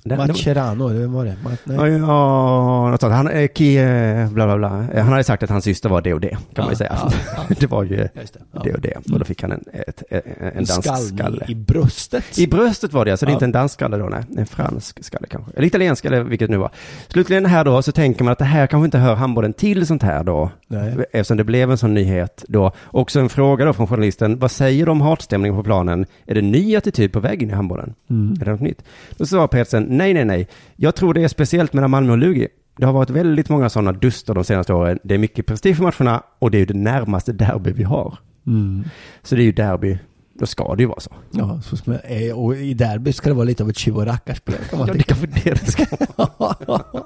Det- 0.08 0.18
Mascherano, 0.18 0.88
vem 0.88 1.14
var 1.14 1.26
det? 1.26 1.36
Ma- 1.44 1.58
nej. 1.64 1.78
Ja, 1.78 1.88
ja, 1.88 2.90
något 2.92 3.02
sånt. 3.02 3.14
Han, 3.14 3.28
eh, 3.28 3.42
eh, 3.62 4.30
bla 4.32 4.46
bla 4.46 4.58
bla. 4.58 4.88
Eh, 4.94 5.04
Han 5.04 5.12
hade 5.12 5.24
sagt 5.24 5.44
att 5.44 5.50
hans 5.50 5.64
syster 5.64 5.90
var 5.90 6.02
det 6.02 6.14
och 6.14 6.20
det, 6.22 6.30
kan 6.54 6.64
man 6.66 6.70
ju 6.70 6.76
säga. 6.76 6.98
det 7.60 7.68
var 7.68 7.84
ju 7.84 8.08
Just 8.22 8.34
det. 8.34 8.40
Ja. 8.52 8.62
det 8.64 8.74
och 8.74 8.82
det. 8.82 8.94
Och 9.14 9.20
då 9.20 9.26
fick 9.26 9.42
han 9.42 9.52
en, 9.52 9.64
ett, 9.74 10.04
en, 10.10 10.22
en 10.40 10.54
dansk 10.56 10.84
Skallning 10.84 11.18
skalle. 11.18 11.46
i 11.48 11.56
bröstet. 11.56 12.40
I 12.40 12.48
bröstet 12.48 12.94
var 12.94 13.06
det 13.06 13.12
alltså, 13.12 13.26
det 13.26 13.30
är 13.30 13.32
Ja. 13.32 13.36
inte 13.36 13.46
en 13.46 13.52
dansk 13.52 13.74
skalle 13.74 13.98
då, 13.98 14.06
nej. 14.06 14.24
En 14.38 14.46
fransk 14.46 15.04
skalle 15.06 15.28
kanske. 15.28 15.52
Eller 15.56 15.68
italiensk 15.68 16.06
eller 16.06 16.24
vilket 16.24 16.48
det 16.48 16.52
nu 16.52 16.58
var. 16.58 16.70
Slutligen 17.08 17.46
här 17.46 17.64
då, 17.66 17.82
så 17.82 17.92
tänker 17.92 18.24
man 18.24 18.32
att 18.32 18.40
det 18.40 18.46
här 18.46 18.68
kanske 18.68 18.86
inte 18.86 18.98
hör 18.98 19.16
handbollen 19.16 19.54
till 19.54 19.88
sånt 19.88 20.04
här 20.04 20.24
då. 20.24 20.50
Nej. 20.68 20.96
Eftersom 21.12 21.38
det 21.38 21.44
blev 21.44 21.72
en 21.72 21.78
sån 21.78 21.94
nyhet 21.94 22.44
då. 22.48 22.72
Också 22.86 23.20
en 23.20 23.30
fråga 23.30 23.66
då 23.66 23.74
från 23.74 23.88
journalisten, 23.88 24.40
vad 24.40 24.52
säger 24.52 24.86
du 24.86 24.92
om 24.92 25.02
hatstämningen 25.02 25.58
på 25.58 25.64
planen? 25.64 26.06
Är 26.26 26.36
det 26.36 26.42
ny 26.42 26.76
attityd 26.76 27.14
på 27.14 27.20
väg 27.20 27.44
in 27.44 27.50
i 27.50 27.54
handbollen? 27.54 27.94
Mm. 28.10 28.34
Är 28.42 28.46
det 28.46 28.52
något 28.52 28.60
nytt? 28.62 28.84
Då 29.18 29.26
sa 29.26 29.48
Petersen, 29.48 29.84
nej, 29.98 30.14
nej, 30.14 30.26
nej. 30.26 30.48
Jag 30.76 30.96
tror 30.96 31.14
det 31.14 31.24
är 31.24 31.28
speciellt 31.28 31.74
mellan 31.74 31.92
Malmö 31.92 32.12
och 32.12 32.18
Lugi. 32.18 32.48
Det 32.78 32.86
har 32.86 32.94
varit 32.94 33.10
väldigt 33.10 33.50
många 33.50 33.70
sådana 33.70 33.92
duster 33.92 34.34
de 34.34 34.44
senaste 34.44 34.74
åren. 34.74 35.00
Det 35.04 35.14
är 35.14 35.18
mycket 35.18 35.46
prestige 35.46 35.76
för 35.76 35.84
matcherna 35.84 36.24
och 36.40 36.52
det 36.52 36.58
är 36.58 36.60
ju 36.60 36.66
det 36.66 36.74
närmaste 36.74 37.34
derby 37.34 37.72
vi 37.72 37.84
har. 37.84 38.18
Mm. 38.48 38.84
Så 39.24 39.36
det 39.36 39.42
är 39.42 39.46
ju 39.46 39.52
derby, 39.52 39.98
då 40.40 40.46
ska 40.46 40.76
det 40.76 40.84
ju 40.84 40.88
vara 40.88 41.00
så. 41.00 41.12
Ja, 41.32 41.60
eh, 42.04 42.40
och 42.40 42.56
i 42.56 42.74
derby 42.74 43.14
ska 43.14 43.30
det 43.30 43.36
vara 43.36 43.46
lite 43.46 43.64
av 43.64 43.70
ett 43.70 43.78
tjuv 43.78 43.98
och 43.98 44.06
rackarspel 44.06 44.56
kan 44.70 44.80
man 44.80 44.88
Ja, 44.88 44.94
det 44.94 45.04
kanske 45.04 45.28
det 45.28 45.52
det 45.52 45.72
ska 45.72 45.86
vara. 46.16 46.84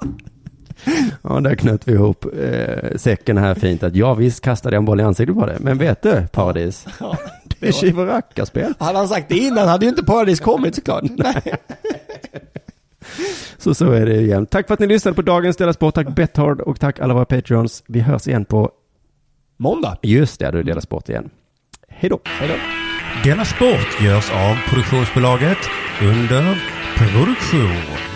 Ja, 1.21 1.39
där 1.39 1.55
knöt 1.55 1.87
vi 1.87 1.91
ihop 1.91 2.25
eh, 2.25 2.97
säcken 2.97 3.37
här 3.37 3.55
fint 3.55 3.83
att 3.83 3.95
ja, 3.95 4.13
visst 4.13 4.43
kastade 4.43 4.75
jag 4.75 4.81
en 4.81 4.85
boll 4.85 4.99
i 4.99 5.03
ansiktet 5.03 5.35
på 5.35 5.45
det. 5.45 5.57
Men 5.59 5.77
vet 5.77 6.01
du, 6.01 6.27
Paradis? 6.31 6.85
Det 7.59 7.67
är 7.67 7.71
tjuv 7.71 7.99
och 7.99 8.07
rackarspel. 8.07 8.73
Hade 8.79 8.97
han 8.97 9.07
sagt 9.07 9.29
det 9.29 9.37
innan 9.37 9.67
hade 9.67 9.85
ju 9.85 9.89
inte 9.89 10.03
Paradis 10.03 10.39
kommit 10.39 10.75
såklart. 10.75 11.03
Nej. 11.17 11.55
Så 13.57 13.73
så 13.73 13.91
är 13.91 14.05
det 14.05 14.15
igen. 14.15 14.45
Tack 14.45 14.67
för 14.67 14.73
att 14.73 14.79
ni 14.79 14.87
lyssnade 14.87 15.15
på 15.15 15.21
dagens 15.21 15.57
Dela 15.57 15.73
Sport. 15.73 15.95
Tack 15.95 16.15
Betthard 16.15 16.61
och 16.61 16.79
tack 16.79 16.99
alla 16.99 17.13
våra 17.13 17.25
Patreons. 17.25 17.83
Vi 17.87 17.99
hörs 17.99 18.27
igen 18.27 18.45
på, 18.45 18.71
Måndag. 19.57 19.97
just 20.01 20.39
det, 20.39 20.51
det 20.51 20.63
Dela 20.63 20.81
Sport 20.81 21.09
igen. 21.09 21.29
Hej 21.87 22.09
då. 22.09 22.19
Hej 22.25 22.47
då. 22.49 22.55
Denna 23.29 23.45
sport 23.45 24.01
görs 24.01 24.31
av 24.31 24.55
produktionsbolaget 24.69 25.57
under 26.01 26.61
produktion. 26.97 28.08